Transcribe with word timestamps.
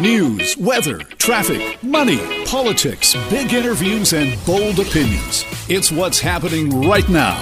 News, 0.00 0.56
weather, 0.56 1.00
traffic, 1.18 1.82
money, 1.82 2.46
politics, 2.46 3.14
big 3.28 3.52
interviews, 3.52 4.14
and 4.14 4.42
bold 4.46 4.78
opinions. 4.78 5.44
It's 5.68 5.92
what's 5.92 6.18
happening 6.18 6.88
right 6.88 7.06
now. 7.10 7.38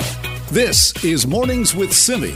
This 0.51 0.93
is 1.05 1.25
Mornings 1.25 1.77
with 1.77 1.93
Simi. 1.93 2.35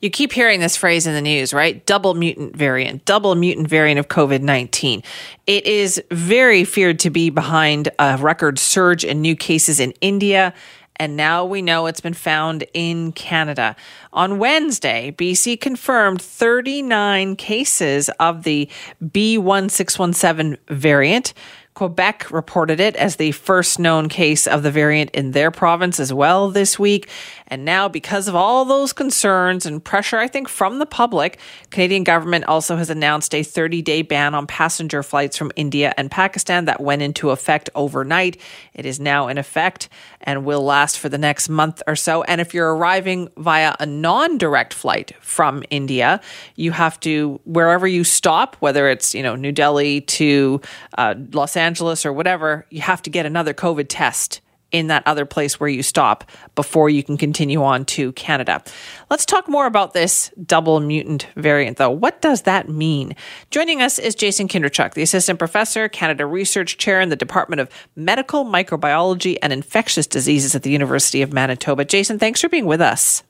You 0.00 0.10
keep 0.10 0.32
hearing 0.32 0.60
this 0.60 0.76
phrase 0.76 1.08
in 1.08 1.14
the 1.14 1.20
news, 1.20 1.52
right? 1.52 1.84
Double 1.86 2.14
mutant 2.14 2.54
variant, 2.54 3.04
double 3.04 3.34
mutant 3.34 3.66
variant 3.66 3.98
of 3.98 4.06
COVID 4.06 4.42
19. 4.42 5.02
It 5.48 5.66
is 5.66 6.00
very 6.12 6.62
feared 6.62 7.00
to 7.00 7.10
be 7.10 7.30
behind 7.30 7.88
a 7.98 8.16
record 8.16 8.60
surge 8.60 9.04
in 9.04 9.20
new 9.20 9.34
cases 9.34 9.80
in 9.80 9.90
India 10.00 10.54
and 10.98 11.16
now 11.16 11.44
we 11.44 11.62
know 11.62 11.86
it's 11.86 12.00
been 12.00 12.14
found 12.14 12.64
in 12.74 13.12
Canada. 13.12 13.76
On 14.12 14.38
Wednesday, 14.38 15.14
BC 15.16 15.60
confirmed 15.60 16.20
39 16.20 17.36
cases 17.36 18.08
of 18.20 18.42
the 18.42 18.68
B1617 19.02 20.58
variant. 20.68 21.34
Quebec 21.76 22.30
reported 22.30 22.80
it 22.80 22.96
as 22.96 23.16
the 23.16 23.32
first 23.32 23.78
known 23.78 24.08
case 24.08 24.46
of 24.46 24.62
the 24.62 24.70
variant 24.70 25.10
in 25.10 25.32
their 25.32 25.50
province 25.50 26.00
as 26.00 26.10
well 26.10 26.50
this 26.50 26.78
week. 26.78 27.10
And 27.48 27.64
now, 27.64 27.88
because 27.88 28.26
of 28.28 28.34
all 28.34 28.64
those 28.64 28.92
concerns 28.92 29.66
and 29.66 29.82
pressure, 29.82 30.18
I 30.18 30.26
think, 30.26 30.48
from 30.48 30.78
the 30.78 30.86
public, 30.86 31.38
Canadian 31.70 32.02
government 32.02 32.44
also 32.46 32.76
has 32.76 32.90
announced 32.90 33.34
a 33.34 33.42
30 33.42 33.82
day 33.82 34.02
ban 34.02 34.34
on 34.34 34.46
passenger 34.46 35.02
flights 35.02 35.36
from 35.36 35.52
India 35.54 35.94
and 35.96 36.10
Pakistan 36.10 36.64
that 36.64 36.80
went 36.80 37.02
into 37.02 37.30
effect 37.30 37.70
overnight. 37.74 38.40
It 38.74 38.84
is 38.84 38.98
now 38.98 39.28
in 39.28 39.38
effect 39.38 39.88
and 40.20 40.44
will 40.44 40.64
last 40.64 40.98
for 40.98 41.08
the 41.08 41.18
next 41.18 41.48
month 41.48 41.82
or 41.86 41.94
so. 41.94 42.22
And 42.24 42.40
if 42.40 42.52
you're 42.52 42.74
arriving 42.74 43.28
via 43.36 43.76
a 43.78 43.86
non 43.86 44.38
direct 44.38 44.74
flight 44.74 45.12
from 45.20 45.62
India, 45.70 46.20
you 46.56 46.72
have 46.72 46.98
to, 47.00 47.40
wherever 47.44 47.86
you 47.86 48.02
stop, 48.02 48.56
whether 48.56 48.88
it's, 48.88 49.14
you 49.14 49.22
know, 49.22 49.36
New 49.36 49.52
Delhi 49.52 50.00
to 50.00 50.60
uh, 50.98 51.14
Los 51.32 51.56
Angeles 51.56 52.04
or 52.04 52.12
whatever, 52.12 52.66
you 52.70 52.80
have 52.80 53.02
to 53.02 53.10
get 53.10 53.24
another 53.24 53.54
COVID 53.54 53.86
test 53.88 54.40
in 54.72 54.88
that 54.88 55.02
other 55.06 55.24
place 55.24 55.60
where 55.60 55.68
you 55.68 55.82
stop 55.82 56.24
before 56.54 56.90
you 56.90 57.02
can 57.02 57.16
continue 57.16 57.62
on 57.62 57.84
to 57.84 58.12
Canada. 58.12 58.62
Let's 59.10 59.24
talk 59.24 59.48
more 59.48 59.66
about 59.66 59.92
this 59.92 60.30
double 60.44 60.80
mutant 60.80 61.28
variant, 61.36 61.76
though. 61.76 61.90
What 61.90 62.20
does 62.20 62.42
that 62.42 62.68
mean? 62.68 63.14
Joining 63.50 63.80
us 63.80 63.98
is 63.98 64.14
Jason 64.14 64.48
Kindrachuk, 64.48 64.94
the 64.94 65.02
Assistant 65.02 65.38
Professor, 65.38 65.88
Canada 65.88 66.26
Research 66.26 66.78
Chair 66.78 67.00
in 67.00 67.08
the 67.08 67.16
Department 67.16 67.60
of 67.60 67.70
Medical 67.94 68.44
Microbiology 68.44 69.36
and 69.42 69.52
Infectious 69.52 70.06
Diseases 70.06 70.54
at 70.54 70.62
the 70.62 70.70
University 70.70 71.22
of 71.22 71.32
Manitoba. 71.32 71.84
Jason, 71.84 72.18
thanks 72.18 72.40
for 72.40 72.48
being 72.48 72.66
with 72.66 72.80
us. 72.80 73.22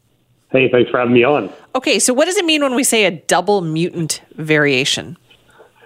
Hey, 0.51 0.71
thanks 0.71 0.91
for 0.91 0.99
having 0.99 1.15
me 1.15 1.25
on. 1.25 1.53
Okay, 1.75 1.99
so 1.99 2.15
what 2.15 2.27
does 2.27 2.37
it 2.37 2.45
mean 2.45 2.63
when 2.63 2.75
we 2.75 2.85
say 2.85 3.05
a 3.05 3.11
double 3.11 3.61
mutant 3.61 4.23
variation? 4.37 5.19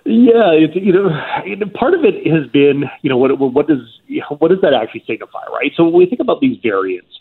Yeah, 0.04 0.56
it's, 0.56 0.74
you 0.76 0.92
know, 0.92 1.10
part 1.74 1.94
of 1.94 2.04
it 2.04 2.26
has 2.26 2.50
been, 2.50 2.84
you 3.02 3.10
know, 3.10 3.16
what 3.16 3.38
what 3.38 3.68
does 3.68 4.00
what 4.38 4.48
does 4.48 4.60
that 4.62 4.72
actually 4.72 5.04
signify, 5.06 5.44
right? 5.52 5.72
So 5.76 5.84
when 5.84 5.94
we 5.94 6.06
think 6.06 6.20
about 6.20 6.40
these 6.40 6.58
variants, 6.62 7.12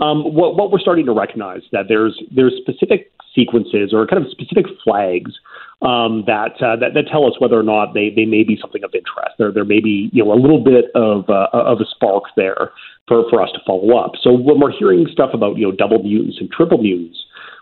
um, 0.00 0.22
what 0.34 0.56
what 0.56 0.70
we're 0.70 0.78
starting 0.78 1.06
to 1.06 1.12
recognize 1.12 1.62
that 1.72 1.86
there's 1.88 2.20
there's 2.34 2.54
specific 2.62 3.10
sequences 3.34 3.92
or 3.92 4.06
kind 4.06 4.24
of 4.24 4.30
specific 4.30 4.66
flags 4.84 5.32
um, 5.82 6.24
that, 6.26 6.54
uh, 6.62 6.74
that 6.76 6.94
that 6.94 7.06
tell 7.10 7.26
us 7.26 7.34
whether 7.38 7.58
or 7.58 7.62
not 7.62 7.94
they, 7.94 8.10
they 8.14 8.24
may 8.24 8.42
be 8.42 8.58
something 8.60 8.82
of 8.84 8.94
interest. 8.94 9.34
There 9.38 9.52
there 9.52 9.64
may 9.64 9.80
be 9.80 10.10
you 10.12 10.24
know 10.24 10.32
a 10.32 10.38
little 10.38 10.62
bit 10.62 10.86
of 10.94 11.28
uh, 11.28 11.48
of 11.52 11.80
a 11.80 11.86
spark 11.90 12.24
there 12.36 12.70
for 13.06 13.28
for 13.30 13.42
us 13.42 13.50
to 13.54 13.60
follow 13.66 13.96
up. 13.98 14.12
So 14.22 14.32
when 14.32 14.60
we're 14.60 14.76
hearing 14.76 15.06
stuff 15.10 15.30
about 15.34 15.56
you 15.56 15.66
know 15.66 15.72
double 15.72 16.02
mutants 16.02 16.38
and 16.40 16.50
triple 16.50 16.78
mutants 16.78 17.18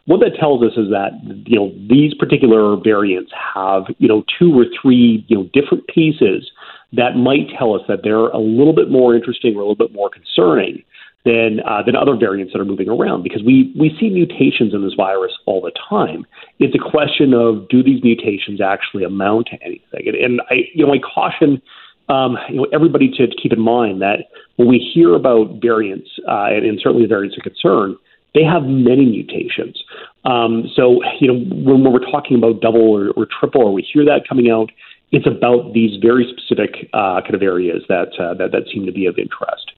what 0.07 0.21
that 0.21 0.39
tells 0.39 0.63
us 0.63 0.73
is 0.77 0.89
that 0.91 1.11
you 1.47 1.59
know 1.59 1.73
these 1.89 2.15
particular 2.15 2.77
variants 2.77 3.31
have 3.55 3.85
you 3.99 4.09
know 4.09 4.25
two 4.39 4.59
or 4.59 4.65
three 4.81 5.25
you 5.29 5.37
know 5.37 5.49
different 5.53 5.87
pieces 5.89 6.51
that 6.93 7.17
might 7.17 7.49
tell 7.59 7.75
us 7.75 7.83
that 7.89 8.01
they're 8.03 8.29
a 8.29 8.39
little 8.39 8.73
bit 8.73 8.91
more 8.91 9.15
interesting 9.15 9.55
or 9.57 9.61
a 9.61 9.69
little 9.69 9.75
bit 9.75 9.93
more 9.93 10.09
concerning 10.09 10.83
than 11.25 11.61
uh, 11.67 11.83
than 11.83 11.97
other 11.97 12.17
variants 12.17 12.53
that 12.53 12.61
are 12.61 12.65
moving 12.65 12.89
around 12.89 13.25
because 13.25 13.43
we 13.43 13.75
we 13.79 13.95
see 14.01 14.09
mutations 14.09 14.73
in 14.73 14.83
this 14.83 14.95
virus 14.95 15.33
all 15.45 15.61
the 15.61 15.73
time. 15.91 16.25
It's 16.61 16.75
a 16.75 16.91
question 16.91 17.35
of 17.35 17.69
do 17.69 17.83
these 17.83 18.03
mutations 18.03 18.61
actually 18.61 19.03
amount 19.03 19.49
to 19.51 19.63
anything? 19.63 20.07
And, 20.07 20.15
and 20.15 20.41
I 20.49 20.71
you 20.73 20.87
know 20.87 20.93
I 20.95 20.99
caution 20.99 21.61
um, 22.09 22.39
you 22.49 22.57
know 22.57 22.67
everybody 22.73 23.09
to 23.19 23.27
keep 23.43 23.53
in 23.53 23.61
mind 23.61 24.01
that 24.03 24.31
when 24.55 24.69
we 24.69 24.79
hear 24.79 25.15
about 25.15 25.61
variants 25.61 26.09
uh, 26.29 26.47
and, 26.47 26.65
and 26.65 26.79
certainly 26.81 27.07
variants 27.07 27.37
of 27.37 27.43
concern 27.43 27.97
they 28.37 28.45
have 28.45 28.65
many 28.65 29.07
mutations. 29.07 29.83
Um, 30.27 30.69
so, 30.77 31.01
you 31.21 31.27
know, 31.27 31.39
when, 31.57 31.83
when, 31.83 31.93
we're 31.93 32.11
talking 32.11 32.37
about 32.37 32.61
double 32.61 32.83
or, 32.83 33.11
or, 33.13 33.27
triple, 33.41 33.63
or 33.63 33.73
we 33.73 33.83
hear 33.83 34.05
that 34.05 34.29
coming 34.29 34.51
out, 34.51 34.71
it's 35.11 35.27
about 35.27 35.73
these 35.73 35.99
very 36.03 36.31
specific 36.37 36.91
uh, 36.93 37.23
kind 37.23 37.35
of 37.35 37.43
areas 37.43 37.83
that, 37.89 38.09
uh, 38.19 38.35
that 38.35 38.53
that 38.53 38.65
seem 38.73 38.85
to 38.85 38.93
be 38.93 39.07
of 39.07 39.17
interest. 39.19 39.73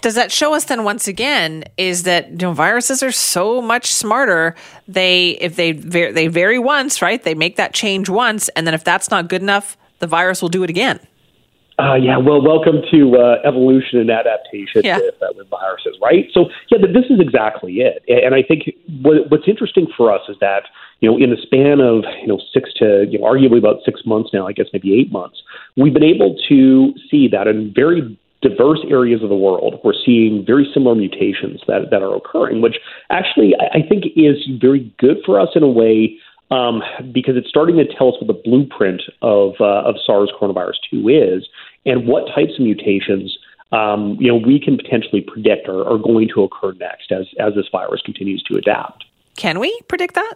Does 0.00 0.14
that 0.14 0.30
show 0.30 0.54
us 0.54 0.66
then 0.66 0.84
once 0.84 1.08
again 1.08 1.64
is 1.78 2.02
that 2.02 2.30
you 2.30 2.36
know 2.36 2.52
viruses 2.52 3.02
are 3.02 3.10
so 3.10 3.62
much 3.62 3.92
smarter? 3.92 4.54
They 4.86 5.30
if 5.40 5.56
they 5.56 5.72
they 5.72 6.28
vary 6.28 6.58
once, 6.58 7.00
right? 7.00 7.22
They 7.22 7.34
make 7.34 7.56
that 7.56 7.72
change 7.72 8.10
once, 8.10 8.50
and 8.50 8.66
then 8.66 8.74
if 8.74 8.84
that's 8.84 9.10
not 9.10 9.30
good 9.30 9.40
enough, 9.40 9.78
the 10.00 10.06
virus 10.06 10.42
will 10.42 10.50
do 10.50 10.62
it 10.62 10.68
again. 10.68 11.00
Uh, 11.76 11.94
yeah, 11.94 12.16
well, 12.16 12.40
welcome 12.40 12.82
to 12.88 13.16
uh, 13.16 13.36
evolution 13.44 13.98
and 13.98 14.08
adaptation 14.08 14.82
yeah. 14.84 14.98
with, 14.98 15.14
uh, 15.20 15.26
with 15.36 15.48
viruses, 15.48 15.98
right? 16.00 16.26
So, 16.32 16.46
yeah, 16.70 16.78
but 16.80 16.92
this 16.92 17.06
is 17.10 17.18
exactly 17.18 17.80
it. 17.80 18.04
And 18.06 18.32
I 18.32 18.44
think 18.46 18.70
what, 19.02 19.28
what's 19.28 19.48
interesting 19.48 19.88
for 19.96 20.12
us 20.12 20.20
is 20.28 20.36
that, 20.40 20.64
you 21.00 21.10
know, 21.10 21.18
in 21.18 21.30
the 21.30 21.36
span 21.42 21.80
of, 21.80 22.04
you 22.20 22.28
know, 22.28 22.40
six 22.52 22.72
to, 22.74 23.06
you 23.10 23.18
know, 23.18 23.24
arguably 23.24 23.58
about 23.58 23.78
six 23.84 24.02
months 24.06 24.30
now, 24.32 24.46
I 24.46 24.52
guess 24.52 24.66
maybe 24.72 24.94
eight 24.94 25.10
months, 25.10 25.42
we've 25.76 25.92
been 25.92 26.04
able 26.04 26.36
to 26.48 26.94
see 27.10 27.26
that 27.32 27.48
in 27.48 27.72
very 27.74 28.18
diverse 28.40 28.80
areas 28.88 29.22
of 29.22 29.28
the 29.28 29.34
world, 29.34 29.80
we're 29.82 29.94
seeing 30.04 30.44
very 30.46 30.70
similar 30.72 30.94
mutations 30.94 31.60
that, 31.66 31.90
that 31.90 32.02
are 32.02 32.14
occurring, 32.14 32.60
which 32.60 32.76
actually 33.10 33.54
I, 33.58 33.78
I 33.78 33.88
think 33.88 34.04
is 34.14 34.36
very 34.60 34.94
good 35.00 35.16
for 35.26 35.40
us 35.40 35.48
in 35.56 35.64
a 35.64 35.68
way 35.68 36.18
um, 36.54 36.82
because 37.12 37.36
it's 37.36 37.48
starting 37.48 37.76
to 37.76 37.84
tell 37.84 38.08
us 38.08 38.14
what 38.20 38.28
the 38.28 38.40
blueprint 38.44 39.02
of, 39.22 39.54
uh, 39.60 39.82
of 39.82 39.96
SARS 40.04 40.30
coronavirus 40.40 40.74
2 40.90 41.08
is 41.08 41.48
and 41.84 42.06
what 42.06 42.26
types 42.34 42.52
of 42.58 42.60
mutations 42.60 43.36
um, 43.72 44.16
you 44.20 44.28
know, 44.28 44.36
we 44.36 44.60
can 44.60 44.76
potentially 44.76 45.20
predict 45.20 45.68
are, 45.68 45.82
are 45.82 45.98
going 45.98 46.28
to 46.34 46.42
occur 46.44 46.72
next 46.74 47.10
as, 47.10 47.26
as 47.40 47.54
this 47.54 47.66
virus 47.72 48.00
continues 48.04 48.40
to 48.44 48.56
adapt. 48.56 49.04
Can 49.36 49.58
we 49.58 49.80
predict 49.88 50.14
that? 50.14 50.34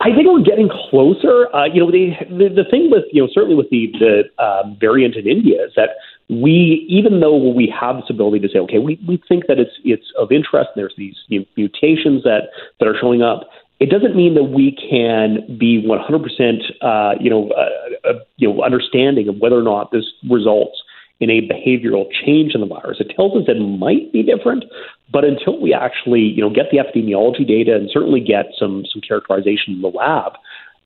I 0.00 0.14
think 0.14 0.28
we're 0.28 0.44
getting 0.44 0.68
closer. 0.68 1.52
Uh, 1.52 1.64
you 1.64 1.80
know, 1.80 1.90
the, 1.90 2.14
the, 2.30 2.62
the 2.62 2.70
thing 2.70 2.90
with 2.92 3.04
you 3.12 3.22
know 3.22 3.28
certainly 3.32 3.56
with 3.56 3.68
the 3.70 3.90
the 3.98 4.22
uh, 4.40 4.62
variant 4.78 5.16
in 5.16 5.26
India 5.26 5.64
is 5.64 5.72
that 5.74 5.90
we 6.28 6.86
even 6.88 7.18
though 7.18 7.36
we 7.36 7.66
have 7.68 7.96
this 7.96 8.04
ability 8.08 8.38
to 8.46 8.48
say 8.52 8.58
okay 8.60 8.78
we, 8.78 9.00
we 9.08 9.20
think 9.28 9.46
that 9.48 9.58
it's 9.58 9.72
it's 9.82 10.12
of 10.16 10.30
interest 10.30 10.70
and 10.74 10.82
there's 10.82 10.94
these 10.96 11.16
you 11.28 11.40
know, 11.40 11.46
mutations 11.56 12.22
that 12.22 12.50
that 12.78 12.86
are 12.86 12.94
showing 13.00 13.22
up 13.22 13.48
it 13.80 13.90
doesn't 13.90 14.16
mean 14.16 14.34
that 14.34 14.44
we 14.44 14.72
can 14.72 15.56
be 15.56 15.82
100%, 15.82 16.60
uh, 16.80 17.14
you 17.20 17.30
know, 17.30 17.50
uh, 17.50 18.08
uh, 18.08 18.18
you 18.36 18.48
know, 18.48 18.62
understanding 18.62 19.28
of 19.28 19.36
whether 19.38 19.56
or 19.56 19.62
not 19.62 19.92
this 19.92 20.04
results 20.28 20.82
in 21.20 21.30
a 21.30 21.42
behavioral 21.42 22.06
change 22.24 22.54
in 22.54 22.60
the 22.60 22.66
virus. 22.66 22.98
It 23.00 23.12
tells 23.14 23.36
us 23.36 23.48
it 23.48 23.60
might 23.60 24.12
be 24.12 24.22
different, 24.22 24.64
but 25.12 25.24
until 25.24 25.60
we 25.60 25.74
actually, 25.74 26.20
you 26.20 26.40
know, 26.40 26.50
get 26.50 26.66
the 26.70 26.78
epidemiology 26.78 27.46
data 27.46 27.74
and 27.74 27.88
certainly 27.92 28.20
get 28.20 28.46
some 28.58 28.84
some 28.92 29.00
characterization 29.00 29.74
in 29.74 29.82
the 29.82 29.88
lab, 29.88 30.32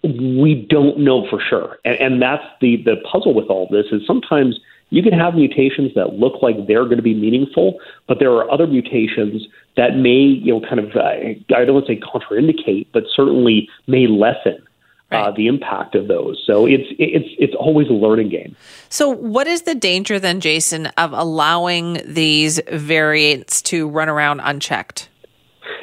we 0.02 0.66
don't 0.68 0.98
know 0.98 1.26
for 1.28 1.40
sure. 1.40 1.78
And, 1.84 1.96
and 1.96 2.22
that's 2.22 2.44
the 2.60 2.82
the 2.84 2.96
puzzle 3.10 3.34
with 3.34 3.46
all 3.48 3.68
this 3.70 3.86
is 3.92 4.06
sometimes 4.06 4.58
you 4.92 5.02
can 5.02 5.18
have 5.18 5.34
mutations 5.34 5.94
that 5.94 6.12
look 6.12 6.42
like 6.42 6.66
they're 6.68 6.84
going 6.84 6.98
to 6.98 7.02
be 7.02 7.14
meaningful, 7.14 7.80
but 8.06 8.18
there 8.18 8.30
are 8.32 8.48
other 8.50 8.66
mutations 8.66 9.48
that 9.74 9.96
may, 9.96 10.10
you 10.10 10.52
know, 10.52 10.60
kind 10.60 10.78
of, 10.78 10.94
uh, 10.94 11.00
I 11.00 11.64
don't 11.64 11.72
want 11.72 11.86
to 11.86 11.94
say 11.94 12.00
contraindicate, 12.00 12.88
but 12.92 13.04
certainly 13.16 13.70
may 13.86 14.06
lessen 14.06 14.58
uh, 15.10 15.16
right. 15.16 15.28
uh, 15.28 15.30
the 15.30 15.46
impact 15.46 15.94
of 15.94 16.08
those. 16.08 16.42
So 16.46 16.66
it's 16.66 16.84
it's 16.98 17.28
it's 17.38 17.54
always 17.58 17.88
a 17.88 17.94
learning 17.94 18.28
game. 18.28 18.54
So, 18.90 19.08
what 19.08 19.46
is 19.46 19.62
the 19.62 19.74
danger 19.74 20.18
then, 20.18 20.40
Jason, 20.40 20.86
of 20.98 21.14
allowing 21.14 22.02
these 22.04 22.60
variants 22.70 23.62
to 23.62 23.88
run 23.88 24.10
around 24.10 24.40
unchecked? 24.40 25.08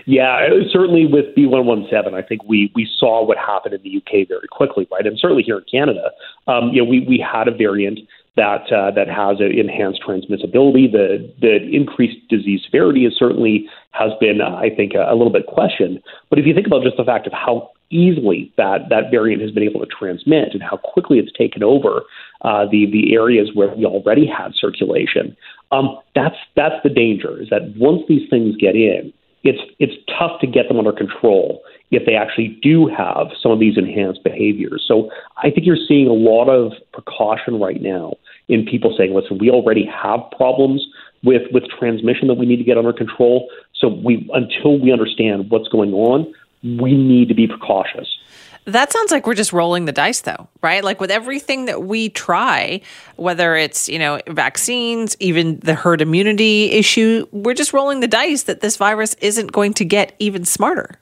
Yeah, 0.05 0.49
certainly 0.71 1.05
with 1.05 1.35
B117, 1.35 2.13
I 2.13 2.21
think 2.21 2.43
we 2.43 2.71
we 2.75 2.87
saw 2.99 3.25
what 3.25 3.37
happened 3.37 3.73
in 3.73 3.81
the 3.81 3.97
UK 3.97 4.27
very 4.27 4.47
quickly, 4.47 4.87
right? 4.91 5.05
And 5.05 5.17
certainly 5.19 5.43
here 5.43 5.57
in 5.57 5.65
Canada, 5.71 6.11
um, 6.47 6.69
you 6.69 6.83
know, 6.83 6.89
we 6.89 6.99
we 7.01 7.17
had 7.17 7.47
a 7.47 7.51
variant 7.51 7.99
that 8.39 8.71
uh, 8.71 8.89
that 8.95 9.09
has 9.09 9.41
an 9.41 9.51
enhanced 9.51 9.99
transmissibility. 10.07 10.89
The 10.89 11.27
the 11.41 11.59
increased 11.75 12.25
disease 12.29 12.61
severity 12.63 13.05
is 13.05 13.13
certainly 13.19 13.67
has 13.91 14.11
been, 14.21 14.39
uh, 14.39 14.55
I 14.55 14.69
think, 14.73 14.93
a, 14.93 15.11
a, 15.11 15.15
little 15.15 15.33
bit 15.33 15.45
questioned. 15.47 15.99
But 16.29 16.39
if 16.39 16.45
you 16.45 16.53
think 16.53 16.65
about 16.65 16.83
just 16.83 16.95
the 16.95 17.03
fact 17.03 17.27
of 17.27 17.33
how 17.33 17.71
easily 17.91 18.53
that 18.55 18.87
that 18.89 19.11
variant 19.11 19.41
has 19.41 19.51
been 19.51 19.63
able 19.63 19.81
to 19.81 19.87
transmit 19.87 20.53
and 20.53 20.63
how 20.63 20.77
quickly 20.77 21.19
it's 21.19 21.35
taken 21.37 21.63
over 21.63 22.03
uh, 22.41 22.63
the 22.71 22.87
the 22.89 23.13
areas 23.13 23.49
where 23.53 23.75
we 23.75 23.83
already 23.83 24.25
had 24.25 24.53
circulation, 24.55 25.35
um, 25.73 25.99
that's 26.15 26.39
that's 26.55 26.79
the 26.83 26.89
danger. 26.89 27.41
Is 27.41 27.49
that 27.49 27.75
once 27.75 28.03
these 28.07 28.29
things 28.29 28.55
get 28.55 28.75
in, 28.75 29.11
it's 29.43 29.59
it's 29.79 29.99
tough 30.17 30.39
to 30.39 30.47
get 30.47 30.69
them 30.69 30.77
under 30.77 30.93
control 30.93 31.61
if 31.91 32.05
they 32.05 32.15
actually 32.15 32.59
do 32.61 32.87
have 32.87 33.27
some 33.41 33.51
of 33.51 33.59
these 33.59 33.77
enhanced 33.77 34.23
behaviors. 34.23 34.85
So 34.87 35.09
I 35.37 35.49
think 35.49 35.65
you're 35.65 35.83
seeing 35.87 36.07
a 36.07 36.13
lot 36.13 36.47
of 36.47 36.71
precaution 36.93 37.59
right 37.59 37.81
now 37.81 38.13
in 38.49 38.65
people 38.65 38.93
saying, 38.97 39.13
listen, 39.13 39.37
we 39.37 39.49
already 39.49 39.85
have 39.85 40.19
problems 40.35 40.85
with, 41.23 41.43
with 41.53 41.63
transmission 41.69 42.27
that 42.27 42.33
we 42.35 42.45
need 42.45 42.57
to 42.57 42.63
get 42.63 42.77
under 42.77 42.91
control. 42.91 43.49
So 43.75 43.87
we 43.87 44.29
until 44.33 44.79
we 44.79 44.91
understand 44.91 45.49
what's 45.49 45.69
going 45.69 45.93
on, 45.93 46.33
we 46.63 46.97
need 46.97 47.29
to 47.29 47.33
be 47.33 47.47
precautious. 47.47 48.17
That 48.65 48.91
sounds 48.91 49.11
like 49.11 49.25
we're 49.25 49.35
just 49.35 49.53
rolling 49.53 49.85
the 49.85 49.91
dice, 49.91 50.21
though, 50.21 50.47
right? 50.61 50.83
Like 50.83 50.99
with 50.99 51.09
everything 51.09 51.65
that 51.65 51.83
we 51.83 52.09
try, 52.09 52.81
whether 53.15 53.55
it's, 53.55 53.89
you 53.89 53.97
know, 53.97 54.19
vaccines, 54.27 55.15
even 55.19 55.59
the 55.59 55.73
herd 55.73 56.01
immunity 56.01 56.71
issue, 56.71 57.25
we're 57.31 57.55
just 57.55 57.73
rolling 57.73 58.01
the 58.01 58.07
dice 58.07 58.43
that 58.43 58.61
this 58.61 58.77
virus 58.77 59.15
isn't 59.15 59.51
going 59.51 59.73
to 59.75 59.85
get 59.85 60.13
even 60.19 60.45
smarter. 60.45 60.99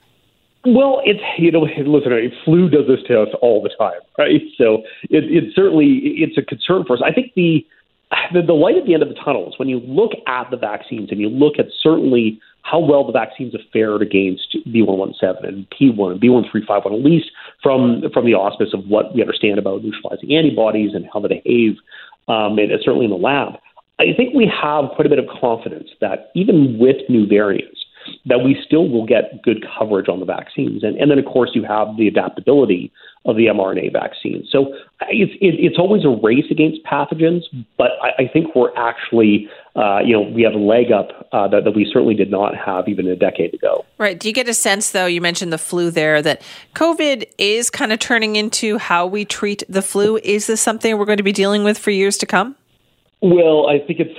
Well, 0.64 1.00
it's 1.04 1.20
you 1.38 1.52
know, 1.52 1.60
listen, 1.60 2.12
flu 2.44 2.68
does 2.68 2.86
this 2.88 3.00
to 3.08 3.22
us 3.22 3.28
all 3.40 3.62
the 3.62 3.70
time, 3.78 4.00
right? 4.18 4.42
So 4.56 4.82
it, 5.10 5.24
it 5.24 5.54
certainly 5.54 6.00
it's 6.18 6.36
a 6.36 6.42
concern 6.42 6.84
for 6.86 6.94
us. 6.94 7.02
I 7.04 7.12
think 7.12 7.32
the, 7.34 7.64
the 8.32 8.42
the 8.42 8.54
light 8.54 8.76
at 8.76 8.84
the 8.84 8.94
end 8.94 9.02
of 9.02 9.08
the 9.08 9.14
tunnel 9.14 9.48
is 9.48 9.58
when 9.58 9.68
you 9.68 9.80
look 9.80 10.12
at 10.26 10.50
the 10.50 10.56
vaccines 10.56 11.10
and 11.10 11.20
you 11.20 11.28
look 11.28 11.58
at 11.58 11.66
certainly 11.80 12.40
how 12.62 12.80
well 12.80 13.06
the 13.06 13.12
vaccines 13.12 13.52
have 13.52 13.62
fared 13.72 14.02
against 14.02 14.56
B117 14.66 15.46
and 15.46 15.66
P1 15.70 16.12
and 16.12 16.20
B1351, 16.20 16.86
at 16.86 17.04
least 17.04 17.30
from 17.62 18.02
from 18.12 18.26
the 18.26 18.34
auspice 18.34 18.74
of 18.74 18.84
what 18.88 19.14
we 19.14 19.22
understand 19.22 19.58
about 19.58 19.84
neutralizing 19.84 20.34
antibodies 20.34 20.90
and 20.92 21.06
how 21.12 21.20
they 21.20 21.28
behave, 21.28 21.76
um, 22.26 22.58
and 22.58 22.70
certainly 22.84 23.04
in 23.04 23.10
the 23.10 23.16
lab. 23.16 23.54
I 24.00 24.14
think 24.16 24.34
we 24.34 24.46
have 24.46 24.90
quite 24.94 25.06
a 25.06 25.08
bit 25.08 25.18
of 25.18 25.26
confidence 25.40 25.88
that 26.00 26.30
even 26.34 26.78
with 26.78 26.96
new 27.08 27.26
variants, 27.26 27.77
that 28.26 28.40
we 28.40 28.60
still 28.64 28.88
will 28.88 29.06
get 29.06 29.42
good 29.42 29.64
coverage 29.78 30.08
on 30.08 30.20
the 30.20 30.26
vaccines. 30.26 30.84
And, 30.84 30.96
and 30.96 31.10
then, 31.10 31.18
of 31.18 31.24
course, 31.24 31.50
you 31.54 31.64
have 31.64 31.96
the 31.96 32.08
adaptability 32.08 32.92
of 33.24 33.36
the 33.36 33.46
mRNA 33.46 33.92
vaccine. 33.92 34.46
So 34.50 34.74
it's, 35.08 35.32
it, 35.40 35.54
it's 35.58 35.78
always 35.78 36.04
a 36.04 36.08
race 36.08 36.46
against 36.50 36.82
pathogens, 36.84 37.42
but 37.76 37.90
I, 38.02 38.22
I 38.22 38.30
think 38.32 38.54
we're 38.54 38.74
actually, 38.76 39.48
uh, 39.76 39.98
you 40.04 40.12
know, 40.14 40.22
we 40.22 40.42
have 40.42 40.54
a 40.54 40.58
leg 40.58 40.92
up 40.92 41.28
uh, 41.32 41.46
that, 41.48 41.64
that 41.64 41.72
we 41.72 41.84
certainly 41.92 42.14
did 42.14 42.30
not 42.30 42.56
have 42.56 42.88
even 42.88 43.06
a 43.06 43.16
decade 43.16 43.52
ago. 43.52 43.84
Right. 43.98 44.18
Do 44.18 44.28
you 44.28 44.34
get 44.34 44.48
a 44.48 44.54
sense, 44.54 44.92
though, 44.92 45.06
you 45.06 45.20
mentioned 45.20 45.52
the 45.52 45.58
flu 45.58 45.90
there, 45.90 46.22
that 46.22 46.42
COVID 46.74 47.28
is 47.36 47.70
kind 47.70 47.92
of 47.92 47.98
turning 47.98 48.36
into 48.36 48.78
how 48.78 49.06
we 49.06 49.24
treat 49.24 49.62
the 49.68 49.82
flu? 49.82 50.18
Is 50.22 50.46
this 50.46 50.60
something 50.60 50.96
we're 50.96 51.04
going 51.04 51.18
to 51.18 51.22
be 51.24 51.32
dealing 51.32 51.64
with 51.64 51.76
for 51.78 51.90
years 51.90 52.16
to 52.18 52.26
come? 52.26 52.56
Well, 53.20 53.66
I 53.66 53.84
think 53.84 53.98
it's. 53.98 54.14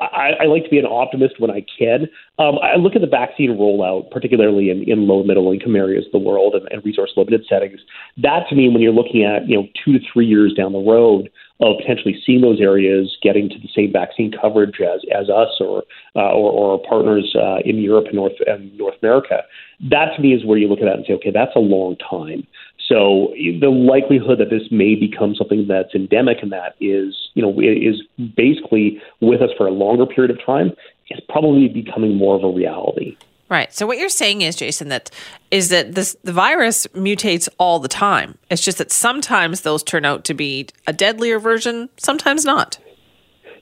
I, 0.00 0.44
I 0.44 0.46
like 0.46 0.62
to 0.62 0.70
be 0.70 0.78
an 0.78 0.86
optimist 0.86 1.40
when 1.40 1.50
I 1.50 1.66
can. 1.76 2.06
Um, 2.38 2.54
I 2.62 2.76
look 2.76 2.94
at 2.94 3.00
the 3.00 3.08
vaccine 3.08 3.58
rollout, 3.58 4.12
particularly 4.12 4.70
in, 4.70 4.88
in 4.88 5.08
low 5.08 5.24
middle 5.24 5.52
income 5.52 5.74
areas 5.74 6.06
of 6.06 6.12
the 6.12 6.18
world 6.18 6.54
and, 6.54 6.68
and 6.70 6.84
resource 6.84 7.10
limited 7.16 7.44
settings. 7.48 7.80
That 8.16 8.46
to 8.48 8.54
me, 8.54 8.68
when 8.68 8.80
you're 8.80 8.92
looking 8.92 9.24
at 9.24 9.48
you 9.48 9.56
know 9.56 9.66
two 9.84 9.98
to 9.98 10.04
three 10.12 10.26
years 10.26 10.54
down 10.54 10.72
the 10.72 10.78
road 10.78 11.30
of 11.58 11.78
potentially 11.80 12.14
seeing 12.24 12.42
those 12.42 12.60
areas 12.60 13.16
getting 13.22 13.48
to 13.48 13.58
the 13.58 13.68
same 13.74 13.92
vaccine 13.92 14.30
coverage 14.30 14.80
as 14.80 15.00
as 15.12 15.28
us 15.28 15.58
or 15.58 15.82
uh, 16.14 16.30
or, 16.30 16.52
or 16.52 16.72
our 16.72 16.88
partners 16.88 17.34
uh, 17.34 17.58
in 17.64 17.78
Europe 17.78 18.06
and 18.06 18.14
North 18.14 18.38
and 18.46 18.76
North 18.78 18.94
America, 19.02 19.42
that 19.90 20.14
to 20.14 20.22
me 20.22 20.32
is 20.32 20.44
where 20.44 20.58
you 20.58 20.68
look 20.68 20.78
at 20.78 20.84
that 20.84 20.94
and 20.94 21.04
say, 21.06 21.14
okay, 21.14 21.32
that's 21.32 21.56
a 21.56 21.60
long 21.60 21.96
time. 22.08 22.46
So 22.86 23.34
the 23.36 23.68
likelihood 23.68 24.38
that 24.38 24.50
this 24.50 24.70
may 24.70 24.94
become 24.94 25.34
something 25.34 25.66
that's 25.66 25.94
endemic 25.94 26.38
and 26.42 26.52
that 26.52 26.76
is, 26.80 27.14
you 27.34 27.42
know, 27.42 27.58
is 27.60 28.02
basically 28.36 29.02
with 29.20 29.42
us 29.42 29.50
for 29.58 29.66
a 29.66 29.72
longer 29.72 30.06
period 30.06 30.30
of 30.30 30.44
time 30.44 30.72
is 31.10 31.20
probably 31.28 31.68
becoming 31.68 32.14
more 32.14 32.36
of 32.36 32.44
a 32.44 32.48
reality. 32.48 33.16
Right. 33.48 33.72
So 33.72 33.86
what 33.86 33.98
you're 33.98 34.08
saying 34.08 34.42
is, 34.42 34.56
Jason, 34.56 34.88
that 34.88 35.10
is 35.50 35.68
that 35.68 35.94
this 35.94 36.16
the 36.24 36.32
virus 36.32 36.86
mutates 36.88 37.48
all 37.58 37.78
the 37.78 37.88
time. 37.88 38.38
It's 38.50 38.62
just 38.62 38.78
that 38.78 38.90
sometimes 38.90 39.60
those 39.60 39.82
turn 39.82 40.04
out 40.04 40.24
to 40.24 40.34
be 40.34 40.68
a 40.86 40.92
deadlier 40.92 41.38
version, 41.38 41.88
sometimes 41.96 42.44
not. 42.44 42.78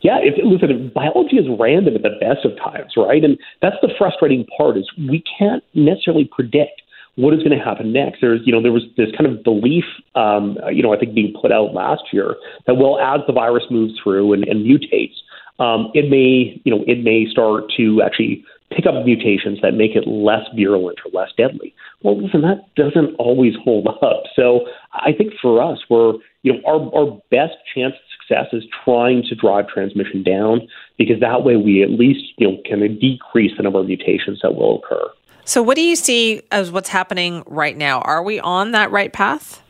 Yeah, 0.01 0.19
if, 0.21 0.35
listen, 0.45 0.93
biology 0.95 1.37
is 1.37 1.47
random 1.59 1.97
at 1.97 2.03
the 2.03 2.17
best 2.21 2.45
of 2.45 2.57
times, 2.59 2.93
right? 2.95 3.25
And 3.25 3.39
that's 3.63 3.77
the 3.81 3.89
frustrating 3.97 4.47
part 4.57 4.77
is 4.77 4.91
we 4.99 5.25
can't 5.39 5.65
necessarily 5.73 6.29
predict 6.31 6.83
what 7.17 7.33
is 7.35 7.41
going 7.43 7.57
to 7.57 7.65
happen 7.65 7.93
next? 7.93 8.21
There's, 8.21 8.41
you 8.45 8.53
know, 8.53 8.63
there 8.63 8.73
was 8.73 8.83
this 8.97 9.09
kind 9.17 9.27
of 9.31 9.45
belief, 9.45 9.85
um, 10.15 10.59
you 10.73 10.83
know, 10.83 10.93
I 10.93 10.99
think 10.99 11.15
being 11.15 11.35
put 11.41 11.53
out 11.53 11.73
last 11.73 12.03
year 12.13 12.35
that 12.67 12.75
well, 12.75 12.99
as 12.99 13.21
the 13.27 13.33
virus 13.33 13.65
moves 13.71 13.95
through 14.03 14.33
and, 14.33 14.45
and 14.45 14.65
mutates, 14.67 15.15
um, 15.59 15.91
it 15.95 16.11
may, 16.11 16.61
you 16.65 16.75
know, 16.75 16.85
it 16.87 17.05
may 17.05 17.27
start 17.31 17.65
to 17.77 18.03
actually 18.03 18.45
pick 18.75 18.87
up 18.87 19.05
mutations 19.05 19.61
that 19.63 19.75
make 19.75 19.95
it 19.95 20.09
less 20.09 20.43
virulent 20.57 20.99
or 21.05 21.11
less 21.13 21.31
deadly. 21.37 21.75
Well, 22.03 22.21
listen, 22.21 22.43
that 22.43 22.75
doesn't 22.75 23.15
always 23.17 23.55
hold 23.63 23.87
up. 23.87 24.25
So 24.35 24.67
I 24.93 25.13
think 25.17 25.33
for 25.41 25.63
us, 25.63 25.79
we're, 25.89 26.15
you 26.43 26.53
know, 26.53 26.61
our, 26.67 26.95
our 26.95 27.21
best 27.31 27.55
chance 27.73 27.95
of 27.95 28.01
success 28.19 28.47
is 28.53 28.65
trying 28.85 29.23
to 29.29 29.35
drive 29.35 29.69
transmission 29.69 30.23
down 30.23 30.67
because 30.99 31.21
that 31.21 31.45
way 31.45 31.57
we 31.57 31.83
at 31.83 31.91
least, 31.91 32.25
you 32.39 32.49
know, 32.49 32.57
can 32.65 32.81
decrease 32.99 33.53
the 33.57 33.63
number 33.63 33.79
of 33.79 33.87
mutations 33.87 34.41
that 34.43 34.55
will 34.57 34.79
occur. 34.79 35.07
So, 35.45 35.63
what 35.63 35.77
do 35.77 35.83
you 35.83 35.97
see 35.97 36.43
as 36.51 36.73
what's 36.73 36.89
happening 36.89 37.43
right 37.47 37.77
now? 37.77 38.01
Are 38.01 38.23
we 38.23 38.41
on 38.41 38.73
that 38.73 38.91
right 38.91 39.13
path? 39.13 39.63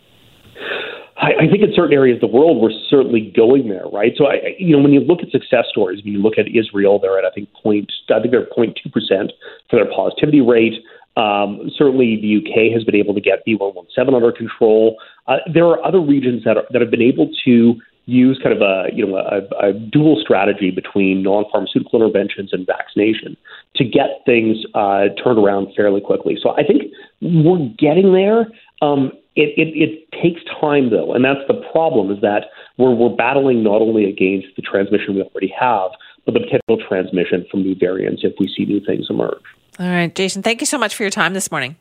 I, 1.16 1.46
think 1.48 1.62
in 1.62 1.72
certain 1.74 1.94
areas 1.94 2.16
of 2.22 2.30
the 2.30 2.36
world, 2.36 2.60
we're 2.60 2.76
certainly 2.90 3.32
going 3.34 3.68
there, 3.68 3.86
right? 3.92 4.12
So, 4.16 4.26
I, 4.26 4.54
you 4.58 4.76
know, 4.76 4.82
when 4.82 4.92
you 4.92 5.00
look 5.00 5.20
at 5.22 5.30
success 5.30 5.64
stories, 5.70 6.02
when 6.04 6.12
you 6.12 6.20
look 6.20 6.34
at 6.38 6.46
Israel, 6.48 6.98
they're 6.98 7.18
at 7.18 7.24
I 7.24 7.30
think 7.30 7.48
point, 7.52 7.90
I 8.10 8.20
think 8.20 8.32
they're 8.32 8.46
0.2 8.46 8.92
percent 8.92 9.32
for 9.70 9.76
their 9.76 9.90
positivity 9.94 10.40
rate. 10.40 10.74
Um, 11.16 11.70
certainly, 11.76 12.20
the 12.20 12.42
UK 12.42 12.72
has 12.72 12.84
been 12.84 12.96
able 12.96 13.14
to 13.14 13.20
get 13.20 13.46
B117 13.46 14.14
under 14.14 14.32
control. 14.32 14.96
Uh, 15.26 15.36
there 15.52 15.64
are 15.66 15.82
other 15.84 16.00
regions 16.00 16.42
that 16.44 16.56
are, 16.56 16.64
that 16.70 16.80
have 16.82 16.90
been 16.90 17.02
able 17.02 17.30
to 17.44 17.74
use 18.06 18.38
kind 18.42 18.54
of 18.54 18.60
a 18.60 18.88
you 18.92 19.06
know 19.06 19.16
a, 19.16 19.68
a 19.68 19.72
dual 19.72 20.20
strategy 20.20 20.70
between 20.70 21.22
non-pharmaceutical 21.22 22.00
interventions 22.02 22.52
and 22.52 22.66
vaccination 22.66 23.36
to 23.76 23.84
get 23.84 24.22
things 24.26 24.58
uh, 24.74 25.06
turned 25.22 25.38
around 25.38 25.68
fairly 25.74 26.00
quickly. 26.00 26.36
So 26.40 26.50
I 26.50 26.64
think 26.64 26.82
we're 27.20 27.68
getting 27.78 28.12
there. 28.12 28.46
Um, 28.82 29.12
it, 29.36 29.50
it, 29.58 29.74
it 29.74 30.22
takes 30.22 30.40
time 30.60 30.90
though, 30.90 31.12
and 31.14 31.24
that's 31.24 31.40
the 31.48 31.60
problem 31.72 32.10
is 32.10 32.20
that 32.20 32.46
we're 32.78 32.94
we're 32.94 33.14
battling 33.14 33.62
not 33.62 33.80
only 33.80 34.04
against 34.04 34.48
the 34.56 34.62
transmission 34.62 35.14
we 35.14 35.22
already 35.22 35.52
have, 35.58 35.90
but 36.24 36.34
the 36.34 36.40
potential 36.40 36.86
transmission 36.86 37.46
from 37.50 37.62
new 37.62 37.74
variants 37.74 38.22
if 38.24 38.34
we 38.38 38.48
see 38.54 38.64
new 38.64 38.84
things 38.84 39.06
emerge. 39.10 39.42
All 39.80 39.88
right, 39.88 40.14
Jason, 40.14 40.42
thank 40.42 40.60
you 40.60 40.66
so 40.66 40.78
much 40.78 40.94
for 40.94 41.02
your 41.02 41.10
time 41.10 41.34
this 41.34 41.50
morning. 41.50 41.76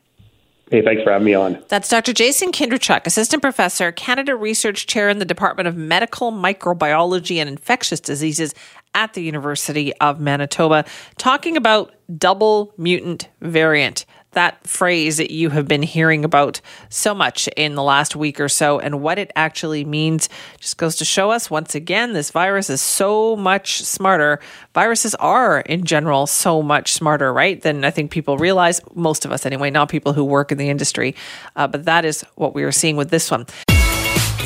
Hey, 0.70 0.82
thanks 0.82 1.02
for 1.02 1.12
having 1.12 1.26
me 1.26 1.34
on. 1.34 1.62
That's 1.68 1.88
Dr. 1.88 2.12
Jason 2.12 2.50
Kindrachuk, 2.50 3.06
Assistant 3.06 3.42
Professor, 3.42 3.92
Canada 3.92 4.34
Research 4.34 4.86
Chair 4.86 5.08
in 5.10 5.18
the 5.18 5.24
Department 5.24 5.68
of 5.68 5.76
Medical 5.76 6.32
Microbiology 6.32 7.36
and 7.36 7.48
Infectious 7.48 8.00
Diseases 8.00 8.54
at 8.94 9.12
the 9.12 9.22
University 9.22 9.92
of 9.96 10.20
Manitoba, 10.20 10.84
talking 11.18 11.56
about 11.56 11.94
double 12.16 12.72
mutant 12.78 13.28
variant 13.40 14.06
that 14.34 14.64
phrase 14.66 15.16
that 15.16 15.30
you 15.30 15.50
have 15.50 15.66
been 15.66 15.82
hearing 15.82 16.24
about 16.24 16.60
so 16.88 17.14
much 17.14 17.48
in 17.56 17.74
the 17.74 17.82
last 17.82 18.14
week 18.14 18.38
or 18.40 18.48
so 18.48 18.78
and 18.78 19.00
what 19.00 19.18
it 19.18 19.32
actually 19.34 19.84
means 19.84 20.28
just 20.60 20.76
goes 20.76 20.96
to 20.96 21.04
show 21.04 21.30
us 21.30 21.50
once 21.50 21.74
again 21.74 22.12
this 22.12 22.30
virus 22.30 22.70
is 22.70 22.80
so 22.80 23.36
much 23.36 23.82
smarter. 23.82 24.40
Viruses 24.74 25.14
are, 25.16 25.60
in 25.60 25.84
general, 25.84 26.26
so 26.26 26.62
much 26.62 26.92
smarter, 26.92 27.32
right? 27.32 27.60
Than 27.60 27.84
I 27.84 27.90
think 27.90 28.10
people 28.10 28.38
realize, 28.38 28.80
most 28.94 29.24
of 29.24 29.32
us 29.32 29.46
anyway, 29.46 29.70
not 29.70 29.88
people 29.88 30.12
who 30.12 30.24
work 30.24 30.52
in 30.52 30.58
the 30.58 30.68
industry. 30.68 31.14
Uh, 31.56 31.66
but 31.66 31.84
that 31.84 32.04
is 32.04 32.22
what 32.34 32.54
we 32.54 32.64
are 32.64 32.72
seeing 32.72 32.96
with 32.96 33.10
this 33.10 33.30
one. 33.30 33.46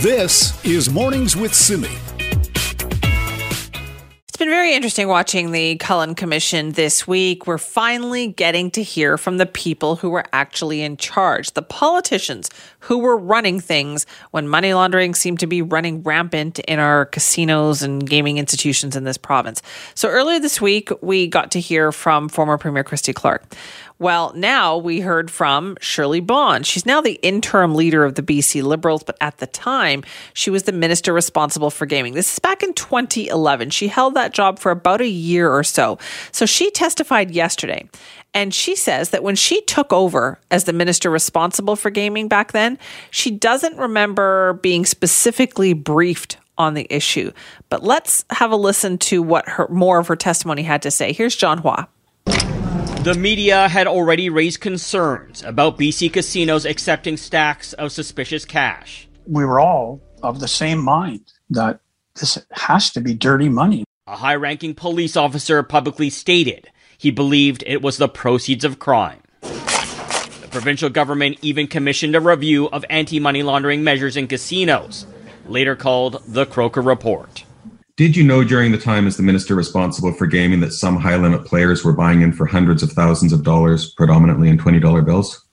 This 0.00 0.64
is 0.64 0.90
Mornings 0.90 1.36
with 1.36 1.54
Simi. 1.54 2.17
It's 4.38 4.44
been 4.44 4.50
very 4.50 4.72
interesting 4.72 5.08
watching 5.08 5.50
the 5.50 5.74
Cullen 5.78 6.14
Commission 6.14 6.70
this 6.70 7.08
week. 7.08 7.48
We're 7.48 7.58
finally 7.58 8.28
getting 8.28 8.70
to 8.70 8.84
hear 8.84 9.18
from 9.18 9.38
the 9.38 9.46
people 9.46 9.96
who 9.96 10.10
were 10.10 10.22
actually 10.32 10.80
in 10.80 10.96
charge, 10.96 11.54
the 11.54 11.62
politicians 11.62 12.48
who 12.78 12.98
were 12.98 13.16
running 13.16 13.58
things 13.58 14.06
when 14.30 14.46
money 14.46 14.72
laundering 14.72 15.16
seemed 15.16 15.40
to 15.40 15.48
be 15.48 15.60
running 15.60 16.04
rampant 16.04 16.60
in 16.60 16.78
our 16.78 17.06
casinos 17.06 17.82
and 17.82 18.08
gaming 18.08 18.38
institutions 18.38 18.94
in 18.94 19.02
this 19.02 19.18
province. 19.18 19.60
So 19.96 20.08
earlier 20.08 20.38
this 20.38 20.60
week, 20.60 20.90
we 21.02 21.26
got 21.26 21.50
to 21.50 21.60
hear 21.60 21.90
from 21.90 22.28
former 22.28 22.58
Premier 22.58 22.84
Christy 22.84 23.12
Clark. 23.12 23.42
Well, 24.00 24.32
now 24.36 24.76
we 24.76 25.00
heard 25.00 25.28
from 25.28 25.76
Shirley 25.80 26.20
Bond. 26.20 26.64
She's 26.64 26.86
now 26.86 27.00
the 27.00 27.18
interim 27.20 27.74
leader 27.74 28.04
of 28.04 28.14
the 28.14 28.22
BC 28.22 28.62
Liberals, 28.62 29.02
but 29.02 29.16
at 29.20 29.38
the 29.38 29.48
time, 29.48 30.04
she 30.34 30.50
was 30.50 30.62
the 30.62 30.72
minister 30.72 31.12
responsible 31.12 31.68
for 31.68 31.84
gaming. 31.84 32.14
This 32.14 32.32
is 32.32 32.38
back 32.38 32.62
in 32.62 32.74
2011. 32.74 33.70
She 33.70 33.88
held 33.88 34.14
that 34.14 34.32
job 34.32 34.60
for 34.60 34.70
about 34.70 35.00
a 35.00 35.08
year 35.08 35.50
or 35.50 35.64
so. 35.64 35.98
So 36.30 36.46
she 36.46 36.70
testified 36.70 37.32
yesterday. 37.32 37.88
And 38.34 38.54
she 38.54 38.76
says 38.76 39.10
that 39.10 39.24
when 39.24 39.34
she 39.34 39.62
took 39.62 39.92
over 39.92 40.38
as 40.52 40.62
the 40.62 40.72
minister 40.72 41.10
responsible 41.10 41.74
for 41.74 41.90
gaming 41.90 42.28
back 42.28 42.52
then, 42.52 42.78
she 43.10 43.32
doesn't 43.32 43.76
remember 43.76 44.60
being 44.62 44.84
specifically 44.84 45.72
briefed 45.72 46.36
on 46.56 46.74
the 46.74 46.86
issue. 46.88 47.32
But 47.68 47.82
let's 47.82 48.24
have 48.30 48.52
a 48.52 48.56
listen 48.56 48.98
to 48.98 49.22
what 49.22 49.48
her 49.48 49.66
more 49.68 49.98
of 49.98 50.06
her 50.06 50.16
testimony 50.16 50.62
had 50.62 50.82
to 50.82 50.92
say. 50.92 51.12
Here's 51.12 51.34
John 51.34 51.58
Hua. 51.58 51.88
The 53.02 53.14
media 53.14 53.68
had 53.68 53.86
already 53.86 54.28
raised 54.28 54.60
concerns 54.60 55.44
about 55.44 55.78
BC 55.78 56.12
casinos 56.12 56.64
accepting 56.64 57.16
stacks 57.16 57.72
of 57.72 57.92
suspicious 57.92 58.44
cash. 58.44 59.08
We 59.24 59.44
were 59.44 59.60
all 59.60 60.02
of 60.20 60.40
the 60.40 60.48
same 60.48 60.82
mind 60.82 61.32
that 61.50 61.80
this 62.16 62.44
has 62.50 62.90
to 62.90 63.00
be 63.00 63.14
dirty 63.14 63.48
money. 63.48 63.84
A 64.08 64.16
high 64.16 64.34
ranking 64.34 64.74
police 64.74 65.16
officer 65.16 65.62
publicly 65.62 66.10
stated 66.10 66.70
he 66.98 67.12
believed 67.12 67.62
it 67.68 67.82
was 67.82 67.98
the 67.98 68.08
proceeds 68.08 68.64
of 68.64 68.80
crime. 68.80 69.22
The 69.42 70.48
provincial 70.50 70.90
government 70.90 71.38
even 71.40 71.68
commissioned 71.68 72.16
a 72.16 72.20
review 72.20 72.68
of 72.68 72.84
anti 72.90 73.20
money 73.20 73.44
laundering 73.44 73.84
measures 73.84 74.16
in 74.16 74.26
casinos, 74.26 75.06
later 75.46 75.76
called 75.76 76.20
the 76.26 76.46
Kroeker 76.46 76.84
Report. 76.84 77.44
Did 77.98 78.14
you 78.14 78.22
know 78.22 78.44
during 78.44 78.70
the 78.70 78.78
time 78.78 79.08
as 79.08 79.16
the 79.16 79.24
minister 79.24 79.56
responsible 79.56 80.12
for 80.12 80.28
gaming 80.28 80.60
that 80.60 80.72
some 80.72 80.98
high 80.98 81.16
limit 81.16 81.44
players 81.44 81.84
were 81.84 81.92
buying 81.92 82.22
in 82.22 82.32
for 82.32 82.46
hundreds 82.46 82.80
of 82.84 82.92
thousands 82.92 83.32
of 83.32 83.42
dollars, 83.42 83.92
predominantly 83.94 84.48
in 84.48 84.56
$20 84.56 85.04
bills? 85.04 85.44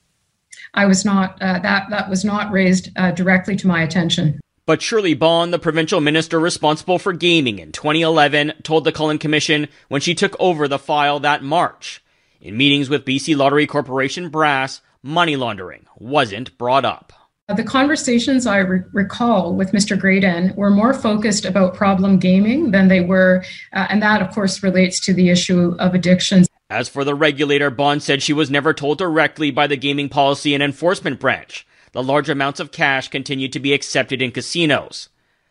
I 0.75 0.85
was 0.85 1.03
not, 1.03 1.41
uh, 1.41 1.57
that, 1.57 1.89
that 1.89 2.07
was 2.07 2.23
not 2.23 2.51
raised 2.51 2.91
uh, 2.97 3.13
directly 3.13 3.55
to 3.55 3.67
my 3.67 3.81
attention. 3.81 4.39
But 4.67 4.83
Shirley 4.83 5.15
Bond, 5.15 5.51
the 5.51 5.57
provincial 5.57 6.01
minister 6.01 6.39
responsible 6.39 6.99
for 6.99 7.13
gaming 7.13 7.57
in 7.57 7.71
2011, 7.71 8.53
told 8.61 8.83
the 8.83 8.91
Cullen 8.91 9.17
Commission 9.17 9.67
when 9.87 10.01
she 10.01 10.13
took 10.13 10.35
over 10.39 10.67
the 10.67 10.77
file 10.77 11.19
that 11.21 11.41
March. 11.41 12.03
In 12.39 12.55
meetings 12.55 12.89
with 12.89 13.05
BC 13.05 13.35
Lottery 13.35 13.65
Corporation 13.65 14.29
brass, 14.29 14.81
money 15.01 15.35
laundering 15.35 15.87
wasn't 15.97 16.55
brought 16.59 16.85
up. 16.85 17.11
The 17.47 17.63
conversations 17.63 18.47
I 18.47 18.57
re- 18.57 18.81
recall 18.91 19.53
with 19.53 19.71
Mr. 19.71 19.99
Graydon 19.99 20.55
were 20.55 20.71
more 20.71 20.95
focused 20.95 21.45
about 21.45 21.75
problem 21.75 22.17
gaming 22.17 22.71
than 22.71 22.87
they 22.87 23.01
were, 23.01 23.43
uh, 23.71 23.85
and 23.89 24.01
that, 24.01 24.23
of 24.23 24.33
course, 24.33 24.63
relates 24.63 24.99
to 25.01 25.13
the 25.13 25.29
issue 25.29 25.75
of 25.77 25.93
addictions. 25.93 26.47
As 26.71 26.89
for 26.89 27.03
the 27.03 27.13
regulator, 27.13 27.69
Bond 27.69 28.01
said 28.01 28.23
she 28.23 28.33
was 28.33 28.49
never 28.49 28.73
told 28.73 28.97
directly 28.97 29.51
by 29.51 29.67
the 29.67 29.77
Gaming 29.77 30.09
Policy 30.09 30.55
and 30.55 30.63
Enforcement 30.63 31.19
Branch 31.19 31.65
the 31.91 32.03
large 32.03 32.29
amounts 32.29 32.59
of 32.59 32.73
cash 32.73 33.07
continued 33.07 33.53
to 33.53 33.59
be 33.59 33.71
accepted 33.71 34.21
in 34.21 34.31
casinos. 34.31 35.07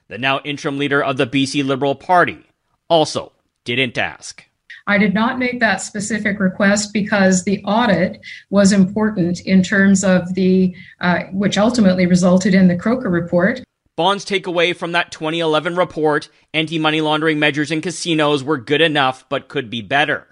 The 0.09 0.19
now 0.19 0.41
interim 0.41 0.77
leader 0.77 1.03
of 1.03 1.17
the 1.17 1.27
BC 1.27 1.65
Liberal 1.65 1.95
Party 1.95 2.45
also 2.87 3.33
didn't 3.65 3.97
ask. 3.97 4.45
I 4.87 4.99
did 4.99 5.15
not 5.15 5.39
make 5.39 5.61
that 5.61 5.81
specific 5.81 6.39
request 6.39 6.93
because 6.93 7.45
the 7.45 7.63
audit 7.65 8.21
was 8.51 8.73
important 8.73 9.41
in 9.41 9.63
terms 9.63 10.05
of 10.05 10.35
the, 10.35 10.75
uh, 11.01 11.21
which 11.33 11.57
ultimately 11.57 12.07
resulted 12.07 12.55
in 12.55 12.69
the 12.69 12.77
Kroeker 12.77 13.11
report. 13.11 13.63
Bond's 13.97 14.25
takeaway 14.25 14.77
from 14.77 14.93
that 14.93 15.13
2011 15.13 15.77
report 15.77 16.29
anti 16.53 16.79
money 16.79 17.01
laundering 17.01 17.39
measures 17.39 17.71
in 17.71 17.81
casinos 17.81 18.43
were 18.43 18.59
good 18.59 18.81
enough 18.81 19.27
but 19.29 19.49
could 19.49 19.71
be 19.71 19.81
better. 19.81 20.27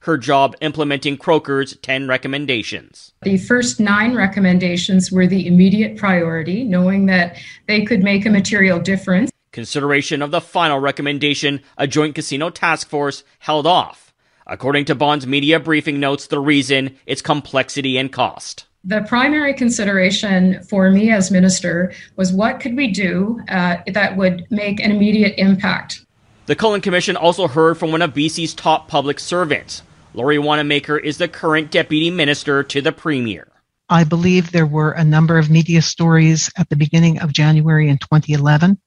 Her 0.00 0.16
job 0.16 0.54
implementing 0.60 1.18
Kroeker's 1.18 1.76
10 1.82 2.06
recommendations. 2.06 3.12
The 3.22 3.36
first 3.36 3.80
nine 3.80 4.14
recommendations 4.14 5.10
were 5.10 5.26
the 5.26 5.46
immediate 5.46 5.96
priority, 5.96 6.62
knowing 6.62 7.06
that 7.06 7.36
they 7.66 7.84
could 7.84 8.04
make 8.04 8.24
a 8.24 8.30
material 8.30 8.78
difference. 8.78 9.32
Consideration 9.58 10.22
of 10.22 10.30
the 10.30 10.40
final 10.40 10.78
recommendation, 10.78 11.60
a 11.76 11.88
joint 11.88 12.14
casino 12.14 12.48
task 12.48 12.88
force 12.88 13.24
held 13.40 13.66
off. 13.66 14.14
According 14.46 14.84
to 14.84 14.94
Bond's 14.94 15.26
media 15.26 15.58
briefing 15.58 15.98
notes, 15.98 16.28
the 16.28 16.38
reason 16.38 16.94
its 17.06 17.20
complexity 17.20 17.98
and 17.98 18.12
cost. 18.12 18.66
The 18.84 19.00
primary 19.08 19.52
consideration 19.54 20.62
for 20.62 20.92
me 20.92 21.10
as 21.10 21.32
minister 21.32 21.92
was 22.14 22.32
what 22.32 22.60
could 22.60 22.76
we 22.76 22.92
do 22.92 23.40
uh, 23.48 23.78
that 23.92 24.16
would 24.16 24.46
make 24.48 24.78
an 24.78 24.92
immediate 24.92 25.34
impact. 25.38 26.06
The 26.46 26.54
Cullen 26.54 26.80
Commission 26.80 27.16
also 27.16 27.48
heard 27.48 27.78
from 27.78 27.90
one 27.90 28.02
of 28.02 28.14
BC's 28.14 28.54
top 28.54 28.86
public 28.86 29.18
servants. 29.18 29.82
Lori 30.14 30.38
Wanamaker 30.38 30.98
is 30.98 31.18
the 31.18 31.26
current 31.26 31.72
deputy 31.72 32.12
minister 32.12 32.62
to 32.62 32.80
the 32.80 32.92
premier. 32.92 33.48
I 33.88 34.04
believe 34.04 34.52
there 34.52 34.66
were 34.66 34.92
a 34.92 35.02
number 35.02 35.36
of 35.36 35.50
media 35.50 35.82
stories 35.82 36.48
at 36.56 36.68
the 36.68 36.76
beginning 36.76 37.18
of 37.18 37.32
January 37.32 37.88
in 37.88 37.98
2011 37.98 38.78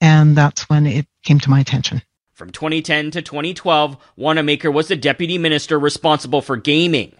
and 0.00 0.36
that's 0.36 0.68
when 0.68 0.86
it 0.86 1.06
came 1.22 1.38
to 1.40 1.50
my 1.50 1.60
attention. 1.60 2.02
From 2.32 2.50
2010 2.50 3.12
to 3.12 3.22
2012, 3.22 3.96
Wanamaker 4.16 4.70
was 4.70 4.88
the 4.88 4.96
deputy 4.96 5.38
minister 5.38 5.78
responsible 5.78 6.42
for 6.42 6.56
gaming, 6.56 7.14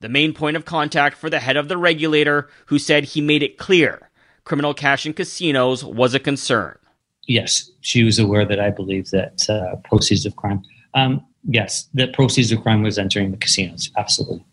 the 0.00 0.08
main 0.08 0.32
point 0.32 0.56
of 0.56 0.64
contact 0.64 1.18
for 1.18 1.28
the 1.28 1.40
head 1.40 1.56
of 1.56 1.68
the 1.68 1.76
regulator, 1.76 2.48
who 2.66 2.78
said 2.78 3.04
he 3.04 3.20
made 3.20 3.42
it 3.42 3.58
clear 3.58 4.10
criminal 4.44 4.74
cash 4.74 5.06
in 5.06 5.12
casinos 5.12 5.84
was 5.84 6.14
a 6.14 6.20
concern. 6.20 6.78
Yes, 7.26 7.70
she 7.80 8.04
was 8.04 8.18
aware 8.18 8.44
that 8.44 8.60
I 8.60 8.70
believe 8.70 9.10
that 9.10 9.48
uh, 9.48 9.76
proceeds 9.88 10.26
of 10.26 10.36
crime. 10.36 10.62
Um, 10.92 11.24
yes, 11.44 11.88
that 11.94 12.12
proceeds 12.12 12.52
of 12.52 12.62
crime 12.62 12.82
was 12.82 12.98
entering 12.98 13.30
the 13.30 13.38
casinos. 13.38 13.90
Absolutely. 13.96 14.44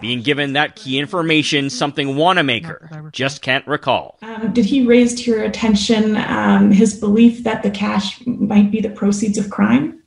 Being 0.00 0.22
given 0.22 0.54
that 0.54 0.76
key 0.76 0.98
information, 0.98 1.70
something 1.70 2.16
Wanamaker 2.16 3.10
just 3.12 3.40
can't 3.40 3.66
recall. 3.66 4.18
Um, 4.22 4.52
did 4.52 4.64
he 4.64 4.84
raise 4.84 5.14
to 5.22 5.30
your 5.30 5.44
attention 5.44 6.16
um, 6.16 6.72
his 6.72 6.98
belief 6.98 7.44
that 7.44 7.62
the 7.62 7.70
cash 7.70 8.24
might 8.26 8.70
be 8.70 8.80
the 8.80 8.90
proceeds 8.90 9.38
of 9.38 9.50
crime? 9.50 10.02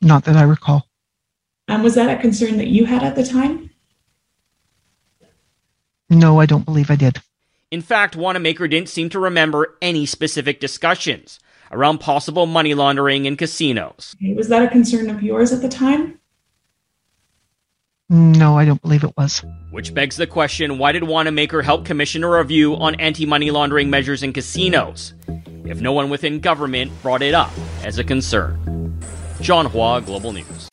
Not 0.00 0.24
that 0.24 0.36
I 0.36 0.42
recall. 0.42 0.86
Um, 1.68 1.82
was 1.82 1.94
that 1.94 2.16
a 2.16 2.20
concern 2.20 2.58
that 2.58 2.68
you 2.68 2.84
had 2.84 3.02
at 3.02 3.16
the 3.16 3.24
time? 3.24 3.70
No, 6.10 6.38
I 6.38 6.46
don't 6.46 6.64
believe 6.64 6.90
I 6.90 6.96
did. 6.96 7.20
In 7.70 7.80
fact, 7.80 8.14
Wanamaker 8.14 8.68
didn't 8.68 8.88
seem 8.88 9.08
to 9.10 9.18
remember 9.18 9.76
any 9.82 10.06
specific 10.06 10.60
discussions 10.60 11.40
around 11.72 11.98
possible 11.98 12.46
money 12.46 12.74
laundering 12.74 13.24
in 13.24 13.36
casinos. 13.36 14.14
Was 14.36 14.48
that 14.48 14.62
a 14.62 14.68
concern 14.68 15.10
of 15.10 15.22
yours 15.22 15.52
at 15.52 15.60
the 15.60 15.68
time? 15.68 16.20
No, 18.10 18.58
I 18.58 18.66
don't 18.66 18.82
believe 18.82 19.02
it 19.02 19.16
was. 19.16 19.42
Which 19.70 19.94
begs 19.94 20.16
the 20.16 20.26
question 20.26 20.76
why 20.76 20.92
did 20.92 21.04
Wanamaker 21.04 21.62
help 21.62 21.86
commission 21.86 22.22
a 22.22 22.30
review 22.30 22.74
on 22.76 22.94
anti 22.96 23.24
money 23.24 23.50
laundering 23.50 23.88
measures 23.88 24.22
in 24.22 24.32
casinos 24.32 25.14
if 25.64 25.80
no 25.80 25.92
one 25.92 26.10
within 26.10 26.40
government 26.40 26.92
brought 27.00 27.22
it 27.22 27.32
up 27.32 27.50
as 27.82 27.98
a 27.98 28.04
concern? 28.04 29.00
John 29.40 29.66
Hua, 29.66 30.02
Global 30.02 30.32
News. 30.32 30.68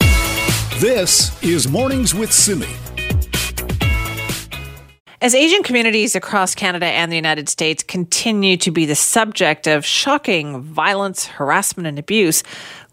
This 0.79 1.41
is 1.41 1.69
Mornings 1.69 2.13
with 2.13 2.33
Simi. 2.33 2.67
As 5.21 5.35
Asian 5.35 5.61
communities 5.61 6.15
across 6.15 6.55
Canada 6.55 6.87
and 6.87 7.11
the 7.11 7.15
United 7.15 7.47
States 7.47 7.83
continue 7.83 8.57
to 8.57 8.71
be 8.71 8.87
the 8.87 8.95
subject 8.95 9.67
of 9.67 9.85
shocking 9.85 10.63
violence, 10.63 11.27
harassment, 11.27 11.85
and 11.85 11.99
abuse, 11.99 12.41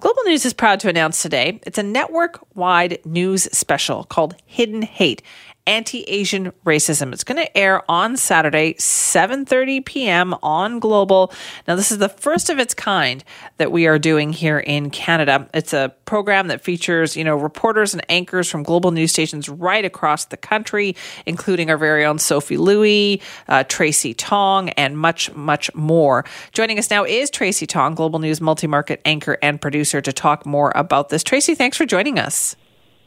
Global 0.00 0.23
News 0.25 0.44
is 0.44 0.52
proud 0.52 0.78
to 0.80 0.90
announce 0.90 1.23
today 1.23 1.58
it's 1.62 1.78
a 1.78 1.82
network 1.82 2.38
wide 2.54 2.99
news 3.06 3.44
special 3.56 4.04
called 4.04 4.37
Hidden 4.44 4.82
Hate 4.82 5.23
anti-Asian 5.69 6.51
racism. 6.65 7.13
It's 7.13 7.23
going 7.23 7.37
to 7.37 7.57
air 7.57 7.89
on 7.91 8.17
Saturday, 8.17 8.73
7:30 8.75 9.85
p.m. 9.85 10.35
on 10.43 10.81
Global. 10.81 11.33
Now 11.69 11.77
this 11.77 11.93
is 11.93 11.99
the 11.99 12.09
first 12.09 12.49
of 12.49 12.59
its 12.59 12.73
kind 12.73 13.23
that 13.59 13.71
we 13.71 13.87
are 13.87 13.99
doing 13.99 14.33
here 14.33 14.59
in 14.59 14.89
Canada. 14.91 15.49
It's 15.53 15.75
a 15.75 15.95
program 16.07 16.49
that 16.49 16.63
features, 16.63 17.17
you 17.17 17.23
know, 17.23 17.37
reporters 17.37 17.93
and 17.93 18.03
anchors 18.09 18.51
from 18.51 18.63
global 18.63 18.91
news 18.91 19.13
stations 19.13 19.49
right 19.49 19.85
across 19.85 20.25
the 20.25 20.39
country, 20.39 20.97
including 21.27 21.71
our 21.71 21.77
very 21.77 22.05
own 22.05 22.19
Sophie 22.19 22.57
Lui, 22.57 23.21
uh, 23.49 23.63
Tracy 23.65 24.15
Tong, 24.15 24.71
and 24.71 24.97
much, 24.97 25.33
much 25.35 25.73
more. 25.75 26.25
Joining 26.53 26.79
us 26.79 26.91
now 26.91 27.05
is 27.05 27.29
Tracy 27.29 27.67
Tong, 27.67 27.95
Global 27.95 28.21
News 28.21 28.41
multi-market 28.41 29.03
anchor 29.05 29.37
and 29.43 29.61
producer, 29.61 30.01
to 30.01 30.13
talk 30.15 30.47
more 30.47 30.73
about 30.75 31.11
this. 31.11 31.23
Tracy, 31.23 31.55
thanks 31.55 31.77
for 31.77 31.85
joining 31.85 32.19
us. 32.19 32.57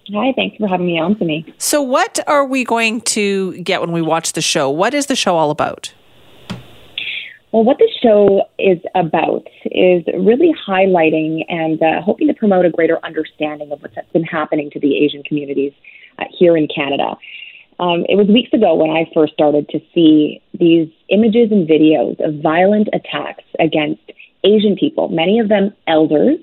Hi, 0.09 0.33
thanks 0.35 0.57
for 0.57 0.67
having 0.67 0.87
me 0.87 0.99
on 0.99 1.17
to 1.19 1.25
me. 1.25 1.53
So, 1.57 1.81
what 1.81 2.19
are 2.27 2.45
we 2.45 2.63
going 2.63 3.01
to 3.01 3.57
get 3.61 3.81
when 3.81 3.91
we 3.91 4.01
watch 4.01 4.33
the 4.33 4.41
show? 4.41 4.69
What 4.69 4.93
is 4.93 5.05
the 5.05 5.15
show 5.15 5.35
all 5.35 5.51
about? 5.51 5.93
Well, 7.51 7.65
what 7.65 7.77
the 7.77 7.89
show 8.01 8.43
is 8.57 8.79
about 8.95 9.45
is 9.65 10.03
really 10.17 10.53
highlighting 10.67 11.43
and 11.49 11.81
uh, 11.83 12.01
hoping 12.01 12.27
to 12.27 12.33
promote 12.33 12.65
a 12.65 12.69
greater 12.69 12.97
understanding 13.03 13.71
of 13.71 13.81
what's 13.81 13.95
been 14.13 14.23
happening 14.23 14.71
to 14.71 14.79
the 14.79 14.97
Asian 14.97 15.21
communities 15.23 15.73
uh, 16.17 16.25
here 16.37 16.55
in 16.55 16.67
Canada. 16.73 17.17
Um, 17.79 18.05
it 18.07 18.15
was 18.15 18.27
weeks 18.27 18.53
ago 18.53 18.75
when 18.75 18.89
I 18.89 19.09
first 19.13 19.33
started 19.33 19.67
to 19.69 19.79
see 19.93 20.41
these 20.57 20.89
images 21.09 21.51
and 21.51 21.67
videos 21.67 22.19
of 22.25 22.41
violent 22.41 22.87
attacks 22.93 23.43
against 23.59 24.01
Asian 24.43 24.75
people, 24.75 25.09
many 25.09 25.39
of 25.39 25.49
them 25.49 25.73
elders 25.87 26.37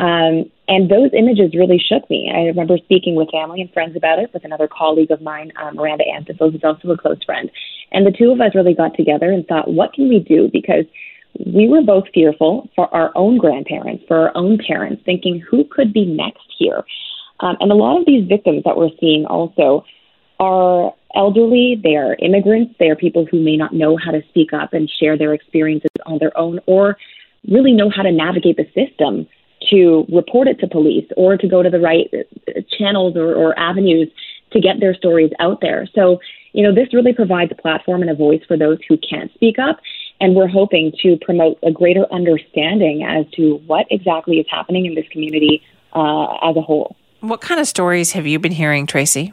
um, 0.00 0.50
and 0.70 0.88
those 0.88 1.10
images 1.12 1.52
really 1.52 1.82
shook 1.84 2.08
me. 2.08 2.30
I 2.32 2.42
remember 2.42 2.78
speaking 2.78 3.16
with 3.16 3.28
family 3.32 3.60
and 3.60 3.72
friends 3.72 3.96
about 3.96 4.20
it 4.20 4.32
with 4.32 4.44
another 4.44 4.68
colleague 4.68 5.10
of 5.10 5.20
mine, 5.20 5.50
um, 5.60 5.74
Miranda 5.74 6.04
Anthistle, 6.06 6.52
who's 6.52 6.62
also 6.62 6.92
a 6.92 6.96
close 6.96 7.22
friend. 7.26 7.50
And 7.90 8.06
the 8.06 8.12
two 8.12 8.30
of 8.30 8.40
us 8.40 8.54
really 8.54 8.74
got 8.74 8.94
together 8.94 9.32
and 9.32 9.44
thought, 9.48 9.68
what 9.68 9.92
can 9.92 10.08
we 10.08 10.20
do? 10.20 10.48
Because 10.52 10.84
we 11.44 11.68
were 11.68 11.82
both 11.82 12.04
fearful 12.14 12.70
for 12.76 12.92
our 12.94 13.10
own 13.16 13.36
grandparents, 13.36 14.04
for 14.06 14.16
our 14.16 14.36
own 14.36 14.58
parents, 14.64 15.02
thinking 15.04 15.40
who 15.40 15.64
could 15.64 15.92
be 15.92 16.06
next 16.06 16.46
here. 16.56 16.84
Um, 17.40 17.56
and 17.58 17.72
a 17.72 17.74
lot 17.74 17.98
of 17.98 18.06
these 18.06 18.28
victims 18.28 18.62
that 18.64 18.76
we're 18.76 18.90
seeing 19.00 19.26
also 19.26 19.84
are 20.38 20.94
elderly, 21.16 21.80
they 21.82 21.96
are 21.96 22.14
immigrants, 22.22 22.76
they 22.78 22.90
are 22.90 22.96
people 22.96 23.26
who 23.28 23.42
may 23.42 23.56
not 23.56 23.74
know 23.74 23.96
how 23.96 24.12
to 24.12 24.22
speak 24.28 24.52
up 24.52 24.72
and 24.72 24.88
share 25.00 25.18
their 25.18 25.34
experiences 25.34 25.90
on 26.06 26.18
their 26.18 26.36
own 26.38 26.60
or 26.66 26.96
really 27.48 27.72
know 27.72 27.90
how 27.90 28.02
to 28.02 28.12
navigate 28.12 28.56
the 28.56 28.66
system 28.72 29.26
to 29.70 30.06
report 30.12 30.48
it 30.48 30.58
to 30.60 30.66
police 30.66 31.06
or 31.16 31.36
to 31.36 31.46
go 31.46 31.62
to 31.62 31.70
the 31.70 31.80
right 31.80 32.10
channels 32.78 33.16
or, 33.16 33.34
or 33.34 33.58
avenues 33.58 34.08
to 34.52 34.60
get 34.60 34.80
their 34.80 34.94
stories 34.94 35.30
out 35.38 35.60
there. 35.60 35.88
So, 35.94 36.18
you 36.52 36.62
know, 36.62 36.74
this 36.74 36.92
really 36.92 37.12
provides 37.12 37.52
a 37.52 37.60
platform 37.60 38.02
and 38.02 38.10
a 38.10 38.14
voice 38.14 38.40
for 38.48 38.56
those 38.56 38.78
who 38.88 38.96
can't 38.98 39.32
speak 39.34 39.58
up. 39.58 39.78
And 40.20 40.34
we're 40.34 40.48
hoping 40.48 40.92
to 41.02 41.16
promote 41.22 41.58
a 41.62 41.70
greater 41.70 42.06
understanding 42.12 43.04
as 43.04 43.26
to 43.36 43.56
what 43.66 43.86
exactly 43.90 44.38
is 44.38 44.46
happening 44.50 44.86
in 44.86 44.94
this 44.94 45.06
community 45.10 45.62
uh, 45.94 46.34
as 46.42 46.56
a 46.56 46.60
whole. 46.60 46.96
What 47.20 47.40
kind 47.40 47.60
of 47.60 47.66
stories 47.66 48.12
have 48.12 48.26
you 48.26 48.38
been 48.38 48.52
hearing, 48.52 48.86
Tracy? 48.86 49.32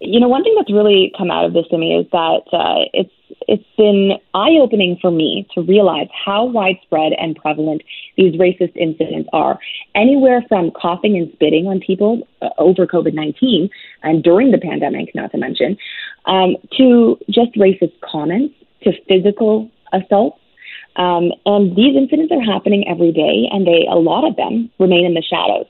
You 0.00 0.18
know, 0.18 0.28
one 0.28 0.42
thing 0.42 0.54
that's 0.56 0.72
really 0.72 1.12
come 1.16 1.30
out 1.30 1.44
of 1.44 1.52
this 1.52 1.66
to 1.68 1.78
me 1.78 1.96
is 1.96 2.06
that 2.10 2.42
uh, 2.52 2.88
it's 2.92 3.12
it's 3.48 3.64
been 3.76 4.12
eye 4.34 4.58
opening 4.60 4.98
for 5.00 5.10
me 5.10 5.46
to 5.54 5.62
realize 5.62 6.08
how 6.12 6.44
widespread 6.44 7.12
and 7.18 7.36
prevalent 7.36 7.82
these 8.16 8.34
racist 8.36 8.76
incidents 8.76 9.28
are. 9.32 9.58
Anywhere 9.94 10.44
from 10.48 10.70
coughing 10.70 11.16
and 11.16 11.30
spitting 11.32 11.66
on 11.66 11.80
people 11.80 12.26
uh, 12.40 12.48
over 12.58 12.86
COVID 12.86 13.14
19 13.14 13.68
and 14.02 14.22
during 14.22 14.50
the 14.50 14.58
pandemic, 14.58 15.14
not 15.14 15.30
to 15.32 15.38
mention, 15.38 15.76
um, 16.26 16.56
to 16.76 17.18
just 17.30 17.52
racist 17.56 17.92
comments, 18.00 18.54
to 18.84 18.92
physical 19.08 19.70
assaults. 19.92 20.38
Um, 20.96 21.32
and 21.46 21.74
these 21.74 21.96
incidents 21.96 22.32
are 22.32 22.42
happening 22.42 22.86
every 22.86 23.12
day, 23.12 23.48
and 23.50 23.66
they 23.66 23.86
a 23.90 23.96
lot 23.96 24.28
of 24.28 24.36
them 24.36 24.70
remain 24.78 25.06
in 25.06 25.14
the 25.14 25.22
shadows. 25.22 25.66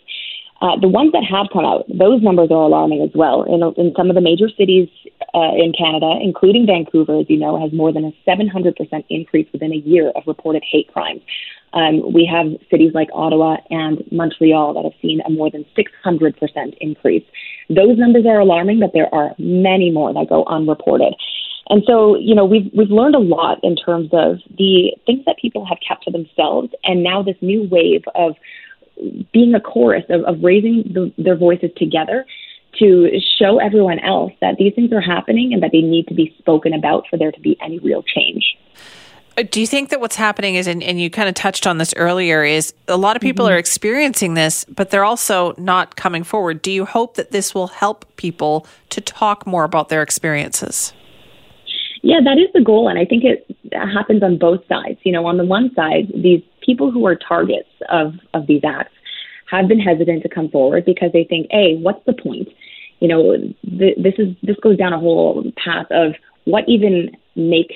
Uh, 0.63 0.79
the 0.79 0.87
ones 0.87 1.11
that 1.11 1.25
have 1.25 1.49
come 1.53 1.65
out, 1.65 1.85
those 1.89 2.23
numbers 2.23 2.49
are 2.53 2.63
alarming 2.63 3.03
as 3.03 3.11
well. 3.17 3.43
In, 3.43 3.63
in 3.77 3.93
some 3.97 4.09
of 4.11 4.15
the 4.15 4.21
major 4.21 4.49
cities 4.49 4.89
uh, 5.35 5.51
in 5.59 5.73
Canada, 5.77 6.15
including 6.23 6.67
Vancouver, 6.67 7.19
as 7.19 7.27
you 7.29 7.37
know, 7.37 7.61
has 7.61 7.73
more 7.73 7.93
than 7.93 8.05
a 8.05 8.13
700% 8.25 8.71
increase 9.11 9.49
within 9.53 9.73
a 9.73 9.83
year 9.83 10.11
of 10.15 10.23
reported 10.25 10.63
hate 10.63 10.87
crimes. 10.93 11.21
Um, 11.73 12.13
we 12.13 12.31
have 12.31 12.47
cities 12.71 12.93
like 12.95 13.09
Ottawa 13.13 13.57
and 13.71 14.05
Montreal 14.13 14.75
that 14.75 14.85
have 14.85 14.93
seen 15.03 15.21
a 15.27 15.31
more 15.31 15.51
than 15.51 15.65
600% 15.77 16.77
increase. 16.81 17.25
Those 17.69 17.99
numbers 17.99 18.25
are 18.27 18.39
alarming, 18.39 18.79
but 18.79 18.93
there 18.93 19.13
are 19.13 19.35
many 19.39 19.91
more 19.91 20.15
that 20.15 20.29
go 20.29 20.45
unreported. 20.45 21.15
And 21.71 21.83
so, 21.89 22.17
you 22.17 22.35
know, 22.35 22.45
we've 22.45 22.71
we've 22.75 22.91
learned 22.91 23.15
a 23.15 23.21
lot 23.21 23.59
in 23.63 23.77
terms 23.77 24.11
of 24.13 24.39
the 24.59 24.93
things 25.07 25.25
that 25.27 25.37
people 25.41 25.65
have 25.65 25.79
kept 25.87 26.05
to 26.05 26.11
themselves, 26.11 26.71
and 26.85 27.03
now 27.03 27.23
this 27.23 27.37
new 27.41 27.63
wave 27.63 28.03
of 28.15 28.35
being 29.33 29.55
a 29.55 29.61
chorus 29.61 30.05
of, 30.09 30.23
of 30.23 30.43
raising 30.43 30.83
the, 30.93 31.13
their 31.19 31.37
voices 31.37 31.71
together 31.77 32.27
to 32.79 33.11
show 33.39 33.59
everyone 33.59 33.99
else 33.99 34.33
that 34.41 34.57
these 34.59 34.75
things 34.75 34.93
are 34.93 35.01
happening 35.01 35.53
and 35.53 35.63
that 35.63 35.71
they 35.73 35.83
need 35.83 36.07
to 36.09 36.15
be 36.15 36.35
spoken 36.39 36.73
about 36.73 37.05
for 37.09 37.19
there 37.19 37.33
to 37.33 37.41
be 37.41 37.57
any 37.61 37.79
real 37.81 38.03
change. 38.03 38.57
Uh, 39.37 39.45
do 39.51 39.61
you 39.61 39.67
think 39.67 39.89
that 39.91 40.01
what's 40.01 40.17
happening 40.17 40.57
is, 40.57 40.67
and, 40.67 40.83
and 40.83 41.01
you 41.01 41.09
kind 41.09 41.29
of 41.29 41.35
touched 41.35 41.67
on 41.67 41.79
this 41.79 41.95
earlier, 41.97 42.45
is 42.45 42.75
a 42.89 42.97
lot 42.97 43.17
of 43.17 43.23
people 43.23 43.47
mm-hmm. 43.47 43.55
are 43.55 43.59
experiencing 43.59 44.35
this, 44.35 44.65
but 44.67 44.91
they're 44.91 45.05
also 45.05 45.55
not 45.57 45.97
coming 45.97 46.23
forward. 46.23 46.61
Do 46.61 46.71
you 46.71 46.85
hope 46.85 47.15
that 47.15 47.31
this 47.31 47.55
will 47.55 47.69
help 47.69 48.05
people 48.17 48.67
to 48.91 49.01
talk 49.01 49.47
more 49.47 49.65
about 49.65 49.89
their 49.89 50.03
experiences? 50.03 50.93
Yeah, 52.03 52.21
that 52.25 52.37
is 52.37 52.53
the 52.53 52.61
goal, 52.61 52.89
and 52.89 52.99
I 52.99 53.05
think 53.05 53.23
it 53.25 53.47
happens 53.73 54.23
on 54.23 54.37
both 54.37 54.67
sides. 54.67 54.99
You 55.05 55.13
know, 55.13 55.25
on 55.27 55.37
the 55.37 55.45
one 55.45 55.73
side, 55.75 56.13
these 56.15 56.43
people 56.65 56.91
who 56.91 57.07
are 57.07 57.17
targets 57.17 57.69
of 57.89 58.15
of 58.35 58.47
these 58.47 58.63
acts 58.65 58.95
have 59.51 59.69
been 59.69 59.81
hesitant 59.81 60.23
to 60.23 60.29
come 60.29 60.49
forward 60.49 60.85
because 60.85 61.13
they 61.13 61.25
think, 61.25 61.47
"Hey, 61.51 61.77
what's 61.77 62.05
the 62.07 62.13
point?" 62.13 62.49
You 63.01 63.09
know, 63.09 63.37
th- 63.79 63.97
this 63.99 64.15
is 64.19 64.35
this 64.43 64.57
goes 64.63 64.77
down 64.77 64.93
a 64.93 64.99
whole 64.99 65.45
path 65.57 65.87
of 65.91 66.15
what 66.45 66.65
even 66.69 67.17
makes 67.37 67.75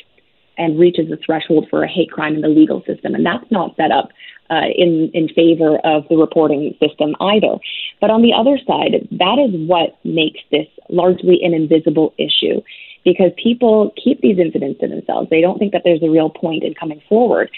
and 0.58 0.78
reaches 0.78 1.08
the 1.10 1.18
threshold 1.18 1.66
for 1.68 1.82
a 1.82 1.88
hate 1.88 2.10
crime 2.10 2.34
in 2.34 2.40
the 2.40 2.48
legal 2.48 2.82
system, 2.84 3.14
and 3.14 3.24
that's 3.24 3.50
not 3.50 3.76
set 3.76 3.90
up 3.90 4.10
uh, 4.50 4.68
in 4.74 5.10
in 5.12 5.28
favor 5.28 5.78
of 5.84 6.06
the 6.08 6.16
reporting 6.16 6.74
system 6.80 7.14
either. 7.20 7.56
But 8.00 8.10
on 8.10 8.22
the 8.22 8.32
other 8.32 8.58
side, 8.66 9.08
that 9.10 9.38
is 9.38 9.68
what 9.68 9.98
makes 10.04 10.40
this 10.50 10.66
largely 10.88 11.42
an 11.42 11.54
invisible 11.54 12.14
issue 12.18 12.62
because 13.04 13.30
people 13.42 13.94
keep 14.02 14.20
these 14.20 14.38
incidents 14.38 14.80
to 14.80 14.88
themselves. 14.88 15.30
They 15.30 15.40
don't 15.40 15.58
think 15.58 15.72
that 15.72 15.82
there's 15.84 16.02
a 16.02 16.10
real 16.10 16.30
point 16.30 16.64
in 16.64 16.74
coming 16.74 17.00
forward. 17.08 17.50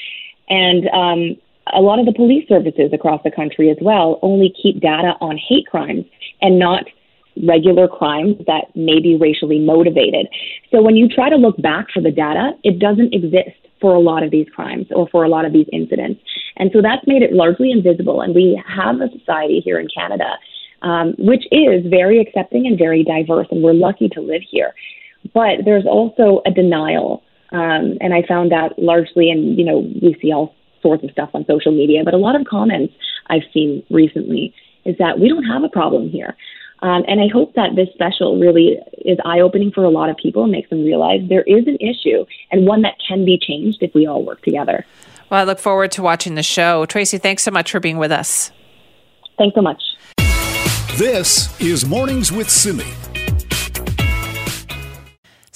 And 0.49 0.89
um, 0.89 1.37
a 1.75 1.81
lot 1.81 1.99
of 1.99 2.07
the 2.07 2.13
police 2.13 2.49
services 2.49 2.91
across 2.93 3.23
the 3.25 3.31
country 3.31 3.71
as 3.71 3.77
well 3.81 4.19
only 4.23 4.55
keep 4.61 4.81
data 4.81 5.15
on 5.21 5.37
hate 5.37 5.67
crimes 5.67 6.05
and 6.41 6.59
not 6.59 6.85
regular 7.47 7.87
crimes 7.87 8.37
that 8.47 8.75
may 8.75 9.01
be 9.01 9.17
racially 9.17 9.59
motivated. 9.61 10.27
So 10.73 10.83
when 10.83 10.97
you 10.97 11.09
try 11.09 11.31
to 11.31 11.37
look 11.37 11.61
back 11.63 11.87
for 11.93 12.03
the 12.03 12.11
data, 12.11 12.53
it 12.65 12.79
doesn't 12.79 13.15
exist 13.15 13.57
for 13.81 13.95
a 13.95 14.01
lot 14.01 14.25
of 14.25 14.33
these 14.33 14.49
crimes 14.55 14.87
or 14.91 15.09
for 15.09 15.23
a 15.23 15.29
lot 15.29 15.45
of 15.45 15.53
these 15.53 15.67
incidents. 15.73 16.21
And 16.57 16.71
so 16.73 16.83
that's 16.83 17.07
made 17.07 17.23
it 17.23 17.33
largely 17.33 17.71
invisible. 17.71 18.23
And 18.23 18.35
we 18.35 18.61
have 18.67 18.97
a 19.01 19.09
society 19.17 19.61
here 19.65 19.79
in 19.79 19.87
Canada 19.95 20.35
um, 20.83 21.15
which 21.19 21.45
is 21.51 21.85
very 21.87 22.21
accepting 22.21 22.67
and 22.67 22.79
very 22.79 23.05
diverse, 23.05 23.47
and 23.51 23.63
we're 23.63 23.73
lucky 23.73 24.09
to 24.11 24.21
live 24.21 24.43
here. 24.49 24.75
But 25.35 25.65
there's 25.65 25.87
also 25.87 26.43
a 26.47 26.51
denial. 26.51 27.23
Um, 27.51 27.97
and 28.01 28.13
I 28.13 28.23
found 28.27 28.53
that 28.53 28.79
largely, 28.79 29.31
and 29.31 29.59
you 29.59 29.65
know, 29.65 29.79
we 29.79 30.17
see 30.21 30.33
all 30.33 30.55
sorts 30.83 31.05
of 31.05 31.11
stuff 31.11 31.31
on 31.35 31.45
social 31.47 31.73
media, 31.73 32.03
but 32.05 32.15
a 32.15 32.19
lot 32.19 32.39
of 32.39 32.47
comments 32.47 32.95
I've 33.29 33.43
seen 33.53 33.83
recently 33.91 34.55
is 34.85 34.97
that 34.99 35.19
we 35.19 35.29
don't 35.29 35.45
have 35.45 35.65
a 35.65 35.69
problem 35.69 36.09
here. 36.11 36.37
Um, 36.81 37.03
and 37.09 37.21
I 37.21 37.27
hope 37.33 37.55
that 37.55 37.71
this 37.75 37.89
special 37.93 38.39
really 38.39 38.79
is 39.05 39.19
eye 39.25 39.41
opening 39.41 39.73
for 39.73 39.83
a 39.83 39.91
lot 39.91 40.11
of 40.11 40.17
people 40.17 40.45
and 40.45 40.53
makes 40.53 40.71
them 40.71 40.85
realize 40.85 41.21
there 41.29 41.43
is 41.43 41.67
an 41.67 41.77
issue 41.81 42.25
and 42.53 42.67
one 42.67 42.83
that 42.83 42.95
can 43.07 43.25
be 43.25 43.39
changed 43.39 43.79
if 43.83 43.93
we 43.95 44.07
all 44.07 44.25
work 44.25 44.43
together. 44.43 44.87
Well, 45.29 45.41
I 45.41 45.45
look 45.45 45.59
forward 45.59 45.91
to 45.93 46.03
watching 46.03 46.37
the 46.37 46.43
show. 46.43 46.87
Tracy, 46.87 47.19
thanks 47.19 47.43
so 47.43 47.51
much 47.51 47.73
for 47.73 47.81
being 47.81 47.99
with 47.99 48.13
us. 48.13 48.53
Thanks 49.37 49.55
so 49.55 49.63
much. 49.63 49.83
This 50.97 51.61
is 51.61 51.85
Mornings 51.85 52.33
with 52.33 52.49
Simi. 52.49 53.18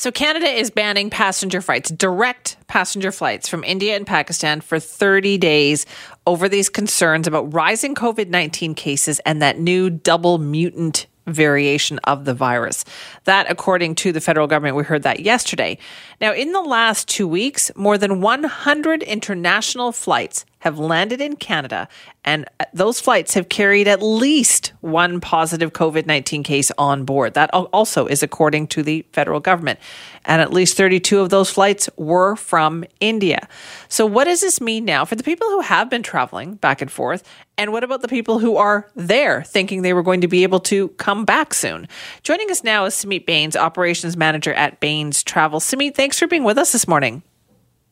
So, 0.03 0.11
Canada 0.11 0.49
is 0.49 0.73
banning 0.73 1.11
passenger 1.11 1.61
flights, 1.61 1.89
direct 1.89 2.57
passenger 2.67 3.13
flights 3.13 3.47
from 3.47 3.63
India 3.63 3.95
and 3.95 4.05
Pakistan 4.05 4.61
for 4.61 4.81
30 4.81 5.39
days 5.39 5.87
over 6.27 6.49
these 6.49 6.69
concerns 6.69 7.29
about 7.29 7.55
rising 7.55 7.95
COVID 7.95 8.27
19 8.27 8.75
cases 8.75 9.21
and 9.21 9.41
that 9.43 9.61
new 9.61 9.91
double 9.91 10.39
mutant 10.39 11.07
variation 11.29 12.01
of 12.01 12.25
the 12.25 12.35
virus. 12.35 12.85
That, 13.27 13.49
according 13.49 13.95
to 13.97 14.11
the 14.11 14.21
federal 14.21 14.49
government, 14.49 14.75
we 14.75 14.83
heard 14.83 15.05
that 15.05 15.21
yesterday. 15.21 15.79
Now, 16.21 16.33
in 16.33 16.51
the 16.51 16.63
last 16.63 17.07
two 17.07 17.29
weeks, 17.29 17.71
more 17.77 17.97
than 17.97 18.21
100 18.21 19.05
international 19.05 19.93
flights 19.93 20.45
have 20.63 20.79
landed 20.79 21.21
in 21.21 21.35
Canada, 21.35 21.89
and 22.25 22.49
those 22.73 23.01
flights 23.01 23.35
have 23.35 23.49
carried 23.49 23.89
at 23.89 24.01
least 24.01 24.73
one 24.81 25.21
positive 25.21 25.73
COVID 25.73 26.07
19 26.07 26.45
case 26.45 26.71
on 26.79 27.05
board. 27.05 27.35
That 27.35 27.51
also 27.53 28.07
is 28.07 28.23
according 28.23 28.69
to 28.69 28.85
the 28.85 29.05
federal 29.13 29.41
government. 29.41 29.81
And 30.25 30.41
at 30.41 30.53
least 30.53 30.77
32 30.77 31.19
of 31.19 31.31
those 31.31 31.51
flights 31.51 31.91
were 31.97 32.37
from 32.37 32.85
India. 33.01 33.49
So, 33.89 34.07
what 34.07 34.25
does 34.25 34.41
this 34.41 34.61
mean 34.61 34.85
now 34.85 35.05
for 35.05 35.17
the 35.17 35.25
people 35.25 35.49
who 35.49 35.63
have 35.63 35.91
been 35.91 36.05
traveling 36.05 36.55
back 36.55 36.81
and 36.81 36.93
forth? 36.93 37.25
And 37.59 37.73
what 37.73 37.83
about 37.83 38.01
the 38.01 38.07
people 38.07 38.39
who 38.39 38.57
are 38.57 38.89
there 38.95 39.43
thinking 39.43 39.83
they 39.83 39.93
were 39.93 40.05
going 40.05 40.21
to 40.21 40.29
be 40.29 40.45
able 40.45 40.61
to 40.61 40.89
come 40.91 41.25
back 41.25 41.55
soon? 41.55 41.89
Joining 42.23 42.49
us 42.53 42.63
now 42.63 42.85
is 42.85 42.95
Samit 42.95 43.27
Baines, 43.27 43.57
Operations 43.57 44.17
Manager 44.17 44.53
at 44.55 44.79
Baines 44.79 45.25
Travel. 45.25 45.59
Samit, 45.59 45.97
thanks 45.97 46.21
for 46.21 46.29
being 46.29 46.45
with 46.45 46.57
us 46.57 46.71
this 46.71 46.87
morning. 46.87 47.25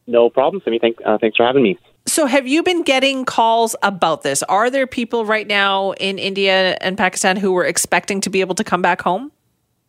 No 0.06 0.30
problem, 0.30 0.62
Samit. 0.64 0.80
Thank, 0.80 0.98
uh, 1.04 1.18
thanks 1.18 1.37
for 1.37 1.44
having 1.44 1.64
me. 1.64 1.76
So, 2.11 2.27
have 2.27 2.49
you 2.49 2.64
been 2.64 2.83
getting 2.83 3.25
calls 3.25 3.77
about 3.85 4.25
this? 4.25 4.42
Are 4.42 4.68
there 4.68 4.88
people 4.88 5.25
right 5.25 5.46
now 5.46 5.92
in 5.92 6.18
India 6.18 6.77
and 6.81 6.99
Pakistan 6.99 7.37
who 7.37 7.53
were 7.53 7.64
expecting 7.64 8.20
to 8.23 8.29
be 8.29 8.40
able 8.40 8.57
to 8.57 8.64
come 8.64 8.83
back 8.83 9.01
home? 9.01 9.31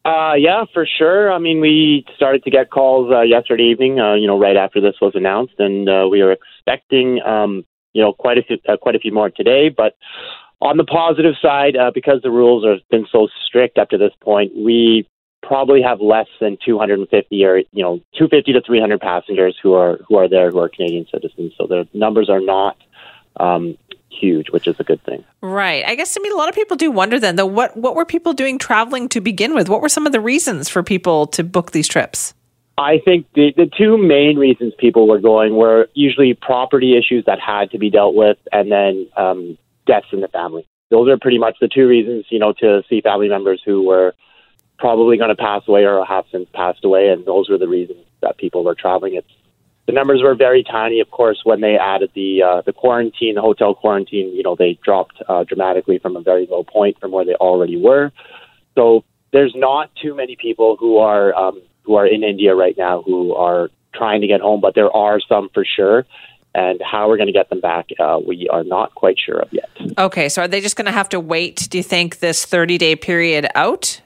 Uh, 0.06 0.34
yeah, 0.38 0.66
for 0.72 0.86
sure. 0.86 1.32
I 1.32 1.40
mean, 1.40 1.60
we 1.62 2.06
started 2.16 2.44
to 2.44 2.52
get 2.52 2.70
calls 2.70 3.12
uh, 3.12 3.22
yesterday 3.22 3.64
evening. 3.64 4.00
Uh, 4.00 4.14
you 4.14 4.28
know, 4.28 4.38
right 4.38 4.56
after 4.56 4.80
this 4.80 4.94
was 5.02 5.14
announced, 5.16 5.56
and 5.58 5.90
uh, 5.90 6.08
we 6.12 6.22
are 6.22 6.32
expecting, 6.32 7.20
um, 7.24 7.66
you 7.94 8.04
know, 8.04 8.14
quite 8.14 8.38
a 8.38 8.44
few, 8.44 8.58
uh, 8.70 8.78
quite 8.78 8.96
a 8.96 9.00
few 9.00 9.12
more 9.12 9.32
today. 9.32 9.70
But 9.70 9.96
on 10.62 10.78
the 10.78 10.84
positive 10.84 11.34
side, 11.42 11.76
uh, 11.76 11.90
because 11.92 12.22
the 12.22 12.30
rules 12.30 12.64
have 12.64 12.88
been 12.92 13.08
so 13.12 13.30
strict 13.48 13.80
up 13.80 13.90
to 13.90 13.98
this 13.98 14.14
point, 14.22 14.52
we 14.56 15.10
probably 15.42 15.82
have 15.82 16.00
less 16.02 16.28
than 16.40 16.58
250 16.64 17.46
or 17.46 17.58
you 17.58 17.84
know 17.84 17.98
250 18.18 18.54
to 18.54 18.62
300 18.62 19.00
passengers 19.00 19.58
who 19.62 19.74
are 19.74 20.00
who 20.08 20.18
are 20.18 20.28
there 20.28 20.52
who 20.52 20.60
are 20.60 20.70
Canadian 20.70 21.06
citizens. 21.12 21.54
So 21.58 21.68
the 21.68 21.88
numbers 21.94 22.30
are 22.30 22.40
not 22.40 22.78
um, 23.40 23.78
huge, 24.10 24.50
which 24.50 24.68
is 24.68 24.76
a 24.80 24.84
good 24.84 25.04
thing. 25.04 25.24
Right. 25.42 25.84
I 25.86 25.96
guess 25.96 26.16
I 26.18 26.22
mean 26.22 26.34
a 26.34 26.36
lot 26.36 26.50
of 26.50 26.56
people 26.56 26.78
do 26.78 26.92
wonder 26.92 27.20
then 27.20 27.36
though 27.36 27.46
what 27.46 27.76
what 27.76 27.96
were 27.96 28.06
people 28.06 28.34
doing 28.34 28.58
traveling 28.58 29.10
to 29.10 29.22
begin 29.22 29.56
with? 29.56 29.70
What 29.70 29.82
were 29.82 29.90
some 29.90 30.06
of 30.06 30.12
the 30.12 30.22
reasons 30.22 30.70
for 30.70 30.84
people 30.84 31.28
to 31.28 31.44
book 31.44 31.72
these 31.72 31.88
trips? 31.88 32.34
I 32.78 33.00
think 33.04 33.28
the, 33.34 33.54
the 33.56 33.70
two 33.78 33.98
main 33.98 34.38
reasons 34.38 34.74
people 34.80 35.08
were 35.08 35.20
going 35.20 35.56
were 35.56 35.90
usually 35.94 36.34
property 36.34 36.98
issues 36.98 37.26
that 37.26 37.40
had 37.40 37.70
to 37.72 37.78
be 37.78 37.90
dealt 37.90 38.16
with, 38.16 38.38
and 38.52 38.72
then 38.72 39.08
um, 39.18 39.58
deaths 39.86 40.08
in 40.12 40.22
the 40.22 40.28
family. 40.30 40.68
Those 40.90 41.10
are 41.10 41.18
pretty 41.18 41.38
much 41.38 41.58
the 41.62 41.68
two 41.68 41.88
reasons, 41.88 42.26
you 42.30 42.40
know, 42.40 42.54
to 42.54 42.82
see 42.90 43.02
family 43.02 43.30
members 43.30 43.62
who 43.64 43.84
were 43.84 44.16
probably 44.82 45.16
going 45.16 45.30
to 45.30 45.36
pass 45.36 45.62
away 45.68 45.86
or 45.86 46.04
have 46.04 46.26
since 46.32 46.50
passed 46.54 46.84
away, 46.84 47.10
and 47.10 47.24
those 47.26 47.48
were 47.50 47.58
the 47.58 47.68
reasons 47.68 48.04
that 48.22 48.38
people 48.38 48.64
were 48.66 48.76
traveling. 48.76 49.16
It's 49.16 49.28
the 49.86 49.94
numbers 49.94 50.22
were 50.22 50.36
very 50.36 50.64
tiny, 50.64 51.00
of 51.00 51.10
course, 51.12 51.42
when 51.44 51.62
they 51.62 51.78
added 51.78 52.12
the 52.16 52.44
uh, 52.44 52.62
the 52.66 52.74
quarantine, 52.74 53.36
the 53.36 53.42
hotel 53.42 53.74
quarantine. 53.74 54.36
You 54.36 54.44
know, 54.44 54.56
they 54.56 54.80
dropped 54.84 55.22
uh, 55.30 55.44
dramatically 55.44 56.00
from 56.00 56.16
a 56.16 56.22
very 56.22 56.48
low 56.50 56.64
point 56.64 57.00
from 57.00 57.12
where 57.12 57.24
they 57.24 57.36
already 57.36 57.78
were. 57.78 58.12
So 58.76 59.04
there's 59.32 59.54
not 59.56 59.92
too 60.02 60.16
many 60.16 60.36
people 60.36 60.78
who 60.80 60.98
are 60.98 61.34
um, 61.36 61.62
who 61.84 61.96
are 61.96 62.08
in 62.08 62.24
India 62.24 62.56
right 62.56 62.76
now 62.78 63.04
who 63.04 63.34
are 63.36 63.70
trying 63.94 64.22
to 64.22 64.28
get 64.28 64.42
home, 64.42 64.62
but 64.62 64.76
there 64.76 64.92
are 64.92 65.20
some 65.20 65.50
for 65.54 65.64
sure. 65.66 66.06
And 66.54 66.82
how 66.84 67.08
we're 67.08 67.16
going 67.16 67.28
to 67.28 67.34
get 67.34 67.50
them 67.50 67.62
back, 67.62 67.88
uh, 67.98 68.20
we 68.26 68.50
are 68.50 68.66
not 68.66 68.94
quite 68.94 69.18
sure 69.18 69.40
of 69.40 69.48
yet. 69.54 69.70
Okay, 69.98 70.28
so 70.28 70.42
are 70.42 70.50
they 70.50 70.60
just 70.60 70.76
going 70.76 70.86
to 70.86 70.92
have 70.92 71.08
to 71.10 71.20
wait? 71.20 71.68
Do 71.70 71.78
you 71.78 71.84
think 71.84 72.20
this 72.20 72.46
30 72.46 72.78
day 72.78 72.96
period 72.98 73.48
out? 73.56 74.02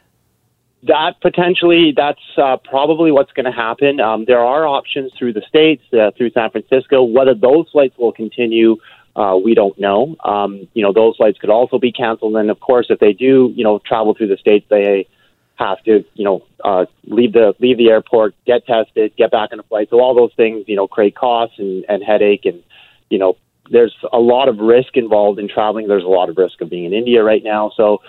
That 0.87 1.19
potentially, 1.21 1.93
that's 1.95 2.21
uh, 2.37 2.57
probably 2.57 3.11
what's 3.11 3.31
going 3.31 3.45
to 3.45 3.51
happen. 3.51 3.99
Um, 3.99 4.25
there 4.25 4.39
are 4.39 4.67
options 4.67 5.11
through 5.17 5.33
the 5.33 5.41
states, 5.47 5.83
uh, 5.93 6.11
through 6.15 6.29
San 6.31 6.51
Francisco. 6.51 7.03
Whether 7.03 7.33
those 7.33 7.67
flights 7.71 7.97
will 7.97 8.11
continue, 8.11 8.77
uh, 9.15 9.35
we 9.43 9.55
don't 9.55 9.79
know. 9.79 10.15
Um, 10.23 10.67
you 10.73 10.83
know, 10.83 10.93
those 10.93 11.15
flights 11.15 11.39
could 11.39 11.49
also 11.49 11.79
be 11.79 11.91
canceled. 11.91 12.35
And 12.35 12.51
of 12.51 12.59
course, 12.59 12.87
if 12.89 12.99
they 12.99 13.13
do, 13.13 13.51
you 13.55 13.63
know, 13.63 13.79
travel 13.79 14.13
through 14.13 14.27
the 14.27 14.37
states, 14.37 14.67
they 14.69 15.07
have 15.55 15.81
to, 15.85 16.03
you 16.13 16.23
know, 16.23 16.43
uh, 16.63 16.85
leave 17.05 17.33
the 17.33 17.55
leave 17.59 17.77
the 17.77 17.89
airport, 17.89 18.35
get 18.45 18.65
tested, 18.67 19.15
get 19.15 19.31
back 19.31 19.49
on 19.53 19.59
a 19.59 19.63
flight. 19.63 19.87
So 19.89 19.99
all 19.99 20.13
those 20.13 20.33
things, 20.35 20.65
you 20.67 20.75
know, 20.75 20.87
create 20.87 21.15
costs 21.15 21.57
and, 21.57 21.85
and 21.89 22.03
headache, 22.03 22.45
and 22.45 22.61
you 23.09 23.17
know, 23.17 23.37
there's 23.71 23.95
a 24.11 24.19
lot 24.19 24.49
of 24.49 24.59
risk 24.59 24.97
involved 24.97 25.39
in 25.39 25.47
traveling. 25.47 25.87
There's 25.87 26.03
a 26.03 26.07
lot 26.07 26.29
of 26.29 26.37
risk 26.37 26.61
of 26.61 26.69
being 26.69 26.85
in 26.85 26.93
India 26.93 27.23
right 27.23 27.43
now. 27.43 27.71
So 27.75 28.01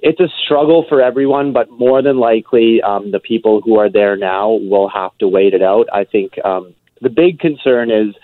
it's 0.00 0.20
a 0.20 0.28
struggle 0.44 0.84
for 0.88 1.02
everyone, 1.02 1.52
but 1.52 1.70
more 1.70 2.02
than 2.02 2.18
likely, 2.18 2.80
um, 2.82 3.10
the 3.10 3.18
people 3.18 3.60
who 3.60 3.78
are 3.78 3.90
there 3.90 4.16
now 4.16 4.50
will 4.50 4.88
have 4.88 5.16
to 5.18 5.28
wait 5.28 5.54
it 5.54 5.62
out. 5.62 5.88
I 5.92 6.04
think 6.04 6.32
um, 6.44 6.74
the 7.00 7.10
big 7.10 7.40
concern 7.40 7.90
is 7.90 8.14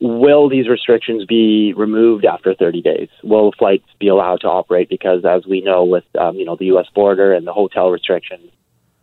will 0.00 0.48
these 0.48 0.68
restrictions 0.68 1.24
be 1.24 1.72
removed 1.76 2.24
after 2.24 2.54
30 2.54 2.82
days? 2.82 3.08
Will 3.22 3.52
flights 3.58 3.86
be 3.98 4.08
allowed 4.08 4.40
to 4.42 4.48
operate? 4.48 4.88
Because 4.88 5.24
as 5.24 5.46
we 5.46 5.60
know, 5.60 5.84
with 5.84 6.04
um, 6.18 6.36
you 6.36 6.44
know 6.44 6.56
the 6.56 6.66
U.S. 6.66 6.86
border 6.94 7.32
and 7.32 7.46
the 7.46 7.52
hotel 7.52 7.90
restrictions, 7.90 8.50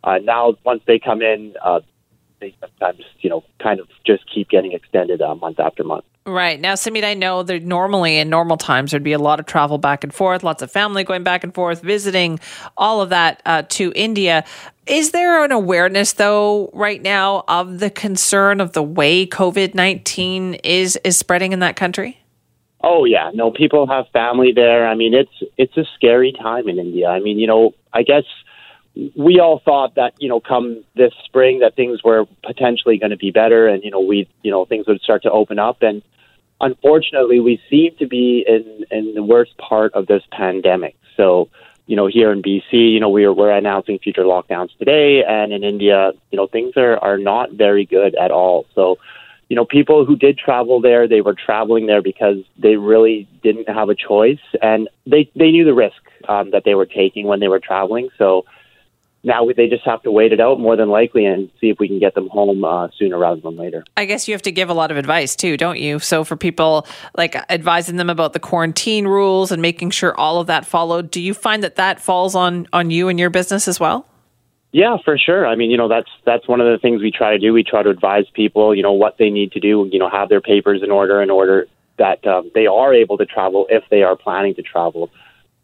uh, 0.03 0.17
now 0.21 0.55
once 0.65 0.81
they 0.88 0.99
come 0.99 1.21
in, 1.21 1.53
uh, 1.63 1.79
they 2.39 2.55
sometimes 2.60 3.03
you 3.19 3.29
know 3.29 3.43
kind 3.62 3.79
of 3.79 3.88
just 4.05 4.23
keep 4.34 4.49
getting 4.49 4.73
extended 4.73 5.21
uh, 5.21 5.36
month 5.36 5.60
after 5.60 5.84
month. 5.84 6.05
Right. 6.28 6.60
Now, 6.60 6.74
Samit, 6.74 7.04
I 7.04 7.14
know 7.14 7.44
that 7.44 7.64
normally 7.64 8.18
in 8.18 8.30
normal 8.30 8.58
times 8.58 8.90
there'd 8.90 9.04
be 9.04 9.14
a 9.14 9.20
lot 9.20 9.40
of 9.40 9.46
travel 9.46 9.78
back 9.78 10.04
and 10.04 10.12
forth, 10.12 10.42
lots 10.42 10.64
of 10.64 10.72
family 10.72 11.04
going 11.04 11.24
back 11.24 11.44
and 11.44 11.54
forth, 11.54 11.82
visiting, 11.82 12.40
all 12.78 13.00
of 13.00 13.10
that 13.10 13.44
uh, 13.46 13.62
to 13.70 13.94
India. 13.96 14.44
Is 14.88 15.12
there 15.12 15.44
an 15.44 15.52
awareness, 15.52 16.14
though, 16.14 16.72
right 16.74 17.00
now 17.00 17.44
of 17.48 17.80
the 17.80 17.92
concern 17.92 18.60
of 18.60 18.74
the 18.74 18.82
way 18.82 19.28
COVID 19.28 19.76
19 19.76 20.56
is, 20.56 20.98
is 21.04 21.16
spreading 21.16 21.54
in 21.54 21.60
that 21.60 21.76
country? 21.76 22.20
Oh 22.88 23.06
yeah, 23.06 23.32
no, 23.34 23.50
people 23.52 23.88
have 23.88 24.06
family 24.14 24.52
there. 24.52 24.88
I 24.88 24.94
mean, 24.94 25.16
it's 25.16 25.52
it's 25.58 25.76
a 25.76 25.86
scary 25.96 26.32
time 26.32 26.70
in 26.70 26.78
India. 26.78 27.08
I 27.08 27.20
mean, 27.20 27.40
you 27.40 27.48
know, 27.48 27.74
I 27.94 28.04
guess 28.04 28.26
we 29.15 29.39
all 29.39 29.60
thought 29.60 29.95
that 29.95 30.13
you 30.19 30.29
know 30.29 30.39
come 30.39 30.84
this 30.95 31.13
spring 31.25 31.60
that 31.60 31.75
things 31.75 32.03
were 32.03 32.25
potentially 32.43 32.97
going 32.97 33.10
to 33.10 33.17
be 33.17 33.31
better 33.31 33.67
and 33.67 33.84
you 33.84 33.91
know 33.91 33.99
we 33.99 34.27
you 34.43 34.51
know 34.51 34.65
things 34.65 34.88
would 34.88 35.01
start 35.01 35.23
to 35.23 35.31
open 35.31 35.60
up. 35.60 35.81
And 35.81 36.01
unfortunately 36.62 37.39
we 37.39 37.62
seem 37.69 37.95
to 37.97 38.08
be 38.08 38.45
in 38.47 38.86
in 38.91 39.13
the 39.13 39.23
worst 39.23 39.58
part 39.58 39.93
of 39.93 40.08
this 40.08 40.23
pandemic. 40.31 40.95
So 41.17 41.49
you 41.88 41.95
know 41.95 42.08
here 42.08 42.31
in 42.31 42.41
BC 42.41 42.71
you 42.71 42.99
know 42.99 43.10
we're 43.10 43.34
we're 43.34 43.51
announcing 43.51 43.99
future 43.99 44.23
lockdowns 44.23 44.75
today. 44.77 45.23
And 45.23 45.51
in 45.51 45.63
India 45.63 46.12
you 46.31 46.38
know 46.38 46.47
things 46.47 46.73
are 46.77 46.97
are 46.97 47.17
not 47.17 47.51
very 47.51 47.86
good 47.86 48.15
at 48.15 48.31
all. 48.31 48.65
So 48.75 48.97
you 49.49 49.58
know 49.58 49.65
people 49.65 50.05
who 50.05 50.15
did 50.15 50.38
travel 50.38 50.79
there 50.79 51.05
they 51.05 51.19
were 51.19 51.36
traveling 51.36 51.86
there 51.86 52.01
because 52.01 52.38
they 52.58 52.77
really 52.77 53.27
didn't 53.43 53.67
have 53.67 53.89
a 53.89 53.95
choice. 53.95 54.45
And 54.62 54.88
they 55.05 55.29
they 55.36 55.51
knew 55.51 55.65
the 55.65 55.73
risk 55.73 56.01
um, 56.29 56.51
that 56.51 56.63
they 56.63 56.75
were 56.75 56.86
taking 56.86 57.27
when 57.27 57.41
they 57.41 57.49
were 57.49 57.60
traveling. 57.60 58.08
So 58.17 58.45
now 59.26 59.46
they 59.58 59.68
just 59.68 59.84
have 59.84 60.02
to 60.04 60.12
wait 60.12 60.32
it 60.32 60.40
out 60.40 60.60
more 60.60 60.76
than 60.76 60.90
likely 60.90 61.26
and 61.26 61.50
see 61.60 61.70
if 61.70 61.80
we 61.80 61.88
can 61.88 62.00
get 62.00 62.14
them 62.14 62.30
home 62.30 62.64
uh, 62.64 62.88
sooner 62.98 63.18
rather 63.18 63.42
than 63.42 63.58
later. 63.58 63.84
I 63.98 64.06
guess 64.06 64.28
you 64.28 64.34
have 64.34 64.44
to 64.44 64.52
give 64.52 64.70
a 64.70 64.74
lot 64.74 64.92
of 64.92 64.98
advice 64.98 65.36
too, 65.36 65.58
don't 65.58 65.80
you? 65.80 66.00
So 66.00 66.24
for 66.24 66.38
people 66.38 66.88
like 67.18 67.36
advising 67.50 67.98
them 67.98 68.10
about 68.10 68.34
the 68.34 68.40
quarantine 68.40 69.08
rules 69.08 69.52
and 69.52 69.62
making 69.62 69.90
sure 69.90 70.18
all 70.18 70.40
of 70.40 70.48
that 70.48 70.66
followed, 70.66 71.10
do 71.10 71.20
you 71.20 71.34
find 71.34 71.64
that 71.64 71.76
that 71.76 72.00
falls 72.00 72.36
on 72.36 72.68
on 72.72 72.92
you 72.92 73.10
and 73.10 73.20
your 73.20 73.32
business 73.32 73.68
as 73.68 73.80
well? 73.80 74.08
Yeah, 74.72 74.98
for 75.04 75.18
sure. 75.18 75.48
I 75.48 75.56
mean, 75.56 75.72
you 75.72 75.78
know, 75.78 75.88
that's 75.88 76.10
that's 76.26 76.48
one 76.48 76.62
of 76.62 76.68
the 76.68 76.78
things 76.78 77.02
we 77.02 77.10
try 77.10 77.32
to 77.32 77.40
do. 77.40 77.54
We 77.54 77.64
try 77.64 77.82
to 77.82 77.90
advise 77.90 78.26
people, 78.34 78.76
you 78.76 78.84
know, 78.84 78.94
what 78.94 79.18
they 79.18 79.30
need 79.30 79.54
to 79.54 79.60
do. 79.60 79.90
You 79.92 80.00
know, 80.00 80.10
have 80.10 80.30
their 80.30 80.42
papers 80.42 80.84
in 80.84 80.92
order 80.92 81.22
in 81.22 81.32
order 81.32 81.68
that 81.98 82.26
um, 82.28 82.52
they 82.54 82.68
are 82.68 82.94
able 82.94 83.18
to 83.18 83.26
travel 83.26 83.66
if 83.70 83.84
they 83.90 84.04
are 84.04 84.16
planning 84.16 84.54
to 84.56 84.62
travel. 84.62 85.10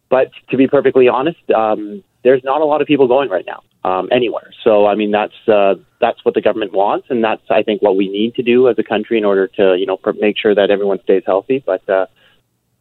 But 0.09 0.31
to 0.49 0.57
be 0.57 0.67
perfectly 0.67 1.07
honest, 1.07 1.39
um, 1.51 2.03
there's 2.23 2.43
not 2.43 2.61
a 2.61 2.65
lot 2.65 2.81
of 2.81 2.87
people 2.87 3.07
going 3.07 3.29
right 3.29 3.45
now 3.45 3.63
um, 3.83 4.09
anywhere. 4.11 4.51
So 4.63 4.85
I 4.85 4.95
mean 4.95 5.11
that's 5.11 5.33
uh, 5.47 5.75
that's 5.99 6.23
what 6.23 6.33
the 6.33 6.41
government 6.41 6.73
wants, 6.73 7.07
and 7.09 7.23
that's 7.23 7.43
I 7.49 7.63
think 7.63 7.81
what 7.81 7.95
we 7.95 8.09
need 8.09 8.35
to 8.35 8.43
do 8.43 8.67
as 8.69 8.77
a 8.77 8.83
country 8.83 9.17
in 9.17 9.25
order 9.25 9.47
to 9.47 9.75
you 9.77 9.85
know 9.85 9.99
make 10.19 10.37
sure 10.37 10.53
that 10.55 10.69
everyone 10.69 11.01
stays 11.03 11.23
healthy. 11.25 11.63
But 11.65 11.87
uh, 11.89 12.05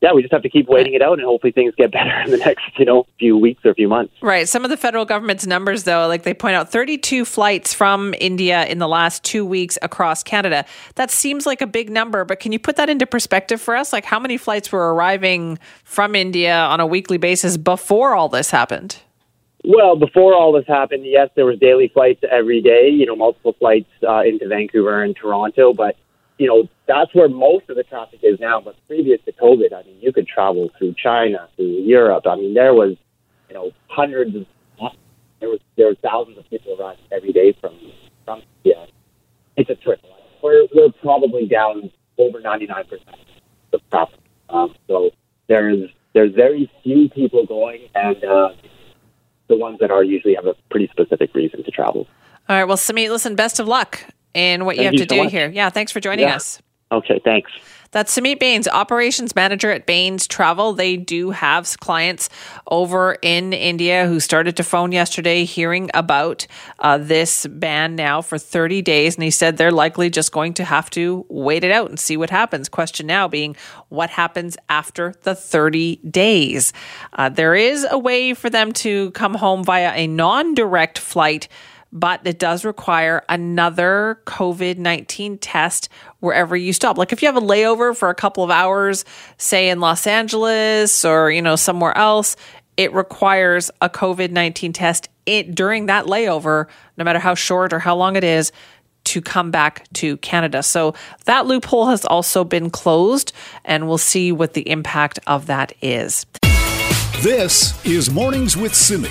yeah, 0.02 0.14
we 0.14 0.22
just 0.22 0.32
have 0.32 0.42
to 0.42 0.48
keep 0.48 0.66
waiting 0.66 0.94
it 0.94 1.02
out, 1.02 1.18
and 1.18 1.26
hopefully 1.26 1.52
things 1.52 1.74
get 1.76 1.92
better 1.92 2.20
in 2.20 2.30
the 2.30 2.38
next 2.38 2.64
you 2.78 2.84
know 2.84 3.06
few 3.18 3.36
weeks 3.36 3.64
or 3.64 3.70
a 3.70 3.74
few 3.74 3.88
months. 3.88 4.12
Right. 4.20 4.48
Some 4.48 4.64
of 4.64 4.70
the 4.70 4.76
federal 4.76 5.04
government's 5.04 5.46
numbers, 5.46 5.84
though, 5.84 6.06
like 6.06 6.22
they 6.24 6.34
point 6.34 6.54
out, 6.54 6.70
32 6.70 7.24
flights 7.24 7.72
from 7.72 8.14
India 8.20 8.66
in 8.66 8.78
the 8.78 8.88
last 8.88 9.24
two 9.24 9.44
weeks 9.44 9.78
across 9.82 10.22
Canada. 10.22 10.64
That 10.96 11.10
seems 11.10 11.46
like 11.46 11.62
a 11.62 11.66
big 11.66 11.90
number, 11.90 12.24
but 12.24 12.40
can 12.40 12.52
you 12.52 12.58
put 12.58 12.76
that 12.76 12.90
into 12.90 13.06
perspective 13.06 13.60
for 13.60 13.76
us? 13.76 13.92
Like 13.92 14.04
how 14.04 14.18
many 14.18 14.36
flights 14.36 14.70
were 14.72 14.94
arriving 14.94 15.58
from 15.84 16.14
India 16.14 16.56
on 16.56 16.80
a 16.80 16.86
weekly 16.86 17.18
basis 17.18 17.56
before 17.56 18.14
all 18.14 18.28
this 18.28 18.50
happened? 18.50 18.96
Well, 19.64 19.96
before 19.96 20.34
all 20.34 20.52
this 20.52 20.66
happened, 20.66 21.04
yes, 21.04 21.28
there 21.36 21.44
was 21.44 21.58
daily 21.58 21.88
flights 21.92 22.22
every 22.30 22.62
day. 22.62 22.88
You 22.88 23.06
know, 23.06 23.16
multiple 23.16 23.54
flights 23.58 23.90
uh, 24.06 24.22
into 24.22 24.48
Vancouver 24.48 25.02
and 25.02 25.14
Toronto, 25.14 25.74
but 25.74 25.96
you 26.38 26.46
know 26.46 26.68
that's 26.86 27.14
where 27.14 27.28
most 27.28 27.68
of 27.68 27.76
the 27.76 27.82
traffic 27.82 28.20
is 28.22 28.40
now. 28.40 28.60
But 28.60 28.76
previous 28.86 29.20
to 29.26 29.32
COVID, 29.32 29.72
I 29.74 29.82
mean, 29.82 29.98
you 30.00 30.12
could 30.12 30.26
travel 30.26 30.70
through 30.78 30.94
China, 31.02 31.48
through 31.56 31.66
Europe. 31.66 32.26
I 32.26 32.36
mean, 32.36 32.54
there 32.54 32.72
was 32.72 32.96
you 33.48 33.54
know 33.54 33.70
hundreds 33.88 34.34
of 34.34 34.46
there 35.40 35.48
was 35.48 35.60
there 35.76 35.86
were 35.86 35.96
thousands 35.96 36.38
of 36.38 36.48
people 36.48 36.76
around 36.78 36.98
every 37.10 37.32
day 37.32 37.54
from 37.60 37.76
from 38.24 38.42
yeah. 38.64 38.86
It's 39.56 39.68
a 39.68 39.74
trickle. 39.74 40.10
We're 40.42 40.66
we're 40.74 40.92
probably 41.02 41.46
down 41.46 41.90
over 42.18 42.40
ninety 42.40 42.66
nine 42.66 42.84
percent 42.84 43.16
of 43.72 43.80
traffic. 43.90 44.20
Um, 44.48 44.74
so 44.86 45.10
there's 45.48 45.90
there's 46.12 46.34
very 46.34 46.70
few 46.82 47.08
people 47.08 47.46
going, 47.46 47.88
and 47.94 48.24
uh, 48.24 48.50
the 49.50 49.56
ones 49.56 49.78
that 49.80 49.90
are 49.90 50.02
usually 50.02 50.34
have 50.34 50.46
a 50.46 50.54
pretty 50.70 50.88
specific 50.88 51.34
reason 51.34 51.62
to 51.62 51.70
travel. 51.70 52.08
All 52.48 52.56
right. 52.56 52.64
Well, 52.64 52.78
Samit, 52.78 53.10
listen, 53.10 53.34
best 53.34 53.60
of 53.60 53.68
luck 53.68 54.02
in 54.32 54.64
what 54.64 54.76
Thank 54.76 54.80
you 54.80 54.84
have 54.86 54.94
you 54.94 54.98
to 55.00 55.04
so 55.04 55.16
do 55.16 55.24
much. 55.24 55.32
here. 55.32 55.50
Yeah. 55.50 55.68
Thanks 55.68 55.92
for 55.92 56.00
joining 56.00 56.26
yeah. 56.26 56.36
us. 56.36 56.62
Okay. 56.90 57.20
Thanks. 57.22 57.50
That's 57.92 58.12
Samit 58.12 58.38
Baines, 58.38 58.68
operations 58.68 59.34
manager 59.34 59.72
at 59.72 59.84
Baines 59.84 60.28
Travel. 60.28 60.74
They 60.74 60.96
do 60.96 61.32
have 61.32 61.76
clients 61.80 62.28
over 62.70 63.16
in 63.20 63.52
India 63.52 64.06
who 64.06 64.20
started 64.20 64.56
to 64.58 64.62
phone 64.62 64.92
yesterday 64.92 65.44
hearing 65.44 65.90
about 65.92 66.46
uh, 66.78 66.98
this 66.98 67.48
ban 67.48 67.96
now 67.96 68.22
for 68.22 68.38
30 68.38 68.80
days. 68.82 69.16
And 69.16 69.24
he 69.24 69.32
said 69.32 69.56
they're 69.56 69.72
likely 69.72 70.08
just 70.08 70.30
going 70.30 70.54
to 70.54 70.64
have 70.64 70.88
to 70.90 71.26
wait 71.28 71.64
it 71.64 71.72
out 71.72 71.90
and 71.90 71.98
see 71.98 72.16
what 72.16 72.30
happens. 72.30 72.68
Question 72.68 73.08
now 73.08 73.26
being 73.26 73.56
what 73.88 74.10
happens 74.10 74.56
after 74.68 75.16
the 75.22 75.34
30 75.34 75.96
days? 75.96 76.72
Uh, 77.14 77.28
there 77.28 77.56
is 77.56 77.84
a 77.90 77.98
way 77.98 78.34
for 78.34 78.48
them 78.48 78.70
to 78.72 79.10
come 79.12 79.34
home 79.34 79.64
via 79.64 79.92
a 79.94 80.06
non 80.06 80.54
direct 80.54 80.96
flight 80.96 81.48
but 81.92 82.20
it 82.24 82.38
does 82.38 82.64
require 82.64 83.24
another 83.28 84.20
COVID 84.26 84.78
19 84.78 85.38
test 85.38 85.88
wherever 86.20 86.56
you 86.56 86.72
stop. 86.72 86.98
Like 86.98 87.12
if 87.12 87.22
you 87.22 87.26
have 87.28 87.36
a 87.36 87.40
layover 87.40 87.96
for 87.96 88.10
a 88.10 88.14
couple 88.14 88.44
of 88.44 88.50
hours, 88.50 89.04
say 89.38 89.68
in 89.68 89.80
Los 89.80 90.06
Angeles 90.06 91.04
or, 91.04 91.30
you 91.30 91.42
know, 91.42 91.56
somewhere 91.56 91.96
else, 91.96 92.36
it 92.76 92.92
requires 92.92 93.70
a 93.80 93.88
COVID 93.88 94.30
19 94.30 94.72
test 94.72 95.08
it, 95.26 95.54
during 95.54 95.86
that 95.86 96.06
layover, 96.06 96.66
no 96.96 97.04
matter 97.04 97.18
how 97.18 97.34
short 97.34 97.72
or 97.72 97.78
how 97.78 97.96
long 97.96 98.16
it 98.16 98.24
is, 98.24 98.52
to 99.04 99.20
come 99.20 99.50
back 99.50 99.86
to 99.94 100.16
Canada. 100.18 100.62
So 100.62 100.94
that 101.24 101.46
loophole 101.46 101.88
has 101.88 102.04
also 102.04 102.44
been 102.44 102.70
closed, 102.70 103.32
and 103.64 103.88
we'll 103.88 103.98
see 103.98 104.30
what 104.32 104.54
the 104.54 104.68
impact 104.68 105.18
of 105.26 105.46
that 105.46 105.72
is. 105.82 106.26
This 107.22 107.84
is 107.84 108.10
Mornings 108.10 108.56
with 108.56 108.74
Simi. 108.74 109.10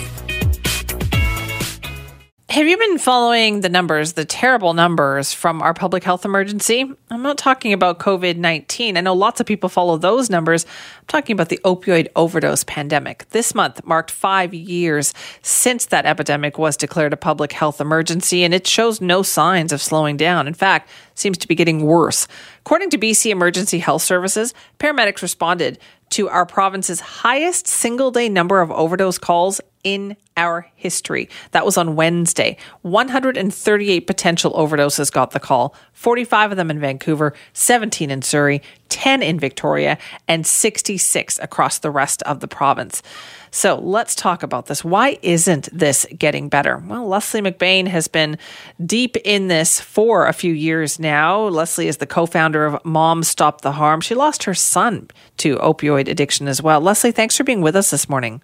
Have 2.49 2.67
you 2.67 2.79
been 2.79 2.97
following 2.97 3.61
the 3.61 3.69
numbers, 3.69 4.13
the 4.13 4.25
terrible 4.25 4.73
numbers 4.73 5.31
from 5.31 5.61
our 5.61 5.75
public 5.75 6.03
health 6.03 6.25
emergency? 6.25 6.83
I'm 7.11 7.21
not 7.21 7.37
talking 7.37 7.73
about 7.73 7.99
COVID 7.99 8.37
19. 8.37 8.97
I 8.97 9.01
know 9.01 9.13
lots 9.13 9.39
of 9.39 9.45
people 9.45 9.69
follow 9.69 9.97
those 9.97 10.31
numbers. 10.31 10.65
I'm 10.97 11.05
talking 11.05 11.35
about 11.35 11.49
the 11.49 11.59
opioid 11.63 12.07
overdose 12.15 12.63
pandemic. 12.63 13.29
This 13.29 13.53
month 13.53 13.85
marked 13.85 14.09
five 14.09 14.51
years 14.51 15.13
since 15.43 15.85
that 15.85 16.07
epidemic 16.07 16.57
was 16.57 16.75
declared 16.75 17.13
a 17.13 17.17
public 17.17 17.51
health 17.51 17.79
emergency, 17.79 18.43
and 18.43 18.51
it 18.51 18.65
shows 18.65 18.99
no 18.99 19.21
signs 19.21 19.71
of 19.71 19.79
slowing 19.79 20.17
down. 20.17 20.47
In 20.47 20.55
fact, 20.55 20.89
seems 21.13 21.37
to 21.37 21.47
be 21.47 21.53
getting 21.53 21.85
worse. 21.85 22.27
According 22.61 22.89
to 22.89 22.97
BC 22.97 23.29
Emergency 23.29 23.77
Health 23.77 24.01
Services, 24.01 24.55
paramedics 24.79 25.21
responded 25.21 25.77
to 26.09 26.27
our 26.29 26.47
province's 26.47 26.99
highest 26.99 27.67
single 27.67 28.09
day 28.09 28.27
number 28.27 28.59
of 28.59 28.71
overdose 28.71 29.19
calls 29.19 29.61
in 29.83 30.17
our 30.39 30.65
history. 30.75 31.27
That 31.51 31.65
was 31.65 31.77
on 31.77 31.95
Wednesday. 31.95 32.55
138 32.83 34.07
potential 34.07 34.53
overdoses 34.53 35.11
got 35.11 35.31
the 35.31 35.39
call, 35.39 35.75
45 35.91 36.51
of 36.51 36.57
them 36.57 36.71
in 36.71 36.79
Vancouver, 36.79 37.33
17 37.51 38.09
in 38.09 38.21
Surrey, 38.21 38.61
10 38.87 39.21
in 39.21 39.37
Victoria, 39.37 39.97
and 40.27 40.47
66 40.47 41.39
across 41.39 41.79
the 41.79 41.91
rest 41.91 42.23
of 42.23 42.39
the 42.39 42.47
province. 42.47 43.03
So 43.51 43.75
let's 43.75 44.15
talk 44.15 44.43
about 44.43 44.67
this. 44.67 44.83
Why 44.83 45.17
isn't 45.21 45.67
this 45.77 46.05
getting 46.17 46.47
better? 46.47 46.77
Well, 46.77 47.07
Leslie 47.07 47.41
McBain 47.41 47.87
has 47.87 48.07
been 48.07 48.37
deep 48.83 49.17
in 49.17 49.47
this 49.47 49.81
for 49.81 50.27
a 50.27 50.33
few 50.33 50.53
years 50.53 50.99
now. 50.99 51.41
Leslie 51.47 51.87
is 51.87 51.97
the 51.97 52.07
co 52.07 52.25
founder 52.25 52.65
of 52.65 52.83
Moms 52.85 53.27
Stop 53.27 53.61
the 53.61 53.73
Harm. 53.73 53.99
She 54.01 54.15
lost 54.15 54.43
her 54.43 54.53
son 54.53 55.09
to 55.37 55.57
opioid 55.57 56.07
addiction 56.07 56.47
as 56.47 56.61
well. 56.61 56.79
Leslie, 56.79 57.11
thanks 57.11 57.35
for 57.35 57.43
being 57.43 57.61
with 57.61 57.75
us 57.75 57.91
this 57.91 58.07
morning. 58.07 58.41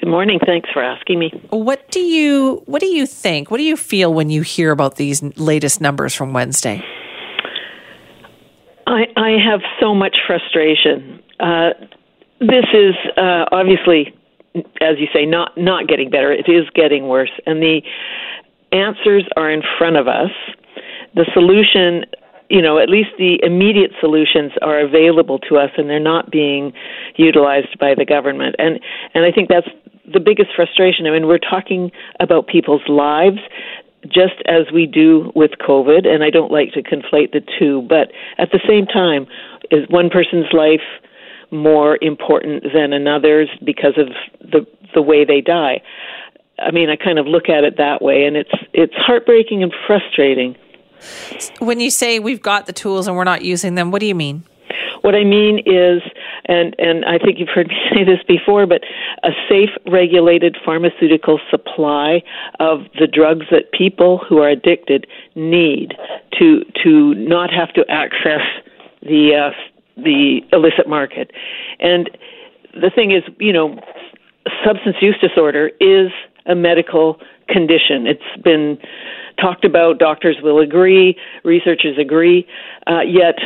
Good 0.00 0.08
morning. 0.08 0.38
Thanks 0.44 0.70
for 0.72 0.82
asking 0.82 1.18
me. 1.18 1.30
What 1.50 1.90
do 1.90 2.00
you 2.00 2.62
what 2.66 2.80
do 2.80 2.86
you 2.86 3.06
think? 3.06 3.50
What 3.50 3.58
do 3.58 3.64
you 3.64 3.76
feel 3.76 4.14
when 4.14 4.30
you 4.30 4.42
hear 4.42 4.70
about 4.70 4.96
these 4.96 5.22
latest 5.36 5.80
numbers 5.80 6.14
from 6.14 6.32
Wednesday? 6.32 6.82
I, 8.86 9.06
I 9.16 9.30
have 9.44 9.60
so 9.80 9.94
much 9.94 10.16
frustration. 10.26 11.22
Uh, 11.40 11.70
this 12.40 12.64
is 12.72 12.94
uh, 13.16 13.44
obviously 13.52 14.14
as 14.80 14.98
you 14.98 15.06
say, 15.12 15.26
not 15.26 15.56
not 15.56 15.88
getting 15.88 16.10
better. 16.10 16.32
It 16.32 16.48
is 16.48 16.68
getting 16.74 17.08
worse, 17.08 17.30
and 17.46 17.62
the 17.62 17.82
answers 18.72 19.24
are 19.36 19.50
in 19.50 19.62
front 19.78 19.96
of 19.96 20.08
us. 20.08 20.30
The 21.14 21.26
solution, 21.32 22.04
you 22.48 22.62
know, 22.62 22.78
at 22.78 22.88
least 22.88 23.10
the 23.18 23.38
immediate 23.42 23.92
solutions 24.00 24.52
are 24.62 24.80
available 24.80 25.38
to 25.50 25.56
us, 25.56 25.70
and 25.76 25.88
they're 25.88 26.00
not 26.00 26.30
being 26.30 26.72
utilized 27.16 27.78
by 27.78 27.94
the 27.94 28.04
government. 28.04 28.56
And 28.58 28.80
and 29.14 29.24
I 29.24 29.32
think 29.32 29.48
that's 29.48 29.68
the 30.12 30.20
biggest 30.20 30.50
frustration. 30.54 31.06
I 31.06 31.10
mean, 31.10 31.26
we're 31.26 31.38
talking 31.38 31.90
about 32.20 32.46
people's 32.46 32.86
lives 32.88 33.38
just 34.04 34.40
as 34.46 34.70
we 34.72 34.86
do 34.86 35.32
with 35.34 35.52
COVID, 35.60 36.06
and 36.06 36.22
I 36.22 36.30
don't 36.30 36.52
like 36.52 36.72
to 36.72 36.82
conflate 36.82 37.32
the 37.32 37.42
two, 37.58 37.82
but 37.88 38.12
at 38.38 38.50
the 38.52 38.60
same 38.68 38.86
time, 38.86 39.26
is 39.70 39.88
one 39.88 40.08
person's 40.08 40.46
life 40.52 40.80
more 41.50 41.98
important 42.00 42.64
than 42.74 42.92
another's 42.92 43.48
because 43.64 43.94
of 43.96 44.08
the 44.40 44.66
the 44.94 45.02
way 45.02 45.24
they 45.24 45.40
die. 45.40 45.82
I 46.58 46.70
mean, 46.70 46.90
I 46.90 46.96
kind 46.96 47.18
of 47.18 47.26
look 47.26 47.48
at 47.48 47.64
it 47.64 47.76
that 47.78 48.02
way, 48.02 48.24
and 48.24 48.36
it's 48.36 48.50
it's 48.72 48.94
heartbreaking 48.96 49.62
and 49.62 49.72
frustrating. 49.86 50.56
When 51.58 51.80
you 51.80 51.90
say 51.90 52.18
we've 52.18 52.42
got 52.42 52.66
the 52.66 52.72
tools 52.72 53.06
and 53.06 53.16
we're 53.16 53.24
not 53.24 53.42
using 53.42 53.74
them, 53.74 53.90
what 53.90 54.00
do 54.00 54.06
you 54.06 54.14
mean? 54.14 54.44
What 55.02 55.14
I 55.14 55.24
mean 55.24 55.60
is, 55.64 56.02
and 56.46 56.74
and 56.78 57.04
I 57.04 57.18
think 57.18 57.38
you've 57.38 57.48
heard 57.48 57.68
me 57.68 57.76
say 57.94 58.04
this 58.04 58.22
before, 58.26 58.66
but 58.66 58.82
a 59.22 59.30
safe, 59.48 59.70
regulated 59.86 60.56
pharmaceutical 60.64 61.40
supply 61.50 62.22
of 62.60 62.80
the 62.98 63.06
drugs 63.06 63.46
that 63.50 63.72
people 63.72 64.18
who 64.18 64.38
are 64.38 64.48
addicted 64.48 65.06
need 65.34 65.94
to 66.38 66.64
to 66.82 67.14
not 67.14 67.50
have 67.52 67.72
to 67.74 67.84
access 67.88 68.42
the 69.02 69.34
uh, 69.34 69.50
the 69.96 70.40
illicit 70.52 70.88
market. 70.88 71.30
And 71.80 72.10
the 72.74 72.90
thing 72.94 73.10
is, 73.10 73.22
you 73.38 73.52
know, 73.52 73.80
substance 74.64 74.96
use 75.00 75.16
disorder 75.20 75.70
is 75.80 76.10
a 76.46 76.54
medical 76.54 77.20
condition. 77.48 78.06
It's 78.06 78.42
been 78.42 78.78
talked 79.40 79.64
about. 79.64 79.98
Doctors 79.98 80.36
will 80.42 80.60
agree. 80.60 81.16
Researchers 81.44 81.96
agree. 81.98 82.46
Uh, 82.86 83.00
yet 83.00 83.36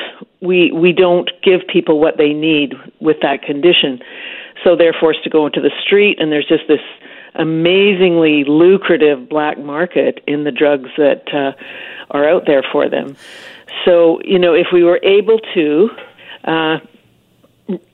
we 0.43 0.73
we 0.73 0.93
don't 0.93 1.31
give 1.43 1.61
people 1.73 2.01
what 2.01 2.17
they 2.19 2.33
need 2.33 2.75
with 3.01 3.19
that 3.23 3.43
condition. 3.43 4.01
So 4.65 4.77
they're 4.77 4.95
forced 4.99 5.25
to 5.25 5.31
go 5.31 5.47
into 5.47 5.61
the 5.61 5.73
street, 5.85 6.21
and 6.21 6.31
there's 6.31 6.47
just 6.47 6.65
this 6.69 6.81
amazingly 7.35 8.45
lucrative 8.45 9.29
black 9.29 9.59
market 9.59 10.23
in 10.27 10.45
the 10.45 10.53
drugs 10.53 10.91
that 10.99 11.33
uh, 11.33 11.53
are 12.11 12.29
out 12.29 12.45
there 12.47 12.63
for 12.71 12.89
them. 12.89 13.17
So 13.85 14.21
you 14.25 14.39
know, 14.39 14.53
if 14.53 14.67
we 14.73 14.83
were 14.83 15.01
able 15.03 15.39
to 15.55 15.91
uh, 16.45 16.79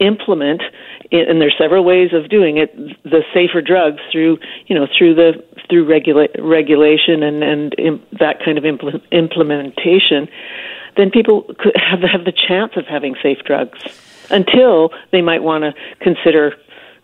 implement 0.00 0.62
and 1.12 1.40
there's 1.40 1.54
several 1.58 1.84
ways 1.84 2.12
of 2.12 2.28
doing 2.28 2.58
it 2.58 2.74
the 3.04 3.22
safer 3.32 3.60
drugs 3.60 4.00
through 4.10 4.38
you 4.66 4.74
know 4.74 4.86
through 4.96 5.14
the 5.14 5.44
through 5.68 5.84
regula- 5.86 6.28
regulation 6.38 7.22
and 7.22 7.42
and 7.42 8.00
that 8.18 8.42
kind 8.44 8.58
of 8.58 8.64
impl- 8.64 9.02
implementation 9.10 10.28
then 10.98 11.10
people 11.10 11.44
could 11.58 11.74
have 11.76 12.00
have 12.00 12.26
the 12.26 12.32
chance 12.32 12.72
of 12.76 12.84
having 12.86 13.14
safe 13.22 13.38
drugs 13.46 13.78
until 14.28 14.90
they 15.12 15.22
might 15.22 15.42
want 15.42 15.62
to 15.62 15.72
consider 16.00 16.54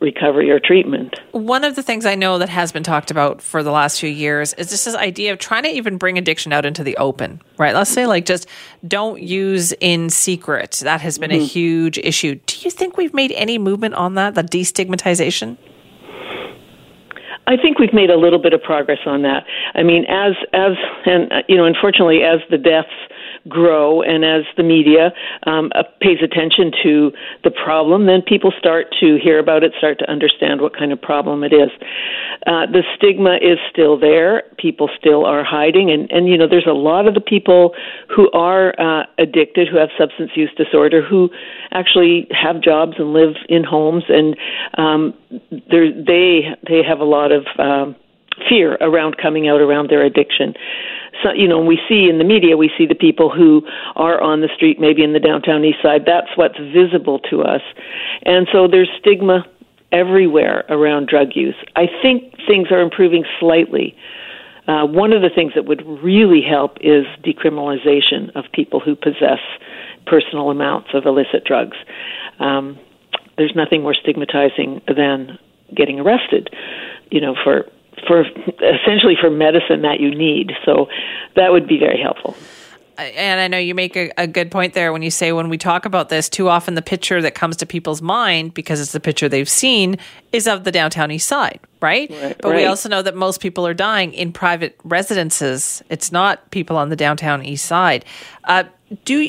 recovery 0.00 0.50
or 0.50 0.60
treatment. 0.60 1.18
One 1.30 1.64
of 1.64 1.76
the 1.76 1.82
things 1.82 2.04
I 2.04 2.14
know 2.14 2.38
that 2.38 2.50
has 2.50 2.72
been 2.72 2.82
talked 2.82 3.10
about 3.10 3.40
for 3.40 3.62
the 3.62 3.70
last 3.70 4.00
few 4.00 4.10
years 4.10 4.52
is 4.54 4.68
just 4.68 4.84
this 4.84 4.94
idea 4.94 5.32
of 5.32 5.38
trying 5.38 5.62
to 5.62 5.70
even 5.70 5.96
bring 5.96 6.18
addiction 6.18 6.52
out 6.52 6.66
into 6.66 6.84
the 6.84 6.96
open, 6.98 7.40
right? 7.56 7.74
Let's 7.74 7.90
say, 7.90 8.06
like, 8.06 8.26
just 8.26 8.46
don't 8.86 9.22
use 9.22 9.72
in 9.80 10.10
secret. 10.10 10.82
That 10.82 11.00
has 11.00 11.16
been 11.16 11.30
mm-hmm. 11.30 11.40
a 11.40 11.46
huge 11.46 11.96
issue. 11.98 12.34
Do 12.46 12.56
you 12.60 12.70
think 12.70 12.96
we've 12.96 13.14
made 13.14 13.32
any 13.32 13.56
movement 13.56 13.94
on 13.94 14.14
that, 14.14 14.34
the 14.34 14.42
destigmatization? 14.42 15.56
I 17.46 17.56
think 17.56 17.78
we've 17.78 17.92
made 17.92 18.10
a 18.10 18.16
little 18.16 18.38
bit 18.38 18.52
of 18.52 18.62
progress 18.62 19.00
on 19.06 19.22
that. 19.22 19.44
I 19.74 19.82
mean, 19.82 20.06
as 20.06 20.32
as 20.54 20.72
and 21.04 21.30
uh, 21.30 21.42
you 21.46 21.56
know, 21.56 21.66
unfortunately, 21.66 22.22
as 22.22 22.40
the 22.50 22.56
deaths 22.56 22.88
grow 23.48 24.02
and 24.02 24.24
as 24.24 24.42
the 24.56 24.62
media 24.62 25.12
um, 25.46 25.70
uh, 25.74 25.82
pays 26.00 26.18
attention 26.22 26.72
to 26.82 27.12
the 27.42 27.50
problem, 27.50 28.06
then 28.06 28.22
people 28.22 28.52
start 28.58 28.86
to 29.00 29.18
hear 29.22 29.38
about 29.38 29.62
it, 29.62 29.72
start 29.78 29.98
to 29.98 30.10
understand 30.10 30.60
what 30.60 30.76
kind 30.76 30.92
of 30.92 31.00
problem 31.00 31.44
it 31.44 31.52
is. 31.52 31.70
Uh, 32.46 32.66
the 32.66 32.82
stigma 32.96 33.36
is 33.36 33.58
still 33.70 33.98
there. 33.98 34.42
People 34.58 34.88
still 34.98 35.24
are 35.24 35.44
hiding, 35.44 35.90
and 35.90 36.10
and 36.10 36.28
you 36.28 36.36
know, 36.36 36.46
there's 36.48 36.66
a 36.66 36.72
lot 36.72 37.06
of 37.06 37.14
the 37.14 37.20
people 37.20 37.74
who 38.14 38.30
are 38.32 38.74
uh, 38.78 39.04
addicted, 39.18 39.68
who 39.68 39.76
have 39.76 39.90
substance 39.98 40.30
use 40.34 40.50
disorder, 40.56 41.02
who 41.02 41.30
actually 41.72 42.26
have 42.30 42.60
jobs 42.60 42.94
and 42.98 43.12
live 43.12 43.34
in 43.48 43.64
homes, 43.64 44.04
and 44.08 44.36
um, 44.78 45.14
they 45.50 46.42
they 46.66 46.82
have 46.86 47.00
a 47.00 47.04
lot 47.04 47.32
of 47.32 47.46
um, 47.58 47.96
fear 48.48 48.74
around 48.80 49.16
coming 49.16 49.48
out 49.48 49.60
around 49.60 49.90
their 49.90 50.04
addiction. 50.04 50.54
So, 51.22 51.32
you 51.32 51.48
know, 51.48 51.60
we 51.60 51.78
see 51.88 52.08
in 52.08 52.18
the 52.18 52.24
media, 52.24 52.56
we 52.56 52.70
see 52.76 52.86
the 52.86 52.94
people 52.94 53.30
who 53.30 53.62
are 53.96 54.20
on 54.20 54.40
the 54.40 54.48
street, 54.54 54.80
maybe 54.80 55.02
in 55.02 55.12
the 55.12 55.20
downtown 55.20 55.64
east 55.64 55.78
side. 55.82 56.02
That's 56.06 56.28
what's 56.36 56.58
visible 56.58 57.18
to 57.30 57.42
us. 57.42 57.62
And 58.24 58.48
so 58.52 58.66
there's 58.68 58.90
stigma 58.98 59.46
everywhere 59.92 60.64
around 60.68 61.08
drug 61.08 61.28
use. 61.34 61.54
I 61.76 61.86
think 62.02 62.34
things 62.46 62.68
are 62.70 62.80
improving 62.80 63.24
slightly. 63.38 63.96
Uh, 64.66 64.86
one 64.86 65.12
of 65.12 65.22
the 65.22 65.30
things 65.32 65.52
that 65.54 65.66
would 65.66 65.82
really 66.02 66.42
help 66.42 66.78
is 66.80 67.04
decriminalization 67.22 68.34
of 68.34 68.44
people 68.52 68.80
who 68.80 68.96
possess 68.96 69.40
personal 70.06 70.50
amounts 70.50 70.88
of 70.94 71.06
illicit 71.06 71.44
drugs. 71.44 71.76
Um, 72.40 72.78
there's 73.36 73.52
nothing 73.54 73.82
more 73.82 73.94
stigmatizing 73.94 74.80
than 74.88 75.38
getting 75.74 76.00
arrested, 76.00 76.48
you 77.10 77.20
know, 77.20 77.34
for 77.42 77.66
for 78.06 78.22
essentially 78.22 79.16
for 79.20 79.30
medicine 79.30 79.82
that 79.82 80.00
you 80.00 80.14
need. 80.14 80.52
So 80.64 80.88
that 81.36 81.52
would 81.52 81.66
be 81.66 81.78
very 81.78 82.00
helpful. 82.00 82.36
And 82.96 83.40
I 83.40 83.48
know 83.48 83.58
you 83.58 83.74
make 83.74 83.96
a, 83.96 84.12
a, 84.16 84.26
good 84.28 84.52
point 84.52 84.74
there 84.74 84.92
when 84.92 85.02
you 85.02 85.10
say 85.10 85.32
when 85.32 85.48
we 85.48 85.58
talk 85.58 85.84
about 85.84 86.10
this, 86.10 86.28
too 86.28 86.48
often 86.48 86.74
the 86.74 86.82
picture 86.82 87.20
that 87.22 87.34
comes 87.34 87.56
to 87.56 87.66
people's 87.66 88.00
mind, 88.00 88.54
because 88.54 88.80
it's 88.80 88.92
the 88.92 89.00
picture 89.00 89.28
they've 89.28 89.48
seen, 89.48 89.96
is 90.30 90.46
of 90.46 90.62
the 90.62 90.70
downtown 90.70 91.10
east 91.10 91.26
side, 91.26 91.58
right? 91.80 92.08
right 92.10 92.36
but 92.40 92.50
right. 92.50 92.56
we 92.56 92.64
also 92.64 92.88
know 92.88 93.02
that 93.02 93.16
most 93.16 93.40
people 93.40 93.66
are 93.66 93.74
dying 93.74 94.12
in 94.12 94.32
private 94.32 94.76
residences. 94.84 95.82
It's 95.88 96.12
not 96.12 96.48
people 96.52 96.76
on 96.76 96.88
the 96.88 96.96
downtown 96.96 97.44
east 97.44 97.64
side. 97.64 98.04
Uh, 98.44 98.62
do 99.04 99.28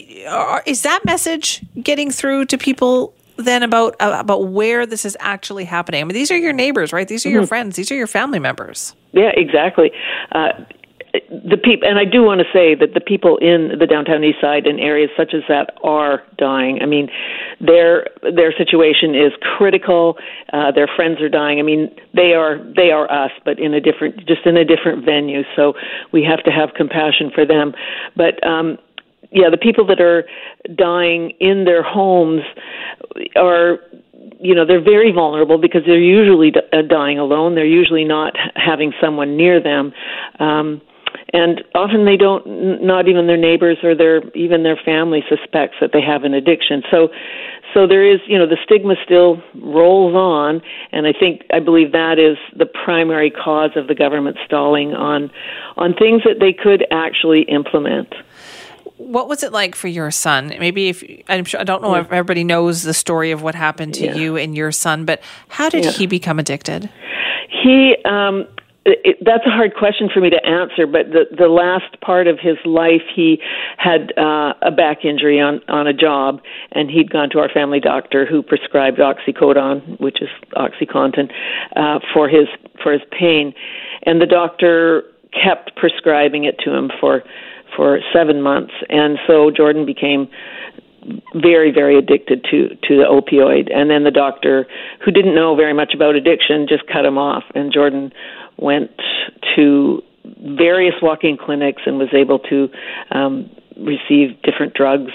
is 0.68 0.84
that 0.84 1.04
message 1.04 1.64
getting 1.82 2.12
through 2.12 2.46
to 2.46 2.58
people 2.60 3.15
then 3.38 3.64
about 3.64 3.96
uh, 4.00 4.18
about 4.20 4.48
where 4.48 4.86
this 4.86 5.06
is 5.06 5.18
actually 5.20 5.66
happening. 5.66 6.02
I 6.02 6.04
mean, 6.04 6.14
these 6.14 6.32
are 6.32 6.38
your 6.38 6.54
neighbors, 6.54 6.94
right? 6.94 7.08
These 7.08 7.26
are 7.26 7.30
mm-hmm. 7.30 7.36
your 7.36 7.48
friends. 7.48 7.76
These 7.76 7.92
are 7.92 7.96
your 7.96 8.08
family 8.08 8.40
members. 8.40 8.96
Yeah, 9.12 9.32
exactly. 9.36 9.92
Uh, 10.32 10.50
the 11.30 11.58
people, 11.58 11.88
and 11.88 11.98
I 11.98 12.06
do 12.06 12.24
want 12.24 12.42
to 12.42 12.46
say 12.52 12.76
that 12.76 12.94
the 12.94 13.00
people 13.00 13.38
in 13.38 13.80
the 13.80 13.88
downtown 13.88 14.24
east 14.24 14.42
side 14.42 14.68
and 14.68 14.80
areas 14.80 15.10
such 15.16 15.34
as 15.34 15.44
that 15.48 15.78
are 15.84 16.24
dying. 16.38 16.80
I 16.82 16.86
mean, 16.86 17.10
their 17.60 18.08
their 18.22 18.52
situation 18.52 19.16
is 19.16 19.32
critical. 19.58 20.18
Uh, 20.52 20.72
their 20.72 20.88
friends 20.88 21.22
are 21.22 21.30
dying. 21.30 21.60
I 21.60 21.64
mean, 21.64 21.94
they 22.14 22.34
are 22.34 22.60
they 22.76 22.92
are 22.92 23.10
us, 23.12 23.32
but 23.44 23.60
in 23.60 23.74
a 23.74 23.82
different, 23.82 24.28
just 24.28 24.46
in 24.46 24.58
a 24.58 24.66
different 24.66 25.06
venue. 25.06 25.44
So 25.56 25.74
we 26.12 26.24
have 26.24 26.44
to 26.44 26.52
have 26.52 26.74
compassion 26.76 27.32
for 27.34 27.46
them. 27.46 27.74
But 28.16 28.46
um, 28.46 28.78
yeah, 29.36 29.50
the 29.50 29.58
people 29.58 29.86
that 29.88 30.02
are 30.02 30.24
dying 30.74 31.32
in 31.40 31.66
their 31.66 31.84
homes 31.84 32.42
are 33.36 33.80
you 34.40 34.56
know 34.56 34.66
they're 34.66 34.84
very 34.84 35.12
vulnerable 35.12 35.58
because 35.58 35.82
they're 35.86 36.00
usually 36.00 36.52
uh, 36.74 36.82
dying 36.82 37.20
alone 37.20 37.54
they're 37.54 37.66
usually 37.66 38.04
not 38.04 38.34
having 38.56 38.92
someone 39.00 39.38
near 39.38 39.62
them 39.62 39.94
um 40.40 40.82
and 41.34 41.64
often 41.74 42.06
they 42.06 42.18
don't. 42.18 42.46
Not 42.82 43.08
even 43.08 43.28
their 43.28 43.38
neighbors 43.38 43.78
or 43.84 43.96
their 43.96 44.28
even 44.36 44.64
their 44.64 44.78
family 44.78 45.24
suspects 45.30 45.76
that 45.82 45.92
they 45.92 46.02
have 46.02 46.24
an 46.24 46.34
addiction. 46.34 46.84
So, 46.92 47.10
so 47.74 47.88
there 47.88 48.10
is, 48.10 48.20
you 48.28 48.38
know, 48.38 48.48
the 48.48 48.58
stigma 48.64 48.96
still 49.04 49.42
rolls 49.54 50.16
on, 50.16 50.62
and 50.92 51.08
I 51.08 51.14
think 51.14 51.42
I 51.52 51.60
believe 51.60 51.92
that 51.92 52.20
is 52.20 52.38
the 52.56 52.66
primary 52.66 53.30
cause 53.30 53.72
of 53.76 53.88
the 53.88 53.96
government 53.96 54.38
stalling 54.46 54.94
on 54.94 55.32
on 55.78 55.94
things 55.94 56.24
that 56.24 56.40
they 56.40 56.54
could 56.54 56.86
actually 56.92 57.42
implement 57.44 58.14
what 58.98 59.28
was 59.28 59.44
it 59.44 59.52
like 59.52 59.76
for 59.76 59.88
your 59.88 60.12
son? 60.12 60.54
Maybe 60.60 60.90
if 60.90 61.04
I'm 61.28 61.46
sure 61.46 61.60
I 61.60 61.64
don't 61.64 61.82
know 61.82 61.96
yeah. 61.96 62.02
if 62.02 62.12
everybody 62.12 62.44
knows 62.44 62.84
the 62.84 62.94
story 62.94 63.32
of 63.32 63.42
what 63.42 63.56
happened 63.56 63.94
to 63.96 64.06
yeah. 64.06 64.16
you 64.16 64.38
and 64.38 64.56
your 64.56 64.72
son, 64.72 65.06
but 65.06 65.22
how 65.50 65.70
did 65.70 65.86
yeah. 65.86 65.92
he 65.92 66.08
become 66.08 66.40
addicted? 66.40 66.90
He 67.50 67.96
um 68.06 68.48
it, 68.86 69.18
that's 69.26 69.46
a 69.48 69.50
hard 69.50 69.74
question 69.76 70.10
for 70.14 70.22
me 70.22 70.30
to 70.30 70.46
answer, 70.46 70.86
but 70.86 71.10
the 71.10 71.26
the 71.36 71.48
last 71.48 72.00
part 72.02 72.28
of 72.28 72.40
his 72.40 72.58
life, 72.66 73.02
he 73.14 73.42
had 73.78 74.14
uh, 74.16 74.54
a 74.62 74.72
back 74.72 75.04
injury 75.04 75.42
on 75.42 75.60
on 75.68 75.88
a 75.88 75.94
job, 75.94 76.40
and 76.72 76.90
he'd 76.90 77.10
gone 77.10 77.32
to 77.32 77.40
our 77.40 77.50
family 77.50 77.80
doctor, 77.80 78.28
who 78.28 78.44
prescribed 78.44 79.00
oxycodone, 79.00 80.00
which 80.00 80.22
is 80.22 80.30
OxyContin, 80.56 81.32
uh, 81.76 82.00
for 82.14 82.30
his 82.30 82.48
for 82.82 82.92
his 82.92 83.02
pain, 83.12 83.56
and 84.04 84.22
the 84.22 84.28
doctor 84.28 85.04
kept 85.34 85.76
prescribing 85.76 86.44
it 86.44 86.60
to 86.60 86.72
him 86.72 86.92
for 87.00 87.24
for 87.76 88.00
seven 88.14 88.42
months, 88.42 88.74
and 88.90 89.18
so 89.28 89.52
Jordan 89.52 89.86
became 89.86 90.28
very 91.36 91.72
very 91.72 92.00
addicted 92.00 92.44
to 92.46 92.70
to 92.82 92.98
the 92.98 93.06
opioid 93.08 93.72
and 93.72 93.92
then 93.92 94.04
the 94.04 94.10
doctor 94.10 94.66
who 95.04 95.12
didn't 95.12 95.36
know 95.36 95.56
very 95.56 95.72
much 95.72 95.94
about 95.94 96.16
addiction 96.16 96.66
just 96.68 96.82
cut 96.88 97.06
him 97.06 97.16
off 97.16 97.44
and 97.54 97.72
Jordan 97.72 98.12
went 98.58 98.90
to 99.56 100.02
various 100.58 100.96
walk-in 101.02 101.38
clinics 101.38 101.84
and 101.86 102.00
was 102.00 102.10
able 102.14 102.40
to 102.40 102.70
um, 103.12 103.50
receive 103.78 104.42
different 104.42 104.74
drugs, 104.74 105.12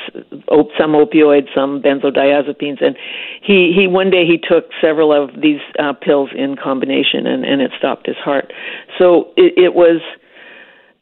op- 0.49 0.69
some 0.79 0.93
opioids, 0.93 1.49
some 1.55 1.83
benzodiazepines, 1.83 2.85
and 2.85 2.97
he 3.43 3.73
he 3.75 3.87
one 3.87 4.11
day 4.11 4.27
he 4.27 4.39
took 4.39 4.71
several 4.81 5.13
of 5.13 5.41
these 5.41 5.61
uh, 5.79 5.93
pills 5.93 6.31
in 6.37 6.57
combination, 6.57 7.27
and 7.27 7.45
and 7.45 7.63
it 7.63 7.71
stopped 7.79 8.07
his 8.07 8.17
heart. 8.17 8.53
So 8.99 9.33
it, 9.37 9.55
it 9.57 9.75
was. 9.75 10.01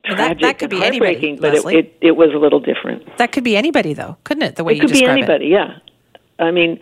Well, 0.07 0.17
that, 0.17 0.41
that 0.41 0.59
could 0.59 0.71
be 0.71 0.83
anybody, 0.83 1.37
but 1.37 1.55
it, 1.55 1.65
it, 1.67 1.99
it 2.01 2.17
was 2.17 2.31
a 2.35 2.39
little 2.39 2.61
different. 2.61 3.17
That 3.19 3.33
could 3.33 3.45
be 3.45 3.57
anybody, 3.57 3.93
though, 3.93 4.17
couldn't 4.25 4.43
it? 4.45 4.57
The 4.57 4.65
way 4.65 4.75
it 4.75 4.81
could 4.81 4.93
be 4.93 5.05
anybody, 5.05 5.47
it. 5.47 5.51
yeah. 5.51 5.79
I 6.39 6.51
mean, 6.51 6.79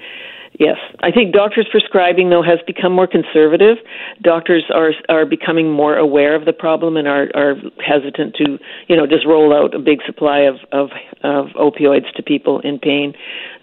Yes, 0.59 0.79
I 1.01 1.11
think 1.11 1.35
doctors' 1.35 1.69
prescribing 1.71 2.31
though 2.31 2.43
has 2.43 2.59
become 2.67 2.93
more 2.93 3.07
conservative. 3.07 3.77
Doctors 4.23 4.65
are 4.75 4.93
are 5.09 5.27
becoming 5.27 5.71
more 5.71 5.97
aware 5.97 6.35
of 6.35 6.47
the 6.47 6.53
problem 6.53 6.97
and 6.97 7.07
are 7.07 7.29
are 7.35 7.57
hesitant 7.85 8.35
to 8.37 8.59
you 8.89 8.97
know 8.97 9.07
just 9.07 9.27
roll 9.27 9.55
out 9.55 9.75
a 9.75 9.79
big 9.79 10.01
supply 10.07 10.41
of 10.41 10.57
of, 10.73 10.91
of 11.23 11.47
opioids 11.57 12.11
to 12.15 12.23
people 12.23 12.61
in 12.61 12.79
pain. 12.79 13.13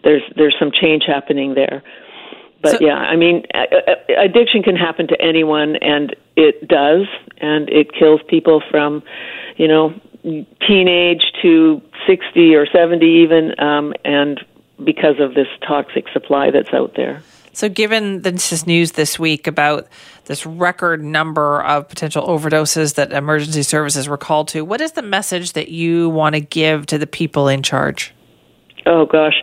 There's 0.04 0.22
there's 0.36 0.56
some 0.60 0.72
change 0.72 1.04
happening 1.08 1.56
there. 1.56 1.82
But 2.64 2.72
so, 2.72 2.78
yeah, 2.80 2.96
I 2.96 3.18
mean, 3.18 3.44
addiction 4.18 4.64
can 4.64 4.78
happen 4.78 5.08
to 5.10 5.22
anyone, 5.22 5.76
and 5.76 6.16
it 6.38 6.66
does, 6.66 7.08
and 7.42 7.70
it 7.70 7.94
kills 7.94 8.22
people 8.30 8.64
from, 8.72 9.04
you 9.58 9.68
know, 9.68 9.94
teenage 10.66 11.24
to 11.42 11.82
60 12.08 12.56
or 12.56 12.66
70 12.66 13.06
even, 13.06 13.60
um, 13.60 13.94
and 14.06 14.40
because 14.82 15.20
of 15.20 15.34
this 15.36 15.48
toxic 15.68 16.06
supply 16.14 16.52
that's 16.52 16.74
out 16.74 16.94
there. 16.96 17.22
So, 17.52 17.68
given 17.68 18.22
this 18.22 18.66
news 18.66 18.94
this 18.94 19.20
week 19.20 19.46
about 19.46 19.88
this 20.26 20.46
record 20.46 21.04
number 21.04 21.62
of 21.62 21.90
potential 21.90 22.26
overdoses 22.26 22.96
that 22.96 23.12
emergency 23.12 23.62
services 23.62 24.08
were 24.08 24.18
called 24.18 24.48
to, 24.50 24.64
what 24.64 24.80
is 24.80 24.94
the 24.94 25.04
message 25.04 25.52
that 25.54 25.68
you 25.68 26.10
want 26.10 26.34
to 26.34 26.40
give 26.40 26.86
to 26.88 26.98
the 26.98 27.06
people 27.06 27.50
in 27.50 27.62
charge? 27.62 28.14
Oh 28.86 29.06
gosh, 29.06 29.42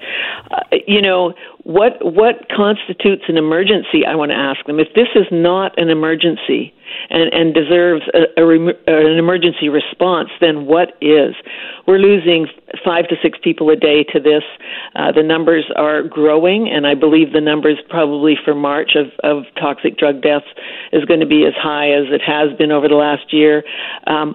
uh, 0.51 0.77
you 0.87 1.01
know 1.01 1.35
what? 1.63 1.93
What 2.01 2.49
constitutes 2.55 3.25
an 3.29 3.37
emergency? 3.37 4.05
I 4.07 4.15
want 4.15 4.31
to 4.31 4.37
ask 4.37 4.65
them. 4.67 4.79
If 4.79 4.89
this 4.95 5.09
is 5.15 5.27
not 5.31 5.79
an 5.79 5.89
emergency 5.89 6.75
and, 7.09 7.33
and 7.33 7.55
deserves 7.55 8.03
a, 8.15 8.41
a, 8.41 8.47
rem- 8.47 8.77
an 8.87 9.19
emergency 9.19 9.69
response, 9.69 10.29
then 10.41 10.67
what 10.67 10.97
is? 11.01 11.35
We're 11.87 11.99
losing 11.99 12.47
five 12.85 13.09
to 13.09 13.17
six 13.23 13.39
people 13.43 13.71
a 13.71 13.77
day 13.77 14.05
to 14.13 14.21
this. 14.21 14.43
Uh, 14.95 15.13
the 15.13 15.23
numbers 15.23 15.65
are 15.77 16.03
growing, 16.03 16.69
and 16.69 16.87
I 16.87 16.95
believe 16.95 17.33
the 17.33 17.41
numbers 17.41 17.79
probably 17.89 18.37
for 18.45 18.55
March 18.55 18.97
of, 18.97 19.07
of 19.23 19.45
toxic 19.57 19.97
drug 19.97 20.23
deaths 20.23 20.47
is 20.93 21.05
going 21.05 21.21
to 21.21 21.27
be 21.27 21.47
as 21.47 21.55
high 21.57 21.91
as 21.91 22.07
it 22.11 22.23
has 22.23 22.57
been 22.59 22.73
over 22.73 22.89
the 22.89 22.95
last 22.97 23.33
year. 23.33 23.63
Um, 24.07 24.35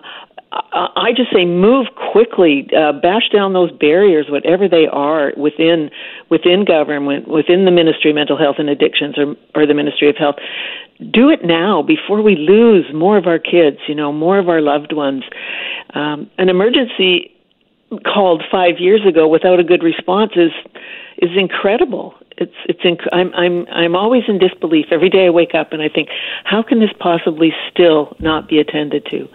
I 0.55 1.11
just 1.15 1.33
say 1.33 1.43
move 1.43 1.87
quickly, 2.13 2.69
uh, 2.75 2.93
bash 2.93 3.29
down 3.33 3.51
those 3.51 3.71
barriers, 3.73 4.27
whatever 4.29 4.69
they 4.69 4.87
are 4.87 5.33
within 5.35 5.89
within 6.29 6.63
government, 6.63 7.27
within 7.27 7.65
the 7.65 7.71
Ministry 7.71 8.11
of 8.11 8.15
Mental 8.15 8.37
Health 8.37 8.55
and 8.59 8.69
Addictions, 8.69 9.17
or 9.17 9.35
or 9.53 9.65
the 9.65 9.73
Ministry 9.73 10.09
of 10.09 10.15
Health. 10.15 10.35
Do 11.11 11.29
it 11.29 11.43
now 11.43 11.81
before 11.81 12.21
we 12.21 12.37
lose 12.37 12.85
more 12.93 13.17
of 13.17 13.27
our 13.27 13.39
kids, 13.39 13.79
you 13.87 13.95
know, 13.95 14.13
more 14.13 14.39
of 14.39 14.47
our 14.47 14.61
loved 14.61 14.93
ones. 14.93 15.23
Um, 15.93 16.29
an 16.37 16.47
emergency 16.47 17.35
called 18.05 18.43
five 18.49 18.79
years 18.79 19.05
ago 19.05 19.27
without 19.27 19.59
a 19.59 19.63
good 19.63 19.83
response 19.83 20.31
is 20.35 20.51
is 21.17 21.31
incredible. 21.37 22.13
It's 22.37 22.55
it's 22.69 22.81
inc- 22.81 23.07
I'm 23.11 23.33
I'm 23.33 23.67
I'm 23.67 23.95
always 23.95 24.23
in 24.29 24.39
disbelief 24.39 24.87
every 24.91 25.09
day 25.09 25.25
I 25.25 25.29
wake 25.31 25.53
up 25.53 25.73
and 25.73 25.81
I 25.81 25.89
think 25.89 26.07
how 26.45 26.63
can 26.63 26.79
this 26.79 26.91
possibly 26.99 27.53
still 27.69 28.15
not 28.19 28.47
be 28.47 28.59
attended 28.59 29.05
to? 29.11 29.27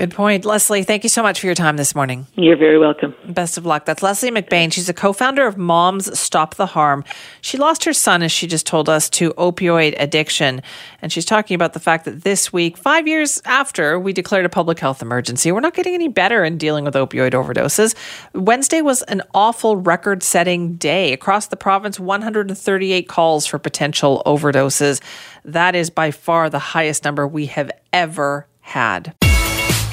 Good 0.00 0.12
point. 0.12 0.46
Leslie, 0.46 0.82
thank 0.82 1.02
you 1.02 1.10
so 1.10 1.22
much 1.22 1.40
for 1.40 1.44
your 1.44 1.54
time 1.54 1.76
this 1.76 1.94
morning. 1.94 2.26
You're 2.34 2.56
very 2.56 2.78
welcome. 2.78 3.14
Best 3.28 3.58
of 3.58 3.66
luck. 3.66 3.84
That's 3.84 4.02
Leslie 4.02 4.30
McBain. 4.30 4.72
She's 4.72 4.88
a 4.88 4.94
co 4.94 5.12
founder 5.12 5.46
of 5.46 5.58
Moms 5.58 6.18
Stop 6.18 6.54
the 6.54 6.64
Harm. 6.64 7.04
She 7.42 7.58
lost 7.58 7.84
her 7.84 7.92
son, 7.92 8.22
as 8.22 8.32
she 8.32 8.46
just 8.46 8.66
told 8.66 8.88
us, 8.88 9.10
to 9.10 9.34
opioid 9.34 9.94
addiction. 9.98 10.62
And 11.02 11.12
she's 11.12 11.26
talking 11.26 11.54
about 11.54 11.74
the 11.74 11.80
fact 11.80 12.06
that 12.06 12.22
this 12.22 12.50
week, 12.50 12.78
five 12.78 13.06
years 13.06 13.42
after 13.44 14.00
we 14.00 14.14
declared 14.14 14.46
a 14.46 14.48
public 14.48 14.78
health 14.78 15.02
emergency, 15.02 15.52
we're 15.52 15.60
not 15.60 15.74
getting 15.74 15.92
any 15.92 16.08
better 16.08 16.44
in 16.44 16.56
dealing 16.56 16.86
with 16.86 16.94
opioid 16.94 17.32
overdoses. 17.32 17.94
Wednesday 18.32 18.80
was 18.80 19.02
an 19.02 19.20
awful 19.34 19.76
record 19.76 20.22
setting 20.22 20.76
day. 20.76 21.12
Across 21.12 21.48
the 21.48 21.58
province, 21.58 22.00
138 22.00 23.06
calls 23.06 23.44
for 23.44 23.58
potential 23.58 24.22
overdoses. 24.24 25.02
That 25.44 25.74
is 25.74 25.90
by 25.90 26.10
far 26.10 26.48
the 26.48 26.58
highest 26.58 27.04
number 27.04 27.28
we 27.28 27.44
have 27.44 27.70
ever 27.92 28.46
had. 28.62 29.14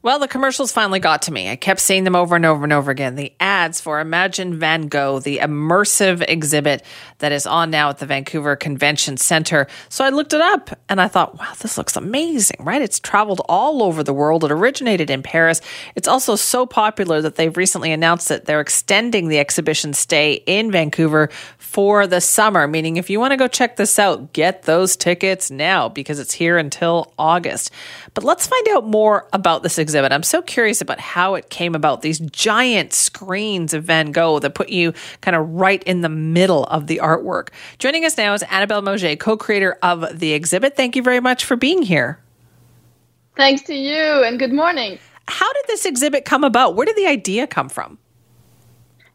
Well, 0.00 0.20
the 0.20 0.28
commercials 0.28 0.70
finally 0.70 1.00
got 1.00 1.22
to 1.22 1.32
me. 1.32 1.50
I 1.50 1.56
kept 1.56 1.80
seeing 1.80 2.04
them 2.04 2.14
over 2.14 2.36
and 2.36 2.46
over 2.46 2.62
and 2.62 2.72
over 2.72 2.88
again. 2.88 3.16
The 3.16 3.32
ads 3.40 3.80
for 3.80 3.98
Imagine 3.98 4.56
Van 4.56 4.86
Gogh, 4.86 5.18
the 5.18 5.38
immersive 5.38 6.24
exhibit 6.28 6.84
that 7.18 7.32
is 7.32 7.48
on 7.48 7.70
now 7.70 7.88
at 7.88 7.98
the 7.98 8.06
Vancouver 8.06 8.54
Convention 8.54 9.16
Center. 9.16 9.66
So 9.88 10.04
I 10.04 10.10
looked 10.10 10.32
it 10.32 10.40
up 10.40 10.70
and 10.88 11.00
I 11.00 11.08
thought, 11.08 11.36
wow, 11.36 11.52
this 11.58 11.76
looks 11.76 11.96
amazing, 11.96 12.58
right? 12.60 12.80
It's 12.80 13.00
traveled 13.00 13.40
all 13.48 13.82
over 13.82 14.04
the 14.04 14.12
world. 14.12 14.44
It 14.44 14.52
originated 14.52 15.10
in 15.10 15.24
Paris. 15.24 15.60
It's 15.96 16.06
also 16.06 16.36
so 16.36 16.64
popular 16.64 17.20
that 17.20 17.34
they've 17.34 17.56
recently 17.56 17.90
announced 17.90 18.28
that 18.28 18.44
they're 18.44 18.60
extending 18.60 19.26
the 19.26 19.40
exhibition 19.40 19.94
stay 19.94 20.34
in 20.46 20.70
Vancouver 20.70 21.28
for 21.58 22.06
the 22.06 22.20
summer, 22.20 22.68
meaning 22.68 22.98
if 22.98 23.10
you 23.10 23.18
want 23.18 23.32
to 23.32 23.36
go 23.36 23.48
check 23.48 23.74
this 23.74 23.98
out, 23.98 24.32
get 24.32 24.62
those 24.62 24.96
tickets 24.96 25.50
now 25.50 25.88
because 25.88 26.20
it's 26.20 26.32
here 26.32 26.56
until 26.56 27.12
August. 27.18 27.72
But 28.14 28.22
let's 28.22 28.46
find 28.46 28.68
out 28.68 28.86
more 28.86 29.26
about 29.32 29.64
this 29.64 29.78
exhibit. 29.88 30.12
I'm 30.12 30.22
so 30.22 30.42
curious 30.42 30.82
about 30.82 31.00
how 31.00 31.34
it 31.34 31.48
came 31.48 31.74
about. 31.74 32.02
These 32.02 32.18
giant 32.18 32.92
screens 32.92 33.72
of 33.72 33.84
Van 33.84 34.12
Gogh 34.12 34.38
that 34.40 34.54
put 34.54 34.68
you 34.68 34.92
kind 35.22 35.34
of 35.34 35.48
right 35.48 35.82
in 35.84 36.02
the 36.02 36.10
middle 36.10 36.64
of 36.64 36.88
the 36.88 37.00
artwork. 37.02 37.48
Joining 37.78 38.04
us 38.04 38.18
now 38.18 38.34
is 38.34 38.42
Annabelle 38.44 38.82
Mauger, 38.82 39.16
co 39.16 39.38
creator 39.38 39.78
of 39.82 40.18
the 40.18 40.34
exhibit. 40.34 40.76
Thank 40.76 40.94
you 40.94 41.02
very 41.02 41.20
much 41.20 41.46
for 41.46 41.56
being 41.56 41.80
here. 41.80 42.18
Thanks 43.34 43.62
to 43.62 43.74
you, 43.74 44.24
and 44.24 44.38
good 44.38 44.52
morning. 44.52 44.98
How 45.26 45.50
did 45.54 45.64
this 45.68 45.86
exhibit 45.86 46.26
come 46.26 46.44
about? 46.44 46.76
Where 46.76 46.84
did 46.84 46.96
the 46.96 47.06
idea 47.06 47.46
come 47.46 47.70
from? 47.70 47.96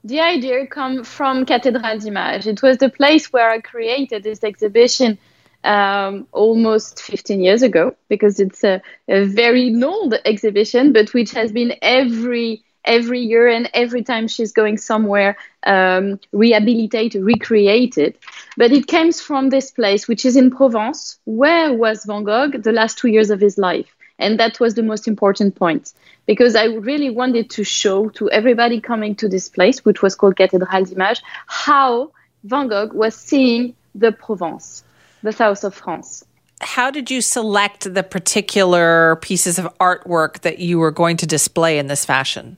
The 0.04 0.22
idea 0.22 0.66
come 0.66 1.04
from 1.04 1.46
Cathédrale 1.46 2.02
d'Images. 2.02 2.48
It 2.48 2.64
was 2.64 2.78
the 2.80 2.90
place 2.90 3.32
where 3.32 3.52
I 3.52 3.62
created 3.62 4.24
this 4.24 4.44
exhibition 4.44 5.20
um, 5.64 6.28
almost 6.32 7.02
15 7.02 7.42
years 7.42 7.62
ago 7.62 7.96
because 8.10 8.40
it's 8.40 8.64
a, 8.64 8.82
a, 9.08 9.26
very 9.26 9.74
old 9.84 10.14
exhibition, 10.26 10.94
but 10.94 11.14
which 11.14 11.32
has 11.32 11.52
been 11.52 11.76
every 11.82 12.64
every 12.86 13.22
year 13.22 13.48
and 13.48 13.70
every 13.74 14.04
time 14.04 14.28
she's 14.28 14.52
going 14.52 14.78
somewhere 14.78 15.38
um, 15.66 16.20
rehabilitated, 16.34 17.24
recreated. 17.24 18.18
But 18.58 18.74
it 18.74 18.88
comes 18.88 19.22
from 19.22 19.50
this 19.50 19.72
place, 19.72 20.06
which 20.06 20.26
is 20.26 20.36
in 20.36 20.52
Provence, 20.52 21.18
where 21.24 21.74
was 21.74 22.04
Van 22.04 22.26
Gogh 22.26 22.50
the 22.50 22.74
last 22.74 22.98
two 22.98 23.08
years 23.08 23.30
of 23.30 23.40
his 23.40 23.58
life. 23.58 23.96
And 24.20 24.38
that 24.40 24.60
was 24.60 24.76
the 24.76 24.84
most 24.84 25.08
important 25.08 25.56
point 25.56 25.94
because 26.26 26.56
I 26.56 26.66
really 26.66 27.10
wanted 27.10 27.50
to 27.52 27.64
show 27.64 28.10
to 28.10 28.30
everybody 28.30 28.80
coming 28.80 29.16
to 29.16 29.30
this 29.30 29.50
place, 29.50 29.84
which 29.84 30.02
was 30.02 30.16
called 30.16 30.36
Cathédrale 30.36 30.86
d'Images, 30.86 31.22
how 31.48 32.12
Van 32.44 32.68
Gogh 32.68 32.90
was 32.94 33.16
seeing 33.16 33.76
the 33.96 34.12
Provence 34.12 34.84
the 35.24 35.32
south 35.32 35.64
of 35.64 35.74
France. 35.74 36.24
how 36.62 36.92
did 36.92 37.10
you 37.12 37.22
select 37.22 37.94
the 37.94 38.04
particular 38.04 39.18
pieces 39.18 39.60
of 39.60 39.66
artwork 39.80 40.42
that 40.42 40.60
you 40.60 40.80
were 40.80 40.92
going 40.92 41.18
to 41.18 41.26
display 41.26 41.78
in 41.78 41.88
this 41.88 42.06
fashion? 42.06 42.58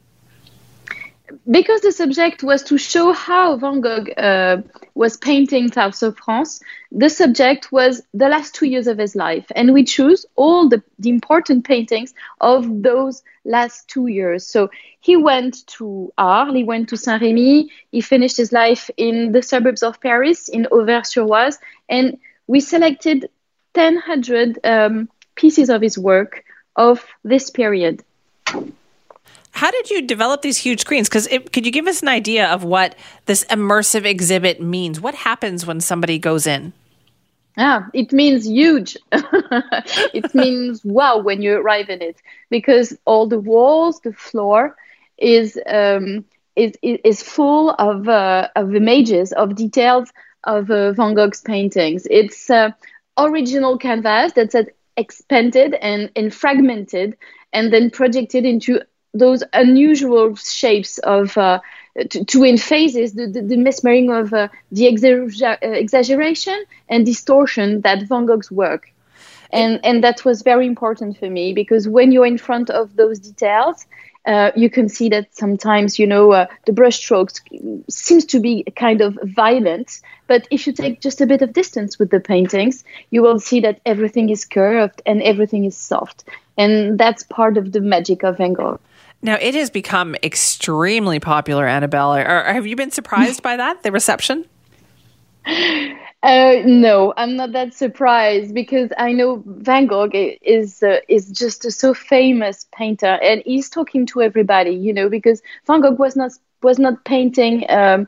because 1.50 1.82
the 1.82 1.92
subject 1.92 2.44
was 2.44 2.64
to 2.64 2.78
show 2.78 3.14
how 3.14 3.58
Van 3.58 3.82
Gogh 3.82 4.06
uh, 4.18 4.62
was 4.96 5.18
painting 5.18 5.72
South 5.72 6.02
of 6.02 6.18
France, 6.18 6.62
the 6.92 7.10
subject 7.10 7.72
was 7.72 8.02
the 8.14 8.30
last 8.30 8.56
two 8.56 8.66
years 8.66 8.88
of 8.88 8.98
his 8.98 9.16
life. 9.16 9.46
And 9.56 9.74
we 9.74 9.84
choose 9.84 10.26
all 10.36 10.68
the, 10.70 10.82
the 10.98 11.10
important 11.10 11.66
paintings 11.66 12.14
of 12.42 12.82
those 12.82 13.24
last 13.44 13.88
two 13.88 14.08
years. 14.08 14.46
So 14.48 14.72
he 15.02 15.16
went 15.16 15.68
to 15.68 16.12
Arles, 16.18 16.56
he 16.56 16.64
went 16.64 16.90
to 16.90 16.98
Saint 16.98 17.22
Remy, 17.22 17.70
he 17.92 18.02
finished 18.02 18.38
his 18.38 18.52
life 18.52 18.90
in 18.98 19.32
the 19.32 19.44
suburbs 19.44 19.84
of 19.84 20.02
Paris, 20.02 20.48
in 20.48 20.66
Auvers-sur-Oise, 20.72 21.60
and 21.90 22.18
we 22.48 22.60
selected 22.60 23.30
1,000 23.74 24.60
um, 24.64 25.10
pieces 25.36 25.70
of 25.70 25.82
his 25.82 25.98
work 25.98 26.44
of 26.76 27.06
this 27.24 27.50
period. 27.50 28.04
How 29.52 29.72
did 29.72 29.90
you 29.90 30.02
develop 30.02 30.42
these 30.42 30.58
huge 30.58 30.82
screens? 30.82 31.08
Because 31.08 31.28
could 31.28 31.66
you 31.66 31.72
give 31.72 31.88
us 31.88 32.02
an 32.02 32.10
idea 32.10 32.48
of 32.48 32.64
what 32.64 32.96
this 33.26 33.46
immersive 33.46 34.06
exhibit 34.06 34.62
means? 34.62 35.00
What 35.00 35.16
happens 35.16 35.66
when 35.66 35.80
somebody 35.80 36.20
goes 36.20 36.46
in? 36.46 36.74
Yeah, 37.58 37.86
it 37.94 38.12
means 38.12 38.46
huge. 38.46 38.98
it 39.14 40.36
means 40.36 40.82
wow 40.84 41.20
when 41.20 41.42
you 41.42 41.54
arrive 41.56 41.90
in 41.90 42.02
it 42.02 42.18
because 42.50 42.98
all 43.06 43.28
the 43.28 43.40
walls, 43.40 44.02
the 44.02 44.12
floor 44.12 44.76
is 45.18 45.58
um, 45.68 46.26
is 46.58 46.74
is 46.82 47.24
full 47.24 47.70
of 47.72 48.10
uh, 48.10 48.50
of 48.58 48.76
images, 48.76 49.32
of 49.32 49.56
details 49.56 50.12
of 50.46 50.70
uh, 50.70 50.94
Van 50.94 51.14
Gogh's 51.14 51.42
paintings. 51.42 52.08
It's 52.10 52.50
uh, 52.50 52.72
original 53.18 53.78
canvas 53.78 54.34
that's 54.34 54.56
expanded 54.98 55.74
and, 55.76 56.12
and 56.16 56.34
fragmented 56.34 57.18
and 57.54 57.72
then 57.72 57.90
projected 57.90 58.46
into 58.46 58.82
those 59.14 59.44
unusual 59.54 60.36
shapes 60.36 60.98
of 61.00 61.38
uh, 61.38 61.60
to, 62.10 62.26
to 62.26 62.44
in 62.44 62.58
phases 62.58 63.14
the, 63.14 63.28
the, 63.28 63.42
the 63.42 63.58
mesmering 63.58 64.12
of 64.12 64.34
uh, 64.34 64.50
the 64.72 64.88
uh, 64.88 65.56
exaggeration 65.62 66.66
and 66.90 67.06
distortion 67.06 67.82
that 67.82 68.04
Van 68.08 68.26
Gogh's 68.26 68.52
work. 68.52 68.92
And, 69.52 69.80
and 69.86 70.04
that 70.04 70.26
was 70.26 70.42
very 70.42 70.68
important 70.68 71.18
for 71.18 71.30
me 71.30 71.54
because 71.54 71.88
when 71.88 72.12
you're 72.12 72.26
in 72.26 72.38
front 72.38 72.70
of 72.70 72.96
those 72.98 73.20
details, 73.20 73.86
uh, 74.26 74.52
you 74.56 74.70
can 74.70 74.90
see 74.90 75.10
that 75.10 75.34
sometimes 75.36 76.00
you 76.00 76.08
know 76.08 76.32
uh, 76.32 76.48
the 76.66 76.72
brushstrokes 76.72 77.40
seems 77.90 78.26
to 78.26 78.40
be 78.40 78.64
kind 78.76 79.02
of 79.02 79.18
violent 79.24 80.02
but 80.28 80.48
if 80.52 80.66
you 80.66 80.74
take 80.74 81.02
just 81.02 81.22
a 81.22 81.26
bit 81.26 81.42
of 81.42 81.54
distance 81.54 82.00
with 82.00 82.10
the 82.10 82.20
paintings 82.20 82.84
you 83.12 83.22
will 83.22 83.40
see 83.40 83.60
that 83.60 83.80
everything 83.86 84.30
is 84.30 84.46
curved 84.46 85.02
and 85.06 85.22
everything 85.22 85.66
is 85.66 85.78
soft 85.78 86.24
and 86.58 86.98
that's 86.98 87.24
part 87.24 87.58
of 87.58 87.72
the 87.72 87.82
magic 87.82 88.24
of 88.24 88.38
van 88.38 88.54
gogh 88.54 88.80
now, 89.22 89.38
it 89.42 89.56
has 89.56 89.72
become 89.72 90.16
extremely 90.22 91.20
popular, 91.20 91.66
Annabelle. 91.66 92.14
Or, 92.14 92.44
have 92.44 92.68
you 92.68 92.76
been 92.76 92.92
surprised 92.92 93.42
by 93.50 93.58
that, 93.58 93.82
the 93.82 93.92
reception? 93.92 94.46
Uh, 96.26 96.64
no, 96.66 97.14
I'm 97.18 97.38
not 97.38 97.54
that 97.54 97.76
surprised 97.76 98.56
because 98.56 98.92
I 98.98 99.14
know 99.14 99.44
Van 99.46 99.86
Gogh 99.86 100.10
is 100.12 100.84
uh, 100.84 101.00
is 101.08 101.32
just 101.32 101.66
a 101.66 101.72
so 101.72 101.94
famous 101.94 102.68
painter, 102.76 103.20
and 103.22 103.44
he's 103.46 103.70
talking 103.70 104.08
to 104.08 104.24
everybody, 104.24 104.72
you 104.72 104.94
know, 104.94 105.10
because 105.10 105.44
Van 105.68 105.82
Gogh 105.82 105.92
was 105.92 106.16
not 106.18 106.32
was 106.64 106.80
not 106.80 107.06
painting 107.06 107.66
um, 107.70 108.08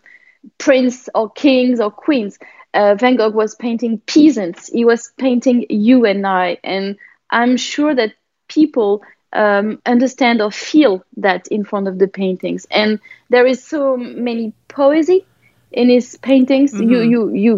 prince 0.58 1.10
or 1.16 1.30
kings 1.32 1.80
or 1.80 1.92
queens. 1.92 2.40
Uh, 2.74 2.96
Van 2.96 3.16
Gogh 3.18 3.30
was 3.30 3.56
painting 3.56 4.00
peasants. 4.08 4.68
He 4.68 4.86
was 4.86 5.12
painting 5.20 5.68
you 5.70 6.06
and 6.06 6.26
I, 6.28 6.58
and 6.64 6.98
I'm 7.30 7.58
sure 7.58 7.96
that 7.96 8.14
people 8.50 9.04
um, 9.34 9.82
understand 9.86 10.42
or 10.42 10.52
feel 10.52 11.04
that 11.18 11.48
in 11.50 11.66
front 11.66 11.88
of 11.88 12.00
the 12.00 12.08
paintings. 12.08 12.66
And 12.72 13.00
there 13.30 13.46
is 13.46 13.64
so 13.64 13.98
many 13.98 14.54
poesy 14.70 15.26
in 15.72 15.90
his 15.90 16.18
paintings. 16.18 16.74
Mm-hmm. 16.74 16.90
You 16.90 17.02
you 17.02 17.34
you 17.34 17.56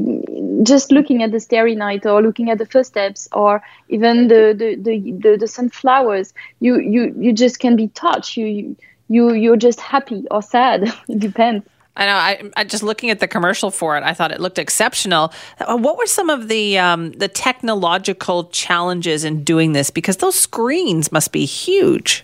just 0.63 0.91
looking 0.91 1.23
at 1.23 1.31
the 1.31 1.39
Starry 1.39 1.75
Night 1.75 2.05
or 2.05 2.21
looking 2.21 2.49
at 2.49 2.57
the 2.57 2.65
first 2.65 2.89
steps 2.89 3.27
or 3.31 3.61
even 3.89 4.27
the 4.27 4.53
the 4.57 4.75
the, 4.75 5.11
the, 5.11 5.37
the 5.37 5.47
sunflowers. 5.47 6.33
You 6.59 6.79
you 6.79 7.13
you 7.17 7.33
just 7.33 7.59
can 7.59 7.75
be 7.75 7.87
touched. 7.89 8.37
You 8.37 8.75
you 9.07 9.33
you're 9.33 9.57
just 9.57 9.79
happy 9.79 10.25
or 10.31 10.41
sad. 10.41 10.83
it 11.09 11.19
depends. 11.19 11.65
I 11.95 12.05
know. 12.05 12.13
I, 12.13 12.51
I, 12.55 12.63
just 12.63 12.81
looking 12.81 13.09
at 13.09 13.19
the 13.19 13.27
commercial 13.27 13.71
for 13.71 13.97
it, 13.97 14.03
I 14.03 14.13
thought 14.13 14.31
it 14.31 14.39
looked 14.39 14.57
exceptional. 14.57 15.33
Uh, 15.59 15.75
what 15.75 15.97
were 15.97 16.05
some 16.05 16.29
of 16.29 16.47
the 16.47 16.77
um, 16.77 17.11
the 17.11 17.27
technological 17.27 18.45
challenges 18.45 19.25
in 19.25 19.43
doing 19.43 19.73
this? 19.73 19.89
Because 19.89 20.17
those 20.17 20.35
screens 20.35 21.11
must 21.11 21.33
be 21.33 21.43
huge. 21.43 22.23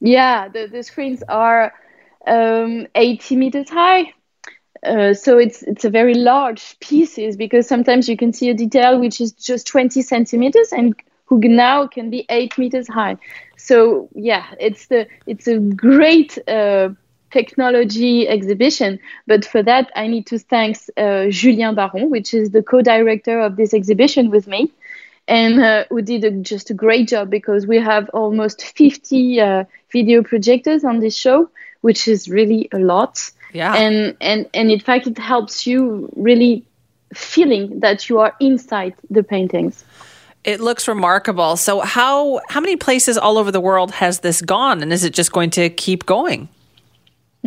Yeah, 0.00 0.48
the, 0.48 0.66
the 0.66 0.82
screens 0.82 1.22
are 1.28 1.72
um, 2.26 2.86
80 2.94 3.36
meters 3.36 3.70
high. 3.70 4.12
Uh, 4.82 5.12
so 5.12 5.38
it's 5.38 5.62
it's 5.62 5.84
a 5.84 5.90
very 5.90 6.14
large 6.14 6.78
pieces 6.80 7.36
because 7.36 7.68
sometimes 7.68 8.08
you 8.08 8.16
can 8.16 8.32
see 8.32 8.48
a 8.48 8.54
detail 8.54 8.98
which 8.98 9.20
is 9.20 9.32
just 9.32 9.66
20 9.66 10.00
centimeters 10.00 10.72
and 10.72 10.94
who 11.26 11.38
now 11.38 11.86
can 11.86 12.10
be 12.10 12.24
eight 12.28 12.56
meters 12.58 12.88
high. 12.88 13.16
So 13.56 14.08
yeah, 14.14 14.46
it's 14.58 14.86
the 14.86 15.06
it's 15.26 15.46
a 15.46 15.58
great 15.58 16.38
uh, 16.48 16.90
technology 17.30 18.28
exhibition. 18.28 18.98
But 19.26 19.44
for 19.44 19.62
that, 19.62 19.90
I 19.94 20.06
need 20.08 20.26
to 20.28 20.38
thank 20.38 20.78
uh, 20.96 21.26
Julien 21.28 21.74
Baron, 21.74 22.10
which 22.10 22.34
is 22.34 22.50
the 22.50 22.62
co-director 22.62 23.40
of 23.40 23.56
this 23.56 23.74
exhibition 23.74 24.30
with 24.30 24.46
me, 24.46 24.72
and 25.28 25.60
uh, 25.60 25.84
who 25.90 26.02
did 26.02 26.24
a, 26.24 26.30
just 26.30 26.70
a 26.70 26.74
great 26.74 27.08
job 27.08 27.30
because 27.30 27.66
we 27.66 27.78
have 27.78 28.08
almost 28.10 28.62
50 28.62 29.40
uh, 29.40 29.64
video 29.92 30.22
projectors 30.22 30.84
on 30.84 31.00
this 31.00 31.16
show, 31.16 31.50
which 31.80 32.08
is 32.08 32.28
really 32.28 32.68
a 32.72 32.78
lot. 32.78 33.30
Yeah. 33.52 33.74
And 33.74 34.16
and 34.20 34.48
and 34.54 34.70
in 34.70 34.80
fact, 34.80 35.06
it 35.06 35.18
helps 35.18 35.66
you 35.66 36.12
really 36.16 36.64
feeling 37.14 37.80
that 37.80 38.08
you 38.08 38.20
are 38.20 38.34
inside 38.40 38.94
the 39.10 39.22
paintings. 39.22 39.84
It 40.44 40.60
looks 40.60 40.88
remarkable. 40.88 41.56
So 41.56 41.80
how 41.80 42.40
how 42.48 42.60
many 42.60 42.76
places 42.76 43.18
all 43.18 43.36
over 43.38 43.50
the 43.50 43.60
world 43.60 43.92
has 43.92 44.20
this 44.20 44.40
gone 44.40 44.82
and 44.82 44.92
is 44.92 45.04
it 45.04 45.12
just 45.12 45.32
going 45.32 45.50
to 45.50 45.68
keep 45.70 46.06
going? 46.06 46.48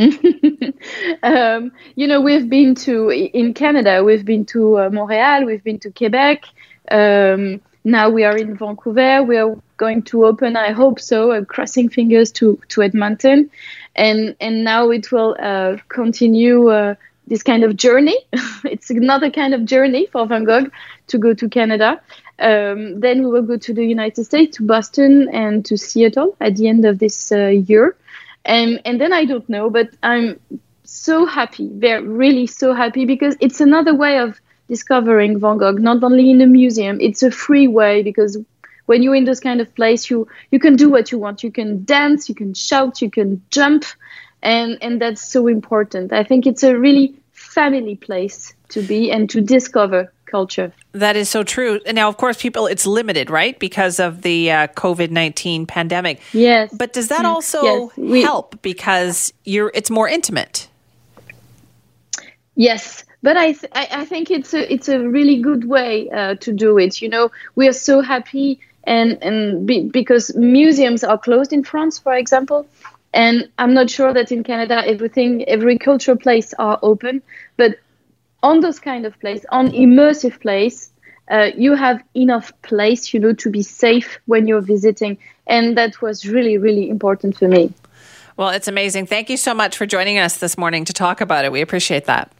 um, 1.23 1.71
you 1.95 2.07
know, 2.07 2.19
we've 2.19 2.49
been 2.49 2.73
to 2.75 3.09
in 3.09 3.53
Canada, 3.53 4.03
we've 4.03 4.25
been 4.25 4.45
to 4.45 4.79
uh, 4.79 4.89
Montreal, 4.89 5.45
we've 5.45 5.63
been 5.63 5.79
to 5.79 5.91
Quebec. 5.91 6.45
Um, 6.91 7.61
now 7.83 8.09
we 8.09 8.23
are 8.23 8.35
in 8.35 8.55
Vancouver. 8.55 9.23
We 9.23 9.37
are 9.37 9.55
going 9.77 10.01
to 10.03 10.25
open, 10.25 10.55
I 10.55 10.71
hope 10.71 10.99
so, 10.99 11.31
uh, 11.31 11.45
crossing 11.45 11.89
fingers 11.89 12.31
to 12.33 12.59
to 12.69 12.81
Edmonton, 12.81 13.49
and 13.95 14.35
and 14.39 14.63
now 14.63 14.89
it 14.89 15.11
will 15.11 15.35
uh, 15.39 15.77
continue 15.87 16.69
uh, 16.69 16.95
this 17.27 17.43
kind 17.43 17.63
of 17.63 17.75
journey. 17.75 18.17
it's 18.63 18.89
another 18.89 19.29
kind 19.29 19.53
of 19.53 19.65
journey 19.65 20.07
for 20.07 20.25
Van 20.25 20.43
Gogh 20.43 20.69
to 21.07 21.17
go 21.17 21.33
to 21.33 21.49
Canada. 21.49 22.01
Um, 22.39 22.99
then 22.99 23.23
we 23.23 23.29
will 23.29 23.43
go 23.43 23.57
to 23.57 23.73
the 23.73 23.85
United 23.85 24.25
States, 24.25 24.57
to 24.57 24.63
Boston, 24.63 25.29
and 25.31 25.63
to 25.65 25.77
Seattle 25.77 26.35
at 26.41 26.55
the 26.55 26.67
end 26.67 26.85
of 26.85 26.99
this 26.99 27.31
uh, 27.31 27.47
year 27.47 27.95
and 28.45 28.81
and 28.85 28.99
then 28.99 29.13
I 29.13 29.25
don't 29.25 29.47
know, 29.49 29.69
but 29.69 29.89
I'm 30.03 30.39
so 30.83 31.25
happy, 31.25 31.69
very 31.69 32.05
really 32.05 32.47
so 32.47 32.73
happy 32.73 33.05
because 33.05 33.35
it's 33.39 33.61
another 33.61 33.95
way 33.95 34.19
of 34.19 34.39
discovering 34.67 35.39
Van 35.39 35.57
Gogh, 35.57 35.73
not 35.73 36.03
only 36.03 36.29
in 36.29 36.41
a 36.41 36.47
museum. 36.47 36.99
It's 36.99 37.23
a 37.23 37.31
free 37.31 37.67
way 37.67 38.03
because 38.03 38.37
when 38.85 39.01
you're 39.01 39.15
in 39.15 39.25
this 39.25 39.39
kind 39.39 39.61
of 39.61 39.73
place, 39.75 40.09
you 40.09 40.27
you 40.51 40.59
can 40.59 40.75
do 40.75 40.89
what 40.89 41.11
you 41.11 41.17
want. 41.17 41.43
You 41.43 41.51
can 41.51 41.83
dance, 41.85 42.29
you 42.29 42.35
can 42.35 42.53
shout, 42.53 43.01
you 43.01 43.09
can 43.09 43.41
jump, 43.49 43.85
and 44.41 44.77
and 44.81 45.01
that's 45.01 45.21
so 45.21 45.47
important. 45.47 46.13
I 46.13 46.23
think 46.23 46.45
it's 46.45 46.63
a 46.63 46.77
really 46.77 47.15
family 47.31 47.95
place 47.95 48.53
to 48.69 48.81
be 48.81 49.11
and 49.11 49.29
to 49.29 49.41
discover 49.41 50.11
culture. 50.33 50.73
That 50.93 51.15
is 51.15 51.29
so 51.29 51.43
true. 51.43 51.79
Now, 51.91 52.09
of 52.09 52.17
course, 52.17 52.41
people, 52.41 52.65
it's 52.65 52.87
limited, 52.87 53.29
right? 53.29 53.57
Because 53.59 53.99
of 53.99 54.23
the 54.23 54.51
uh, 54.51 54.67
COVID 54.67 55.11
19 55.11 55.67
pandemic. 55.67 56.19
Yes. 56.33 56.73
But 56.73 56.93
does 56.93 57.07
that 57.09 57.23
mm. 57.23 57.29
also 57.29 57.63
yes, 57.63 57.97
we, 57.97 58.21
help 58.23 58.61
because 58.63 59.31
you're, 59.45 59.71
it's 59.75 59.91
more 59.91 60.09
intimate? 60.09 60.67
Yes. 62.55 63.05
But 63.21 63.37
I, 63.37 63.53
th- 63.53 63.71
I 63.73 64.05
think 64.05 64.29
it's 64.31 64.53
a 64.53 64.73
it's 64.73 64.89
a 64.89 64.99
really 64.99 65.41
good 65.41 65.63
way 65.63 66.09
uh, 66.09 66.35
to 66.41 66.51
do 66.51 66.77
it. 66.77 67.01
You 67.01 67.07
know, 67.07 67.31
we 67.55 67.69
are 67.69 67.73
so 67.89 68.01
happy 68.01 68.59
and 68.83 69.21
and 69.23 69.65
be, 69.65 69.83
because 69.83 70.35
museums 70.35 71.03
are 71.03 71.17
closed 71.17 71.53
in 71.53 71.63
France, 71.63 71.99
for 71.99 72.13
example, 72.13 72.67
and 73.13 73.49
I'm 73.57 73.73
not 73.73 73.89
sure 73.89 74.13
that 74.13 74.31
in 74.31 74.43
Canada 74.43 74.83
everything 74.85 75.45
every 75.45 75.77
cultural 75.77 76.17
place 76.17 76.53
are 76.55 76.79
open. 76.81 77.21
But 77.57 77.77
on 78.41 78.59
those 78.59 78.79
kind 78.79 79.05
of 79.05 79.19
place, 79.19 79.45
on 79.49 79.69
immersive 79.71 80.41
place, 80.41 80.91
uh, 81.29 81.51
you 81.55 81.75
have 81.75 82.03
enough 82.13 82.51
place, 82.61 83.13
you 83.13 83.19
know, 83.19 83.33
to 83.33 83.49
be 83.49 83.63
safe 83.63 84.19
when 84.25 84.47
you're 84.47 84.61
visiting, 84.61 85.17
and 85.47 85.77
that 85.77 86.01
was 86.01 86.27
really, 86.27 86.57
really 86.57 86.89
important 86.89 87.37
for 87.37 87.47
me. 87.47 87.73
Well, 88.35 88.49
it's 88.49 88.67
amazing. 88.67 89.05
Thank 89.05 89.29
you 89.29 89.37
so 89.37 89.53
much 89.53 89.77
for 89.77 89.85
joining 89.85 90.17
us 90.17 90.37
this 90.37 90.57
morning 90.57 90.85
to 90.85 90.93
talk 90.93 91.21
about 91.21 91.45
it. 91.45 91.51
We 91.51 91.61
appreciate 91.61 92.05
that. 92.05 92.31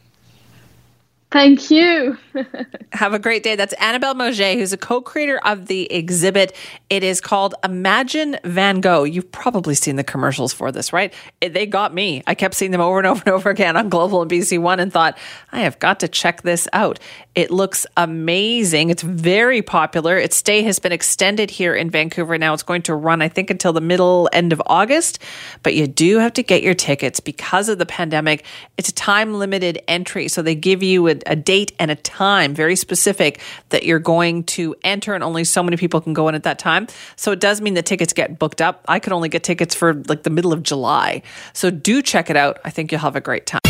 Thank 1.34 1.68
you. 1.68 2.16
Have 2.92 3.12
a 3.12 3.18
great 3.18 3.42
day. 3.42 3.56
That's 3.56 3.72
Annabelle 3.74 4.14
Mauger, 4.14 4.52
who's 4.52 4.72
a 4.72 4.76
co 4.76 5.00
creator 5.00 5.38
of 5.38 5.66
the 5.66 5.92
exhibit. 5.92 6.54
It 6.90 7.02
is 7.02 7.20
called 7.20 7.56
Imagine 7.64 8.36
Van 8.44 8.80
Gogh. 8.80 9.02
You've 9.02 9.32
probably 9.32 9.74
seen 9.74 9.96
the 9.96 10.04
commercials 10.04 10.52
for 10.52 10.70
this, 10.70 10.92
right? 10.92 11.12
It, 11.40 11.52
they 11.52 11.66
got 11.66 11.92
me. 11.92 12.22
I 12.28 12.36
kept 12.36 12.54
seeing 12.54 12.70
them 12.70 12.80
over 12.80 12.98
and 12.98 13.06
over 13.08 13.20
and 13.26 13.34
over 13.34 13.50
again 13.50 13.76
on 13.76 13.88
Global 13.88 14.22
and 14.22 14.30
BC 14.30 14.60
One 14.60 14.78
and 14.78 14.92
thought, 14.92 15.18
I 15.50 15.62
have 15.62 15.80
got 15.80 15.98
to 16.00 16.08
check 16.08 16.42
this 16.42 16.68
out. 16.72 17.00
It 17.34 17.50
looks 17.50 17.84
amazing. 17.96 18.90
It's 18.90 19.02
very 19.02 19.60
popular. 19.60 20.16
Its 20.16 20.36
stay 20.36 20.62
has 20.62 20.78
been 20.78 20.92
extended 20.92 21.50
here 21.50 21.74
in 21.74 21.90
Vancouver. 21.90 22.38
Now 22.38 22.54
it's 22.54 22.62
going 22.62 22.82
to 22.82 22.94
run, 22.94 23.20
I 23.20 23.28
think, 23.28 23.50
until 23.50 23.72
the 23.72 23.80
middle 23.80 24.28
end 24.32 24.52
of 24.52 24.62
August. 24.66 25.18
But 25.64 25.74
you 25.74 25.88
do 25.88 26.20
have 26.20 26.32
to 26.34 26.44
get 26.44 26.62
your 26.62 26.74
tickets 26.74 27.18
because 27.18 27.68
of 27.68 27.78
the 27.78 27.86
pandemic. 27.86 28.44
It's 28.76 28.88
a 28.88 28.94
time 28.94 29.34
limited 29.34 29.82
entry. 29.88 30.28
So 30.28 30.40
they 30.40 30.54
give 30.54 30.80
you 30.80 31.08
a, 31.08 31.16
a 31.26 31.36
date 31.36 31.72
and 31.78 31.90
a 31.90 31.96
time, 31.96 32.54
very 32.54 32.76
specific, 32.76 33.40
that 33.70 33.84
you're 33.84 33.98
going 33.98 34.44
to 34.44 34.74
enter, 34.84 35.14
and 35.14 35.24
only 35.24 35.44
so 35.44 35.62
many 35.62 35.76
people 35.76 36.00
can 36.00 36.12
go 36.12 36.28
in 36.28 36.34
at 36.34 36.44
that 36.44 36.58
time. 36.58 36.86
So 37.16 37.32
it 37.32 37.40
does 37.40 37.60
mean 37.60 37.74
the 37.74 37.82
tickets 37.82 38.12
get 38.12 38.38
booked 38.38 38.60
up. 38.60 38.84
I 38.88 38.98
could 38.98 39.12
only 39.12 39.28
get 39.28 39.42
tickets 39.42 39.74
for 39.74 39.94
like 39.94 40.22
the 40.22 40.30
middle 40.30 40.52
of 40.52 40.62
July. 40.62 41.22
So 41.52 41.70
do 41.70 42.02
check 42.02 42.30
it 42.30 42.36
out. 42.36 42.58
I 42.64 42.70
think 42.70 42.92
you'll 42.92 43.00
have 43.00 43.16
a 43.16 43.20
great 43.20 43.46
time. 43.46 43.60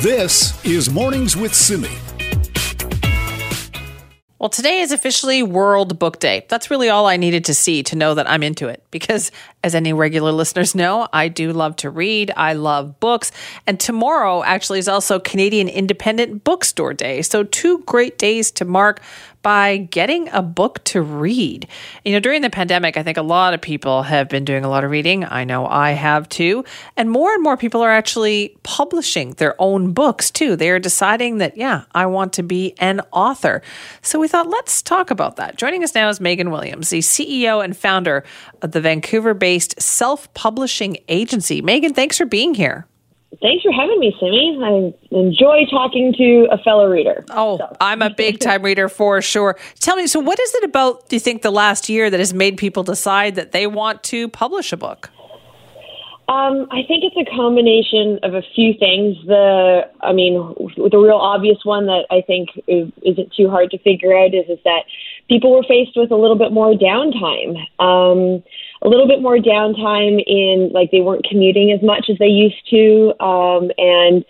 This 0.00 0.64
is 0.64 0.90
Mornings 0.90 1.36
with 1.36 1.54
Simi. 1.54 1.88
Well, 4.40 4.48
today 4.48 4.80
is 4.80 4.90
officially 4.90 5.44
World 5.44 6.00
Book 6.00 6.18
Day. 6.18 6.46
That's 6.48 6.68
really 6.68 6.88
all 6.88 7.06
I 7.06 7.16
needed 7.16 7.44
to 7.44 7.54
see 7.54 7.84
to 7.84 7.94
know 7.94 8.14
that 8.14 8.28
I'm 8.28 8.42
into 8.42 8.66
it. 8.66 8.82
Because, 8.90 9.30
as 9.62 9.74
any 9.74 9.92
regular 9.92 10.32
listeners 10.42 10.74
know, 10.74 11.08
I 11.12 11.28
do 11.28 11.52
love 11.52 11.76
to 11.76 11.90
read. 11.90 12.32
I 12.36 12.54
love 12.54 13.00
books. 13.00 13.32
And 13.66 13.78
tomorrow 13.78 14.42
actually 14.42 14.78
is 14.78 14.88
also 14.88 15.18
Canadian 15.18 15.68
Independent 15.68 16.44
Bookstore 16.44 16.94
Day. 16.94 17.22
So, 17.22 17.44
two 17.44 17.78
great 17.80 18.18
days 18.18 18.50
to 18.52 18.64
mark 18.64 19.00
by 19.42 19.76
getting 19.76 20.28
a 20.28 20.40
book 20.40 20.82
to 20.84 21.02
read. 21.02 21.66
You 22.04 22.12
know, 22.12 22.20
during 22.20 22.42
the 22.42 22.50
pandemic, 22.50 22.96
I 22.96 23.02
think 23.02 23.18
a 23.18 23.22
lot 23.22 23.54
of 23.54 23.60
people 23.60 24.04
have 24.04 24.28
been 24.28 24.44
doing 24.44 24.64
a 24.64 24.68
lot 24.68 24.84
of 24.84 24.90
reading. 24.90 25.24
I 25.24 25.44
know 25.44 25.66
I 25.66 25.90
have 25.90 26.28
too. 26.28 26.64
And 26.96 27.10
more 27.10 27.34
and 27.34 27.42
more 27.42 27.56
people 27.56 27.82
are 27.82 27.90
actually 27.90 28.56
publishing 28.62 29.32
their 29.32 29.60
own 29.60 29.92
books 29.92 30.30
too. 30.30 30.56
They 30.56 30.70
are 30.70 30.78
deciding 30.78 31.38
that, 31.38 31.56
yeah, 31.56 31.84
I 31.92 32.06
want 32.06 32.34
to 32.34 32.42
be 32.42 32.74
an 32.78 33.00
author. 33.10 33.62
So 34.00 34.20
we 34.20 34.28
thought, 34.28 34.48
let's 34.48 34.80
talk 34.80 35.10
about 35.10 35.36
that. 35.36 35.56
Joining 35.56 35.82
us 35.82 35.94
now 35.94 36.08
is 36.08 36.20
Megan 36.20 36.50
Williams, 36.50 36.90
the 36.90 37.00
CEO 37.00 37.64
and 37.64 37.76
founder 37.76 38.24
of 38.62 38.70
the 38.70 38.80
Vancouver 38.80 39.34
based 39.34 39.51
self 39.60 40.32
publishing 40.34 40.98
agency. 41.08 41.62
Megan, 41.62 41.94
thanks 41.94 42.18
for 42.18 42.26
being 42.26 42.54
here. 42.54 42.86
Thanks 43.40 43.64
for 43.64 43.72
having 43.72 43.98
me, 43.98 44.14
Simi. 44.20 44.58
I 44.62 45.16
enjoy 45.16 45.64
talking 45.70 46.12
to 46.18 46.48
a 46.52 46.58
fellow 46.58 46.86
reader. 46.86 47.24
Oh, 47.30 47.58
so. 47.58 47.76
I'm 47.80 48.02
a 48.02 48.10
big 48.10 48.38
time 48.38 48.62
reader 48.62 48.88
for 48.88 49.22
sure. 49.22 49.58
Tell 49.80 49.96
me, 49.96 50.06
so 50.06 50.20
what 50.20 50.38
is 50.38 50.54
it 50.56 50.64
about, 50.64 51.08
do 51.08 51.16
you 51.16 51.20
think, 51.20 51.40
the 51.40 51.50
last 51.50 51.88
year 51.88 52.10
that 52.10 52.20
has 52.20 52.34
made 52.34 52.58
people 52.58 52.82
decide 52.82 53.34
that 53.36 53.52
they 53.52 53.66
want 53.66 54.02
to 54.04 54.28
publish 54.28 54.72
a 54.72 54.76
book? 54.76 55.10
Um, 56.28 56.68
I 56.70 56.82
think 56.86 57.04
it's 57.04 57.16
a 57.16 57.34
combination 57.34 58.20
of 58.22 58.34
a 58.34 58.42
few 58.54 58.74
things. 58.78 59.16
The, 59.26 59.88
I 60.02 60.12
mean, 60.12 60.34
the 60.76 60.98
real 60.98 61.16
obvious 61.16 61.58
one 61.64 61.86
that 61.86 62.06
I 62.10 62.20
think 62.20 62.50
is, 62.68 62.92
isn't 63.02 63.32
too 63.34 63.50
hard 63.50 63.70
to 63.72 63.78
figure 63.78 64.16
out 64.16 64.34
is, 64.34 64.48
is 64.48 64.58
that 64.64 64.84
people 65.28 65.52
were 65.52 65.64
faced 65.64 65.96
with 65.96 66.10
a 66.10 66.16
little 66.16 66.38
bit 66.38 66.52
more 66.52 66.74
downtime. 66.74 67.56
Um, 67.80 68.42
a 68.82 68.88
little 68.88 69.06
bit 69.06 69.22
more 69.22 69.36
downtime 69.38 70.22
in 70.26 70.70
like 70.72 70.90
they 70.90 71.00
weren't 71.00 71.24
commuting 71.24 71.72
as 71.72 71.82
much 71.82 72.06
as 72.10 72.18
they 72.18 72.26
used 72.26 72.68
to, 72.70 73.14
um, 73.24 73.70
and 73.78 74.24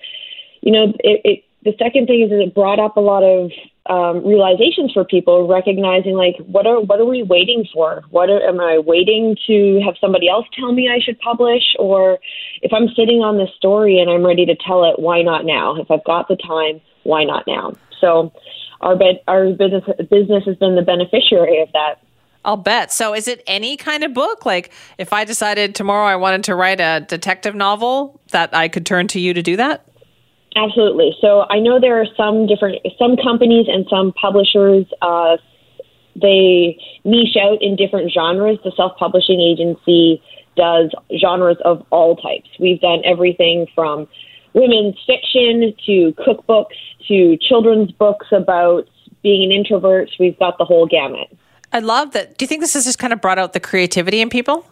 you 0.61 0.71
know, 0.73 0.93
it, 1.01 1.21
it, 1.25 1.45
the 1.65 1.75
second 1.79 2.07
thing 2.07 2.23
is 2.23 2.31
that 2.31 2.41
it 2.41 2.55
brought 2.55 2.79
up 2.79 2.97
a 2.97 3.01
lot 3.01 3.23
of 3.23 3.51
um, 3.87 4.25
realizations 4.25 4.93
for 4.93 5.05
people, 5.05 5.49
recognizing 5.49 6.15
like 6.15 6.37
what 6.47 6.67
are 6.67 6.81
what 6.81 7.01
are 7.01 7.05
we 7.05 7.23
waiting 7.23 7.67
for? 7.73 8.03
What 8.11 8.31
are, 8.31 8.41
am 8.41 8.61
I 8.61 8.79
waiting 8.79 9.37
to 9.47 9.81
have 9.85 9.95
somebody 10.01 10.29
else 10.29 10.47
tell 10.59 10.73
me 10.73 10.89
I 10.89 11.01
should 11.03 11.19
publish, 11.21 11.63
or 11.79 12.19
if 12.63 12.73
I'm 12.73 12.89
sitting 12.95 13.23
on 13.23 13.39
this 13.39 13.51
story 13.57 13.99
and 13.99 14.11
I'm 14.11 14.25
ready 14.25 14.47
to 14.47 14.55
tell 14.55 14.85
it, 14.85 14.99
why 14.99 15.23
not 15.23 15.45
now? 15.45 15.77
If 15.77 15.91
I've 15.91 16.05
got 16.05 16.29
the 16.29 16.37
time, 16.37 16.81
why 17.03 17.25
not 17.25 17.45
now? 17.47 17.73
So, 18.01 18.33
our 18.81 18.97
bed, 18.97 19.21
our 19.27 19.51
business 19.51 19.85
business 20.11 20.45
has 20.47 20.57
been 20.57 20.77
the 20.77 20.83
beneficiary 20.83 21.61
of 21.63 21.73
that. 21.73 22.03
I'll 22.45 22.57
bet. 22.57 22.93
So 22.93 23.15
is 23.15 23.29
it 23.29 23.43
any 23.47 23.77
kind 23.77 24.03
of 24.03 24.13
book? 24.15 24.45
Like 24.45 24.73
if 24.99 25.13
I 25.13 25.25
decided 25.25 25.75
tomorrow 25.75 26.07
I 26.07 26.17
wanted 26.17 26.45
to 26.45 26.55
write 26.55 26.81
a 26.81 27.05
detective 27.07 27.55
novel, 27.55 28.21
that 28.31 28.55
I 28.55 28.69
could 28.69 28.87
turn 28.87 29.07
to 29.09 29.21
you 29.21 29.35
to 29.35 29.43
do 29.43 29.57
that? 29.57 29.87
Absolutely. 30.57 31.17
So 31.21 31.45
I 31.49 31.61
know 31.61 31.81
there 31.81 32.01
are 32.01 32.07
some 32.17 32.47
different 32.47 32.79
some 32.99 33.17
companies 33.17 33.67
and 33.69 33.87
some 33.89 34.13
publishers 34.13 34.87
uh, 35.01 35.37
they 36.21 36.79
niche 37.05 37.37
out 37.41 37.63
in 37.63 37.77
different 37.77 38.13
genres. 38.13 38.59
The 38.65 38.73
self-publishing 38.77 39.41
agency 39.41 40.23
does 40.57 40.91
genres 41.19 41.57
of 41.65 41.87
all 41.91 42.17
types. 42.17 42.49
We've 42.61 42.81
done 42.81 43.01
everything 43.05 43.67
from 43.75 44.07
women's 44.53 44.97
fiction 45.07 45.75
to 45.87 46.13
cookbooks 46.19 46.77
to 47.09 47.39
children's 47.39 47.91
books 47.93 48.27
about 48.31 48.89
being 49.23 49.45
an 49.45 49.53
introvert. 49.53 50.11
We've 50.21 50.39
got 50.39 50.59
the 50.59 50.65
whole 50.65 50.87
gamut. 50.87 51.35
I 51.73 51.79
love 51.79 52.13
that. 52.13 52.37
Do 52.37 52.45
you 52.45 52.47
think 52.47 52.61
this 52.61 52.75
has 52.75 52.85
just 52.85 52.99
kind 52.99 53.13
of 53.13 53.21
brought 53.21 53.39
out 53.39 53.53
the 53.53 53.61
creativity 53.61 54.21
in 54.21 54.29
people? 54.29 54.67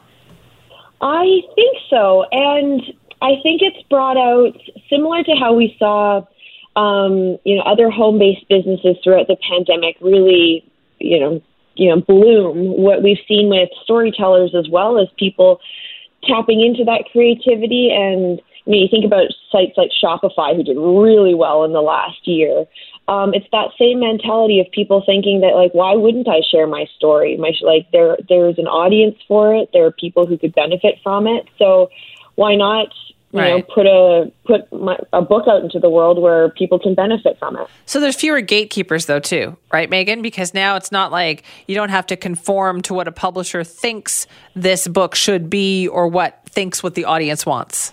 I 1.00 1.40
think 1.54 1.78
so. 1.88 2.26
And 2.30 2.82
I 3.22 3.40
think 3.42 3.62
it's 3.62 3.82
brought 3.88 4.16
out 4.16 4.52
similar 4.88 5.22
to 5.24 5.32
how 5.32 5.54
we 5.54 5.74
saw, 5.78 6.26
um, 6.76 7.38
you 7.44 7.56
know, 7.56 7.62
other 7.62 7.90
home-based 7.90 8.48
businesses 8.48 8.96
throughout 9.02 9.26
the 9.26 9.36
pandemic 9.48 9.96
really, 10.00 10.70
you 10.98 11.18
know, 11.18 11.42
you 11.76 11.88
know, 11.88 12.02
bloom. 12.02 12.76
What 12.76 13.02
we've 13.02 13.18
seen 13.26 13.48
with 13.48 13.70
storytellers 13.84 14.54
as 14.54 14.68
well 14.68 14.98
as 14.98 15.08
people 15.18 15.60
tapping 16.24 16.60
into 16.60 16.84
that 16.84 17.04
creativity 17.12 17.90
and 17.90 18.40
I 18.66 18.70
mean, 18.70 18.82
you 18.82 18.88
think 18.90 19.06
about 19.06 19.28
sites 19.50 19.72
like 19.76 19.90
Shopify, 19.90 20.54
who 20.54 20.62
did 20.62 20.76
really 20.76 21.34
well 21.34 21.64
in 21.64 21.72
the 21.72 21.80
last 21.80 22.28
year 22.28 22.66
um, 23.10 23.34
it's 23.34 23.46
that 23.50 23.70
same 23.76 23.98
mentality 23.98 24.60
of 24.60 24.70
people 24.70 25.02
thinking 25.04 25.40
that 25.40 25.56
like 25.56 25.72
why 25.72 25.94
wouldn't 25.94 26.28
I 26.28 26.42
share 26.48 26.68
my 26.68 26.86
story? 26.96 27.36
My 27.36 27.52
like 27.60 27.90
there 27.90 28.16
there's 28.28 28.56
an 28.56 28.68
audience 28.68 29.16
for 29.26 29.52
it. 29.52 29.70
There 29.72 29.84
are 29.84 29.90
people 29.90 30.26
who 30.26 30.38
could 30.38 30.54
benefit 30.54 31.00
from 31.02 31.26
it. 31.26 31.48
So 31.58 31.90
why 32.36 32.54
not 32.54 32.94
you 33.32 33.40
right. 33.40 33.48
know 33.48 33.62
put 33.62 33.86
a 33.86 34.30
put 34.44 34.72
my, 34.72 34.96
a 35.12 35.22
book 35.22 35.48
out 35.48 35.64
into 35.64 35.80
the 35.80 35.90
world 35.90 36.22
where 36.22 36.50
people 36.50 36.78
can 36.78 36.94
benefit 36.96 37.38
from 37.38 37.56
it 37.56 37.68
so 37.86 38.00
there's 38.00 38.16
fewer 38.16 38.40
gatekeepers 38.40 39.06
though 39.06 39.20
too 39.20 39.56
right 39.72 39.88
megan 39.88 40.20
because 40.20 40.52
now 40.52 40.74
it's 40.74 40.90
not 40.90 41.12
like 41.12 41.44
you 41.68 41.76
don't 41.76 41.90
have 41.90 42.04
to 42.04 42.16
conform 42.16 42.82
to 42.82 42.92
what 42.92 43.06
a 43.06 43.12
publisher 43.12 43.62
thinks 43.62 44.26
this 44.56 44.88
book 44.88 45.14
should 45.14 45.48
be 45.48 45.86
or 45.86 46.08
what 46.08 46.40
thinks 46.46 46.82
what 46.82 46.96
the 46.96 47.04
audience 47.04 47.46
wants 47.46 47.92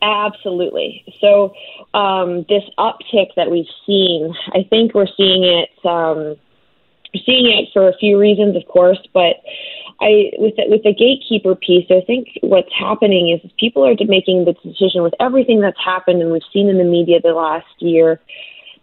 Absolutely. 0.00 1.04
So 1.20 1.52
um, 1.94 2.44
this 2.48 2.64
uptick 2.78 3.34
that 3.36 3.50
we've 3.50 3.70
seen, 3.86 4.34
I 4.52 4.66
think 4.68 4.94
we're 4.94 5.06
seeing 5.16 5.44
it. 5.44 5.70
Um, 5.86 6.36
seeing 7.24 7.46
it 7.46 7.68
for 7.72 7.88
a 7.88 7.96
few 7.96 8.18
reasons, 8.18 8.56
of 8.56 8.66
course, 8.68 8.98
but 9.14 9.36
I 10.00 10.30
with 10.38 10.56
the, 10.56 10.64
with 10.68 10.82
the 10.84 10.92
gatekeeper 10.92 11.54
piece, 11.54 11.86
I 11.90 12.02
think 12.06 12.38
what's 12.42 12.72
happening 12.78 13.30
is 13.30 13.50
people 13.58 13.84
are 13.86 13.94
making 14.06 14.44
the 14.44 14.52
decision 14.52 15.02
with 15.02 15.14
everything 15.20 15.60
that's 15.60 15.82
happened 15.82 16.22
and 16.22 16.30
we've 16.30 16.42
seen 16.52 16.68
in 16.68 16.78
the 16.78 16.84
media 16.84 17.20
the 17.20 17.32
last 17.32 17.66
year. 17.78 18.20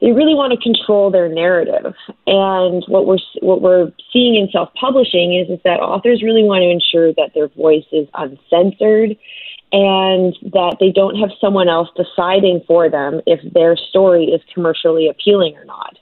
They 0.02 0.12
really 0.12 0.36
want 0.36 0.52
to 0.52 0.60
control 0.60 1.10
their 1.10 1.30
narrative, 1.30 1.94
and 2.28 2.84
what 2.88 3.08
we're 3.08 3.18
what 3.40 3.62
we're 3.62 3.94
seeing 4.12 4.36
in 4.36 4.50
self 4.52 4.70
publishing 4.80 5.34
is 5.34 5.50
is 5.50 5.60
that 5.64 5.80
authors 5.80 6.22
really 6.22 6.44
want 6.44 6.64
to 6.64 6.70
ensure 6.70 7.14
that 7.14 7.34
their 7.34 7.48
voice 7.48 7.88
is 7.94 8.08
uncensored 8.14 9.16
and 9.72 10.36
that 10.54 10.78
they 10.80 10.92
don't 10.92 11.16
have 11.16 11.32
someone 11.42 11.68
else 11.68 11.90
deciding 11.96 12.62
for 12.68 12.90
them 12.90 13.22
if 13.26 13.42
their 13.54 13.76
story 13.76 14.26
is 14.26 14.42
commercially 14.54 15.08
appealing 15.08 15.56
or 15.58 15.66
not. 15.66 15.98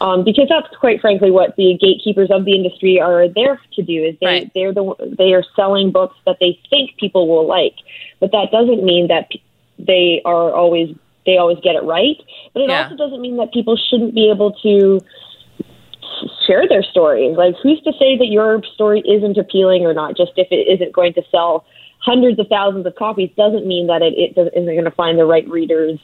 Um, 0.00 0.24
because 0.24 0.48
that's 0.48 0.74
quite 0.76 1.00
frankly 1.00 1.30
what 1.30 1.56
the 1.56 1.76
gatekeepers 1.78 2.30
of 2.30 2.46
the 2.46 2.54
industry 2.54 2.98
are 2.98 3.28
there 3.28 3.60
to 3.74 3.82
do 3.82 4.02
is 4.02 4.16
they 4.20 4.26
right. 4.26 4.50
they're 4.54 4.72
the 4.72 4.94
they 5.18 5.34
are 5.34 5.44
selling 5.54 5.90
books 5.90 6.16
that 6.24 6.38
they 6.40 6.58
think 6.70 6.96
people 6.96 7.28
will 7.28 7.46
like, 7.46 7.74
but 8.18 8.32
that 8.32 8.48
doesn't 8.50 8.82
mean 8.82 9.08
that 9.08 9.28
they 9.78 10.22
are 10.24 10.52
always 10.54 10.96
they 11.26 11.36
always 11.36 11.58
get 11.62 11.74
it 11.74 11.82
right. 11.82 12.16
But 12.54 12.62
it 12.62 12.70
yeah. 12.70 12.84
also 12.84 12.96
doesn't 12.96 13.20
mean 13.20 13.36
that 13.36 13.52
people 13.52 13.76
shouldn't 13.76 14.14
be 14.14 14.30
able 14.30 14.52
to 14.62 15.00
share 16.46 16.66
their 16.66 16.82
story. 16.82 17.28
Like 17.36 17.56
who's 17.62 17.82
to 17.82 17.92
say 17.98 18.16
that 18.16 18.28
your 18.28 18.62
story 18.74 19.00
isn't 19.00 19.36
appealing 19.36 19.84
or 19.84 19.92
not? 19.92 20.16
Just 20.16 20.32
if 20.36 20.48
it 20.50 20.66
isn't 20.66 20.94
going 20.94 21.12
to 21.12 21.22
sell 21.30 21.66
hundreds 22.00 22.38
of 22.38 22.46
thousands 22.48 22.86
of 22.86 22.94
copies 22.96 23.30
doesn't 23.36 23.66
mean 23.66 23.86
that 23.86 24.02
it, 24.02 24.14
it 24.16 24.36
isn't 24.36 24.64
going 24.64 24.84
to 24.84 24.90
find 24.90 25.18
the 25.18 25.24
right 25.24 25.48
readers 25.48 25.98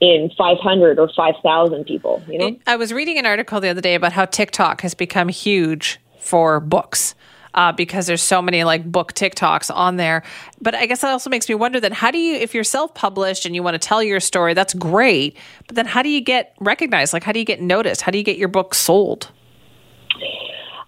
in 0.00 0.30
500 0.36 0.98
or 0.98 1.10
5,000 1.14 1.84
people. 1.84 2.22
You 2.26 2.38
know, 2.38 2.56
I 2.66 2.76
was 2.76 2.92
reading 2.92 3.18
an 3.18 3.26
article 3.26 3.60
the 3.60 3.68
other 3.68 3.82
day 3.82 3.94
about 3.94 4.12
how 4.12 4.24
TikTok 4.24 4.80
has 4.80 4.94
become 4.94 5.28
huge 5.28 6.00
for 6.18 6.60
books. 6.60 7.14
uh, 7.54 7.72
because 7.72 8.06
there's 8.06 8.22
so 8.22 8.40
many 8.40 8.64
like 8.64 8.90
book 8.90 9.12
TikToks 9.12 9.74
on 9.74 9.96
there. 9.96 10.22
But 10.60 10.74
I 10.74 10.86
guess 10.86 11.00
that 11.00 11.10
also 11.10 11.30
makes 11.30 11.48
me 11.48 11.54
wonder 11.54 11.80
then 11.80 11.92
how 11.92 12.10
do 12.10 12.18
you, 12.18 12.34
if 12.34 12.54
you're 12.54 12.64
self 12.64 12.94
published 12.94 13.46
and 13.46 13.54
you 13.54 13.62
want 13.62 13.74
to 13.74 13.78
tell 13.78 14.02
your 14.02 14.20
story, 14.20 14.54
that's 14.54 14.74
great. 14.74 15.36
But 15.66 15.76
then 15.76 15.86
how 15.86 16.02
do 16.02 16.08
you 16.08 16.20
get 16.20 16.54
recognized? 16.60 17.12
Like, 17.12 17.24
how 17.24 17.32
do 17.32 17.38
you 17.38 17.44
get 17.44 17.60
noticed? 17.60 18.02
How 18.02 18.12
do 18.12 18.18
you 18.18 18.24
get 18.24 18.38
your 18.38 18.48
book 18.48 18.74
sold? 18.74 19.30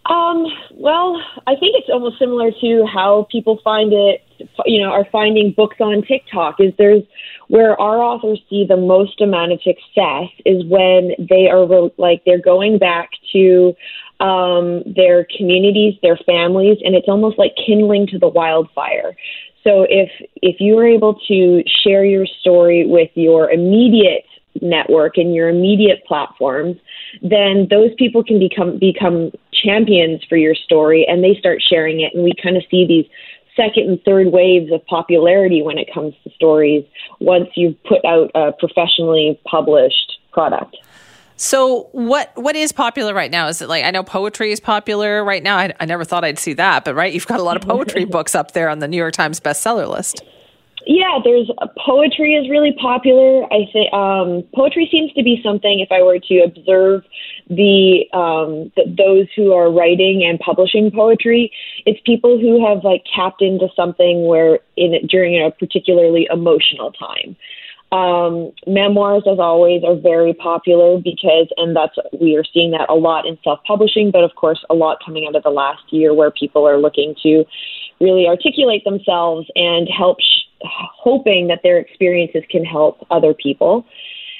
Um, 0.07 0.47
well, 0.73 1.23
I 1.47 1.55
think 1.55 1.77
it's 1.79 1.89
almost 1.93 2.19
similar 2.19 2.51
to 2.61 2.87
how 2.93 3.29
people 3.31 3.61
find 3.63 3.93
it, 3.93 4.23
you 4.66 4.80
know, 4.80 4.90
are 4.90 5.07
finding 5.11 5.53
books 5.57 5.76
on 5.80 6.03
TikTok. 6.03 6.57
Is 6.59 6.72
there's 6.78 7.03
where 7.49 7.78
our 7.80 7.99
authors 7.99 8.40
see 8.49 8.64
the 8.66 8.76
most 8.76 9.20
amount 9.20 9.53
of 9.53 9.61
success 9.62 10.28
is 10.47 10.64
when 10.66 11.12
they 11.18 11.49
are 11.49 11.66
re- 11.66 11.93
like 11.99 12.22
they're 12.24 12.40
going 12.40 12.78
back 12.78 13.11
to 13.32 13.74
um, 14.20 14.82
their 14.86 15.26
communities, 15.36 15.95
their 16.03 16.16
families, 16.24 16.78
and 16.84 16.95
it's 16.95 17.09
almost 17.09 17.38
like 17.38 17.53
kindling 17.66 18.07
to 18.09 18.18
the 18.18 18.28
wildfire. 18.28 19.16
So 19.64 19.86
if 19.88 20.11
if 20.36 20.57
you 20.61 20.78
are 20.78 20.86
able 20.86 21.20
to 21.28 21.62
share 21.84 22.05
your 22.05 22.26
story 22.40 22.86
with 22.86 23.11
your 23.14 23.51
immediate 23.51 24.24
network 24.61 25.16
and 25.16 25.34
your 25.34 25.49
immediate 25.49 26.05
platforms, 26.07 26.76
then 27.22 27.66
those 27.70 27.90
people 27.99 28.22
can 28.24 28.38
become 28.38 28.78
become 28.78 29.32
champions 29.53 30.22
for 30.28 30.36
your 30.36 30.55
story 30.55 31.07
and 31.09 31.22
they 31.22 31.36
start 31.38 31.62
sharing 31.62 32.01
it 32.01 32.12
and 32.14 32.24
we 32.24 32.32
kind 32.43 32.57
of 32.57 32.62
see 32.70 32.86
these 32.86 33.07
second 33.57 33.89
and 33.89 34.03
third 34.05 34.29
waves 34.29 34.73
of 34.73 34.85
popularity 34.87 35.63
when 35.63 35.79
it 35.79 35.89
comes 35.93 36.15
to 36.25 36.31
stories 36.31 36.85
once 37.21 37.49
you've 37.55 37.83
put 37.85 38.05
out 38.05 38.31
a 38.35 38.53
professionally 38.53 39.41
published 39.45 40.19
product. 40.33 40.77
So 41.37 41.89
what 41.93 42.31
what 42.37 42.55
is 42.55 42.73
popular 42.73 43.15
right 43.15 43.31
now? 43.31 43.49
Is 43.49 43.61
it 43.63 43.69
like 43.69 43.85
I 43.85 43.91
know 43.91 44.03
poetry 44.03 44.53
is 44.53 44.61
popular 44.61 45.25
right 45.25 45.43
now. 45.43 45.57
I, 45.57 45.73
I 45.81 45.87
never 45.87 46.05
thought 46.05 46.25
I'd 46.25 46.39
see 46.39 46.53
that, 46.55 46.85
but 46.85 46.95
right, 46.95 47.13
you've 47.13 47.27
got 47.27 47.41
a 47.41 47.43
lot 47.43 47.57
of 47.57 47.63
poetry 47.63 48.05
books 48.17 48.35
up 48.35 48.53
there 48.53 48.69
on 48.69 48.79
the 48.79 48.89
New 48.89 48.97
York 48.97 49.15
Times 49.15 49.41
bestseller 49.41 49.89
list. 49.89 50.23
Yeah, 50.87 51.18
there's 51.22 51.51
uh, 51.59 51.66
poetry 51.85 52.35
is 52.35 52.51
really 52.51 52.72
popular. 52.80 53.45
I 53.53 53.66
think 53.72 53.93
um, 53.93 54.45
poetry 54.55 54.89
seems 54.91 55.12
to 55.12 55.22
be 55.22 55.41
something. 55.43 55.80
If 55.80 55.93
I 55.93 56.03
were 56.03 56.18
to 56.18 56.39
observe 56.41 57.03
the, 57.49 58.05
um, 58.12 58.72
those 58.97 59.26
who 59.37 59.53
are 59.53 59.70
writing 59.70 60.24
and 60.28 60.39
publishing 60.39 60.91
poetry, 60.91 61.53
it's 61.87 62.01
people 62.05 62.39
who 62.39 62.66
have 62.66 62.85
like 62.85 63.05
tapped 63.14 63.43
into 63.43 63.68
something 63.76 64.26
where 64.26 64.61
in 64.76 65.07
during 65.07 65.35
a 65.41 65.51
particularly 65.51 66.26
emotional 66.30 66.93
time. 66.93 67.37
Um, 67.93 68.53
memoirs, 68.66 69.24
as 69.30 69.39
always, 69.39 69.85
are 69.85 69.95
very 69.95 70.33
popular 70.33 70.97
because, 70.97 71.49
and 71.59 71.76
that's 71.76 71.95
we 72.18 72.37
are 72.37 72.45
seeing 72.55 72.70
that 72.70 72.89
a 72.89 72.95
lot 72.95 73.26
in 73.26 73.37
self-publishing, 73.45 74.11
but 74.11 74.24
of 74.24 74.35
course, 74.35 74.64
a 74.70 74.74
lot 74.74 74.97
coming 75.05 75.26
out 75.28 75.37
of 75.37 75.43
the 75.43 75.51
last 75.51 75.83
year 75.91 76.14
where 76.14 76.30
people 76.30 76.66
are 76.66 76.78
looking 76.78 77.14
to 77.22 77.45
really 78.01 78.26
articulate 78.26 78.85
themselves 78.85 79.47
and 79.57 79.89
help, 79.95 80.20
sh- 80.20 80.49
hoping 80.65 81.49
that 81.49 81.61
their 81.63 81.79
experiences 81.79 82.43
can 82.51 82.65
help 82.65 83.07
other 83.11 83.35
people. 83.35 83.87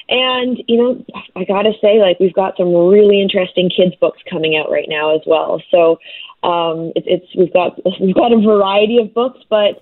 And 0.09 0.61
you 0.67 0.77
know, 0.77 1.05
I 1.35 1.45
gotta 1.45 1.71
say, 1.81 1.99
like 1.99 2.19
we've 2.19 2.33
got 2.33 2.57
some 2.57 2.73
really 2.73 3.21
interesting 3.21 3.69
kids 3.69 3.95
books 3.95 4.19
coming 4.29 4.57
out 4.57 4.69
right 4.69 4.87
now 4.89 5.15
as 5.15 5.21
well. 5.25 5.61
So 5.71 5.99
um, 6.43 6.91
it, 6.95 7.03
it's 7.07 7.35
we've 7.35 7.53
got 7.53 7.79
we've 8.01 8.15
got 8.15 8.33
a 8.33 8.39
variety 8.39 8.97
of 8.97 9.13
books, 9.13 9.39
but 9.49 9.81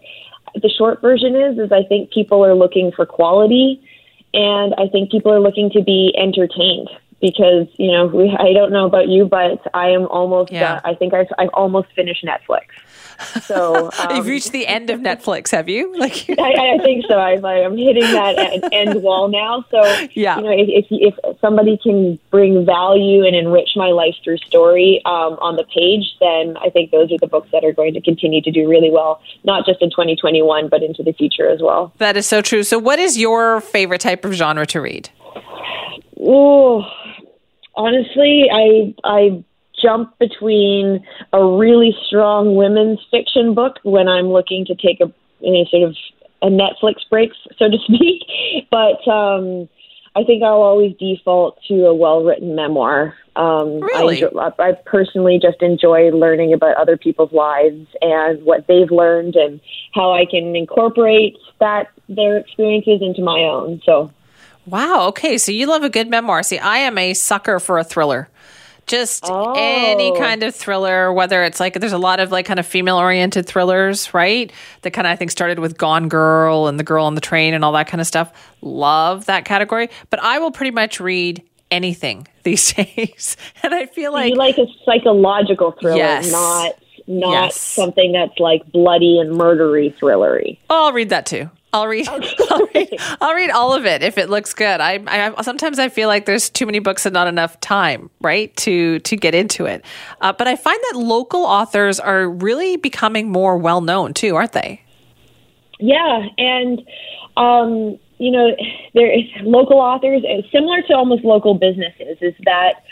the 0.55 0.69
short 0.69 1.01
version 1.01 1.35
is 1.35 1.57
is 1.57 1.71
I 1.71 1.83
think 1.83 2.11
people 2.11 2.45
are 2.45 2.55
looking 2.55 2.91
for 2.95 3.05
quality, 3.05 3.81
and 4.33 4.73
I 4.77 4.87
think 4.87 5.11
people 5.11 5.33
are 5.33 5.39
looking 5.39 5.69
to 5.71 5.81
be 5.81 6.13
entertained 6.17 6.89
because 7.19 7.67
you 7.77 7.91
know 7.91 8.07
we, 8.07 8.35
I 8.37 8.53
don't 8.53 8.71
know 8.71 8.85
about 8.85 9.07
you, 9.07 9.25
but 9.25 9.59
I 9.73 9.89
am 9.89 10.05
almost 10.07 10.51
yeah. 10.51 10.73
uh, 10.73 10.81
I 10.83 10.95
think 10.95 11.13
I've, 11.13 11.27
I've 11.39 11.49
almost 11.53 11.87
finished 11.95 12.25
Netflix. 12.25 12.65
So 13.43 13.89
um, 13.99 14.15
you've 14.15 14.27
reached 14.27 14.51
the 14.51 14.67
end 14.67 14.89
of 14.89 14.99
Netflix, 14.99 15.51
have 15.51 15.69
you? 15.69 15.95
Like 16.01 16.25
I, 16.39 16.73
I 16.73 16.77
think 16.79 17.05
so. 17.07 17.13
I, 17.13 17.33
I'm 17.63 17.77
hitting 17.77 18.01
that 18.01 18.69
end 18.71 19.03
wall 19.03 19.27
now. 19.27 19.63
So 19.69 20.07
yeah, 20.13 20.37
you 20.37 20.43
know, 20.43 20.51
if, 20.51 20.85
if, 20.89 21.15
if 21.19 21.39
somebody 21.39 21.77
can 21.77 22.17
bring 22.31 22.65
value 22.65 23.23
and 23.23 23.35
enrich 23.35 23.69
my 23.75 23.89
life 23.89 24.15
through 24.23 24.37
story 24.37 24.99
um, 25.05 25.37
on 25.39 25.57
the 25.57 25.63
page, 25.63 26.15
then 26.19 26.57
I 26.57 26.71
think 26.71 26.89
those 26.89 27.11
are 27.11 27.19
the 27.19 27.27
books 27.27 27.49
that 27.51 27.63
are 27.63 27.71
going 27.71 27.93
to 27.93 28.01
continue 28.01 28.41
to 28.41 28.51
do 28.51 28.67
really 28.67 28.89
well, 28.89 29.21
not 29.43 29.65
just 29.67 29.79
in 29.81 29.91
2021, 29.91 30.69
but 30.69 30.81
into 30.81 31.03
the 31.03 31.13
future 31.13 31.47
as 31.47 31.61
well. 31.61 31.93
That 31.99 32.17
is 32.17 32.25
so 32.25 32.41
true. 32.41 32.63
So, 32.63 32.79
what 32.79 32.97
is 32.97 33.17
your 33.17 33.61
favorite 33.61 34.01
type 34.01 34.25
of 34.25 34.33
genre 34.33 34.65
to 34.67 34.81
read? 34.81 35.09
Oh, 36.19 36.83
honestly, 37.75 38.47
I 38.51 38.93
I 39.03 39.43
jump 39.81 40.17
between 40.19 41.05
a 41.33 41.43
really 41.43 41.95
strong 42.07 42.55
women's 42.55 42.99
fiction 43.09 43.53
book 43.53 43.77
when 43.83 44.07
I'm 44.07 44.27
looking 44.27 44.65
to 44.65 44.75
take 44.75 44.99
a, 45.01 45.11
sort 45.69 45.89
of 45.89 45.95
a 46.41 46.47
Netflix 46.47 47.07
break, 47.09 47.31
so 47.57 47.69
to 47.69 47.77
speak. 47.85 48.23
But 48.69 49.07
um, 49.11 49.69
I 50.15 50.23
think 50.23 50.43
I'll 50.43 50.61
always 50.61 50.95
default 50.97 51.59
to 51.67 51.85
a 51.85 51.95
well-written 51.95 52.55
memoir. 52.55 53.15
Um, 53.35 53.79
really? 53.79 54.23
I, 54.23 54.27
enjoy, 54.27 54.49
I 54.59 54.71
personally 54.85 55.39
just 55.41 55.61
enjoy 55.61 56.09
learning 56.11 56.53
about 56.53 56.75
other 56.75 56.97
people's 56.97 57.31
lives 57.31 57.87
and 58.01 58.43
what 58.43 58.67
they've 58.67 58.91
learned 58.91 59.35
and 59.35 59.61
how 59.93 60.11
I 60.11 60.25
can 60.29 60.55
incorporate 60.55 61.37
that 61.59 61.87
their 62.09 62.37
experiences 62.37 63.01
into 63.01 63.21
my 63.21 63.39
own. 63.39 63.81
So. 63.85 64.11
Wow. 64.65 65.07
Okay. 65.07 65.37
So 65.37 65.51
you 65.51 65.65
love 65.65 65.83
a 65.83 65.89
good 65.89 66.09
memoir. 66.09 66.43
See, 66.43 66.59
I 66.59 66.79
am 66.79 66.97
a 66.97 67.13
sucker 67.13 67.59
for 67.59 67.79
a 67.79 67.83
thriller 67.83 68.29
just 68.87 69.23
oh. 69.25 69.53
any 69.57 70.17
kind 70.17 70.43
of 70.43 70.53
thriller 70.55 71.13
whether 71.13 71.43
it's 71.43 71.59
like 71.59 71.75
there's 71.75 71.93
a 71.93 71.97
lot 71.97 72.19
of 72.19 72.31
like 72.31 72.45
kind 72.45 72.59
of 72.59 72.65
female 72.65 72.97
oriented 72.97 73.45
thrillers 73.45 74.13
right 74.13 74.51
that 74.81 74.91
kind 74.91 75.07
of 75.07 75.11
i 75.11 75.15
think 75.15 75.31
started 75.31 75.59
with 75.59 75.77
gone 75.77 76.09
girl 76.09 76.67
and 76.67 76.79
the 76.79 76.83
girl 76.83 77.05
on 77.05 77.15
the 77.15 77.21
train 77.21 77.53
and 77.53 77.63
all 77.63 77.71
that 77.71 77.87
kind 77.87 78.01
of 78.01 78.07
stuff 78.07 78.31
love 78.61 79.25
that 79.25 79.45
category 79.45 79.89
but 80.09 80.19
i 80.21 80.39
will 80.39 80.51
pretty 80.51 80.71
much 80.71 80.99
read 80.99 81.41
anything 81.69 82.27
these 82.43 82.73
days 82.73 83.37
and 83.63 83.73
i 83.73 83.85
feel 83.85 84.11
like 84.11 84.29
you 84.31 84.35
like 84.37 84.57
a 84.57 84.65
psychological 84.85 85.71
thriller 85.79 85.97
yes. 85.97 86.31
not 86.31 86.73
not 87.07 87.31
Yes. 87.31 87.55
something 87.59 88.11
that's 88.13 88.37
like 88.39 88.69
bloody 88.71 89.19
and 89.19 89.31
murdery 89.37 89.93
thrillery 89.97 90.57
Oh, 90.69 90.85
I'll 90.87 90.93
read 90.93 91.09
that 91.09 91.25
too. 91.25 91.49
I'll 91.73 91.87
read, 91.87 92.07
I'll 92.49 92.67
read. 92.75 92.99
I'll 93.21 93.35
read 93.35 93.49
all 93.49 93.73
of 93.73 93.85
it 93.85 94.03
if 94.03 94.17
it 94.17 94.29
looks 94.29 94.53
good. 94.53 94.81
I, 94.81 94.99
I 95.07 95.41
sometimes 95.41 95.79
I 95.79 95.89
feel 95.89 96.07
like 96.07 96.25
there's 96.25 96.49
too 96.49 96.65
many 96.65 96.79
books 96.79 97.05
and 97.05 97.13
not 97.13 97.27
enough 97.27 97.59
time, 97.61 98.09
right, 98.19 98.55
to 98.57 98.99
to 98.99 99.15
get 99.15 99.33
into 99.33 99.65
it. 99.65 99.83
Uh, 100.19 100.33
but 100.33 100.47
I 100.47 100.55
find 100.55 100.79
that 100.91 100.99
local 100.99 101.41
authors 101.41 101.99
are 101.99 102.29
really 102.29 102.77
becoming 102.77 103.31
more 103.31 103.57
well 103.57 103.81
known 103.81 104.13
too, 104.13 104.35
aren't 104.35 104.53
they? 104.53 104.81
Yeah, 105.79 106.27
and 106.37 106.81
um, 107.37 107.97
you 108.17 108.31
know, 108.31 108.55
there 108.93 109.11
is 109.11 109.25
local 109.41 109.77
authors, 109.77 110.23
similar 110.51 110.81
to 110.83 110.93
almost 110.93 111.23
local 111.23 111.55
businesses, 111.55 112.17
is 112.21 112.35
that 112.45 112.83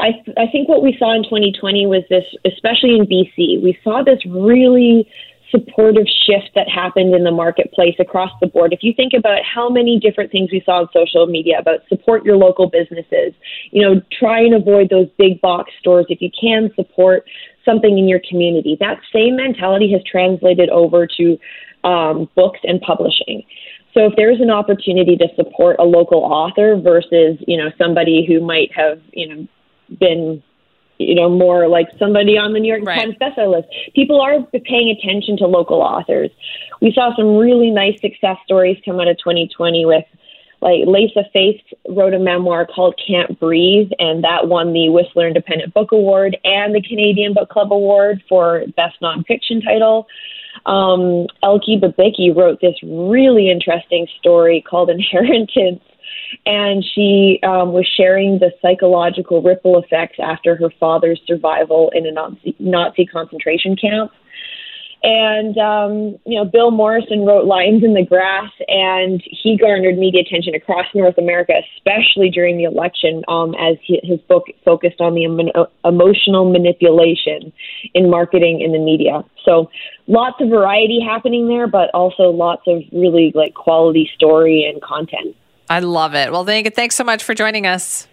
I 0.00 0.22
I 0.36 0.46
think 0.50 0.68
what 0.68 0.82
we 0.82 0.96
saw 0.98 1.14
in 1.14 1.22
2020 1.24 1.86
was 1.86 2.02
this, 2.10 2.24
especially 2.44 2.96
in 2.96 3.06
BC, 3.06 3.62
we 3.62 3.78
saw 3.84 4.02
this 4.02 4.24
really 4.26 5.08
supportive 5.54 6.06
shift 6.26 6.50
that 6.54 6.68
happened 6.68 7.14
in 7.14 7.22
the 7.22 7.30
marketplace 7.30 7.94
across 7.98 8.30
the 8.40 8.46
board. 8.46 8.72
If 8.72 8.80
you 8.82 8.92
think 8.96 9.12
about 9.16 9.38
how 9.42 9.68
many 9.68 10.00
different 10.00 10.32
things 10.32 10.50
we 10.50 10.62
saw 10.64 10.80
on 10.80 10.88
social 10.92 11.26
media 11.26 11.58
about 11.58 11.80
support 11.88 12.24
your 12.24 12.36
local 12.36 12.68
businesses, 12.68 13.32
you 13.70 13.82
know, 13.82 14.00
try 14.18 14.40
and 14.40 14.54
avoid 14.54 14.90
those 14.90 15.08
big 15.18 15.40
box 15.40 15.70
stores 15.78 16.06
if 16.08 16.20
you 16.20 16.30
can 16.38 16.70
support 16.74 17.24
something 17.64 17.98
in 17.98 18.08
your 18.08 18.20
community. 18.28 18.76
That 18.80 18.98
same 19.12 19.36
mentality 19.36 19.92
has 19.92 20.02
translated 20.10 20.68
over 20.70 21.06
to 21.18 21.38
um, 21.84 22.28
books 22.34 22.60
and 22.64 22.80
publishing. 22.80 23.42
So 23.92 24.06
if 24.06 24.14
there's 24.16 24.40
an 24.40 24.50
opportunity 24.50 25.16
to 25.16 25.28
support 25.36 25.76
a 25.78 25.84
local 25.84 26.18
author 26.18 26.76
versus, 26.76 27.38
you 27.46 27.56
know, 27.56 27.70
somebody 27.78 28.24
who 28.26 28.40
might 28.40 28.70
have, 28.74 29.00
you 29.12 29.28
know, 29.28 29.48
been 30.00 30.42
you 30.98 31.14
know, 31.14 31.28
more 31.28 31.68
like 31.68 31.88
somebody 31.98 32.38
on 32.38 32.52
the 32.52 32.60
New 32.60 32.72
York 32.72 32.84
Times 32.84 33.14
bestseller 33.20 33.56
list. 33.56 33.68
People 33.94 34.20
are 34.20 34.42
paying 34.64 34.90
attention 34.90 35.36
to 35.38 35.46
local 35.46 35.80
authors. 35.80 36.30
We 36.80 36.92
saw 36.92 37.14
some 37.16 37.36
really 37.36 37.70
nice 37.70 38.00
success 38.00 38.36
stories 38.44 38.78
come 38.84 39.00
out 39.00 39.08
of 39.08 39.18
2020 39.18 39.86
with 39.86 40.04
like 40.60 40.86
Lisa 40.86 41.24
Faith 41.32 41.60
wrote 41.90 42.14
a 42.14 42.18
memoir 42.18 42.66
called 42.66 42.98
Can't 43.06 43.38
Breathe, 43.38 43.90
and 43.98 44.24
that 44.24 44.48
won 44.48 44.72
the 44.72 44.88
Whistler 44.88 45.28
Independent 45.28 45.74
Book 45.74 45.92
Award 45.92 46.38
and 46.42 46.74
the 46.74 46.80
Canadian 46.80 47.34
Book 47.34 47.50
Club 47.50 47.70
Award 47.70 48.22
for 48.28 48.64
Best 48.74 48.96
Nonfiction 49.02 49.62
Title. 49.62 50.06
Um, 50.64 51.26
Elke 51.42 51.80
Babicki 51.82 52.34
wrote 52.34 52.60
this 52.62 52.76
really 52.82 53.50
interesting 53.50 54.06
story 54.18 54.64
called 54.66 54.88
Inheritance 54.88 55.82
and 56.46 56.84
she 56.94 57.38
um, 57.42 57.72
was 57.72 57.86
sharing 57.96 58.38
the 58.38 58.50
psychological 58.60 59.42
ripple 59.42 59.82
effects 59.82 60.16
after 60.22 60.56
her 60.56 60.70
father's 60.78 61.20
survival 61.26 61.90
in 61.94 62.06
a 62.06 62.12
Nazi, 62.12 62.54
Nazi 62.58 63.06
concentration 63.06 63.76
camp. 63.76 64.10
And, 65.06 65.58
um, 65.58 66.18
you 66.24 66.38
know, 66.38 66.46
Bill 66.46 66.70
Morrison 66.70 67.26
wrote 67.26 67.44
Lines 67.44 67.84
in 67.84 67.92
the 67.92 68.02
Grass, 68.02 68.50
and 68.68 69.22
he 69.26 69.58
garnered 69.58 69.98
media 69.98 70.22
attention 70.22 70.54
across 70.54 70.86
North 70.94 71.18
America, 71.18 71.52
especially 71.76 72.30
during 72.30 72.56
the 72.56 72.64
election, 72.64 73.22
um, 73.28 73.54
as 73.56 73.76
he, 73.84 74.00
his 74.02 74.18
book 74.20 74.44
focused 74.64 75.02
on 75.02 75.14
the 75.14 75.24
emo- 75.24 75.66
emotional 75.84 76.50
manipulation 76.50 77.52
in 77.92 78.08
marketing 78.08 78.62
in 78.62 78.72
the 78.72 78.78
media. 78.78 79.22
So 79.44 79.68
lots 80.06 80.40
of 80.40 80.48
variety 80.48 81.00
happening 81.06 81.48
there, 81.48 81.66
but 81.66 81.90
also 81.92 82.30
lots 82.30 82.62
of 82.66 82.80
really 82.90 83.30
like 83.34 83.52
quality 83.52 84.08
story 84.14 84.64
and 84.64 84.80
content. 84.80 85.36
I 85.68 85.80
love 85.80 86.14
it. 86.14 86.30
Well, 86.30 86.44
thank, 86.44 86.74
thanks 86.74 86.94
so 86.94 87.04
much 87.04 87.22
for 87.22 87.34
joining 87.34 87.66
us. 87.66 88.06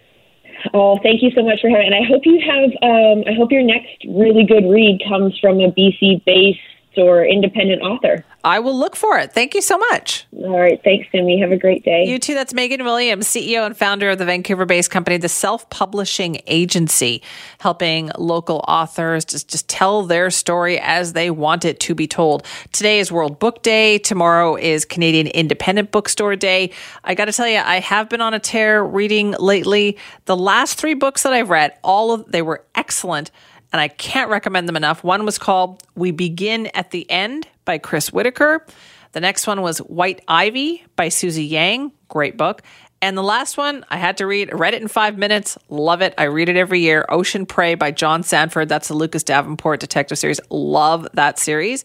Oh, 0.73 0.99
thank 1.01 1.21
you 1.21 1.31
so 1.35 1.43
much 1.43 1.59
for 1.61 1.69
having. 1.69 1.87
And 1.87 1.95
I 1.95 2.07
hope 2.07 2.21
you 2.25 2.39
have. 2.39 2.69
Um, 2.81 3.23
I 3.27 3.33
hope 3.35 3.51
your 3.51 3.63
next 3.63 4.05
really 4.07 4.45
good 4.45 4.69
read 4.69 5.01
comes 5.07 5.37
from 5.39 5.59
a 5.59 5.71
BC 5.71 6.23
based 6.25 6.59
or 6.97 7.25
independent 7.25 7.81
author. 7.81 8.23
I 8.43 8.59
will 8.59 8.77
look 8.77 8.95
for 8.95 9.19
it. 9.19 9.33
Thank 9.33 9.53
you 9.53 9.61
so 9.61 9.77
much. 9.77 10.25
All 10.37 10.59
right. 10.59 10.81
Thanks, 10.83 11.07
Simi. 11.11 11.39
Have 11.39 11.51
a 11.51 11.57
great 11.57 11.85
day. 11.85 12.05
You 12.05 12.17
too. 12.17 12.33
That's 12.33 12.53
Megan 12.53 12.83
Williams, 12.83 13.27
CEO 13.27 13.65
and 13.65 13.77
founder 13.77 14.09
of 14.09 14.17
the 14.17 14.25
Vancouver 14.25 14.65
based 14.65 14.89
company, 14.89 15.17
The 15.17 15.29
Self 15.29 15.69
Publishing 15.69 16.41
Agency, 16.47 17.21
helping 17.59 18.09
local 18.17 18.65
authors 18.67 19.25
just, 19.25 19.49
just 19.49 19.69
tell 19.69 20.03
their 20.03 20.31
story 20.31 20.79
as 20.79 21.13
they 21.13 21.29
want 21.29 21.65
it 21.65 21.79
to 21.81 21.93
be 21.93 22.07
told. 22.07 22.45
Today 22.71 22.99
is 22.99 23.11
World 23.11 23.37
Book 23.37 23.61
Day. 23.61 23.99
Tomorrow 23.99 24.55
is 24.55 24.85
Canadian 24.85 25.27
Independent 25.27 25.91
Bookstore 25.91 26.35
Day. 26.35 26.71
I 27.03 27.13
got 27.13 27.25
to 27.25 27.33
tell 27.33 27.47
you, 27.47 27.59
I 27.59 27.79
have 27.79 28.09
been 28.09 28.21
on 28.21 28.33
a 28.33 28.39
tear 28.39 28.83
reading 28.83 29.35
lately. 29.39 29.97
The 30.25 30.37
last 30.37 30.79
three 30.79 30.95
books 30.95 31.23
that 31.23 31.33
I've 31.33 31.49
read, 31.49 31.77
all 31.83 32.11
of 32.11 32.31
they 32.31 32.41
were 32.41 32.65
excellent 32.73 33.29
and 33.71 33.81
I 33.81 33.87
can't 33.87 34.29
recommend 34.29 34.67
them 34.67 34.75
enough. 34.75 35.03
One 35.03 35.25
was 35.25 35.37
called 35.37 35.83
We 35.95 36.11
Begin 36.11 36.67
at 36.67 36.91
the 36.91 37.09
End 37.09 37.47
by 37.65 37.77
Chris 37.77 38.11
Whitaker. 38.11 38.65
The 39.13 39.19
next 39.19 39.47
one 39.47 39.61
was 39.61 39.79
White 39.79 40.21
Ivy 40.27 40.85
by 40.95 41.09
Susie 41.09 41.45
Yang. 41.45 41.91
Great 42.07 42.37
book. 42.37 42.61
And 43.03 43.17
the 43.17 43.23
last 43.23 43.57
one 43.57 43.83
I 43.89 43.97
had 43.97 44.17
to 44.17 44.27
read, 44.27 44.53
read 44.53 44.75
it 44.75 44.81
in 44.81 44.87
five 44.87 45.17
minutes. 45.17 45.57
Love 45.69 46.01
it. 46.01 46.13
I 46.19 46.25
read 46.25 46.49
it 46.49 46.55
every 46.55 46.81
year. 46.81 47.03
Ocean 47.09 47.47
Prey 47.47 47.73
by 47.73 47.89
John 47.89 48.21
Sandford. 48.21 48.69
That's 48.69 48.89
the 48.89 48.93
Lucas 48.93 49.23
Davenport 49.23 49.79
detective 49.79 50.19
series. 50.19 50.39
Love 50.51 51.07
that 51.13 51.39
series. 51.39 51.83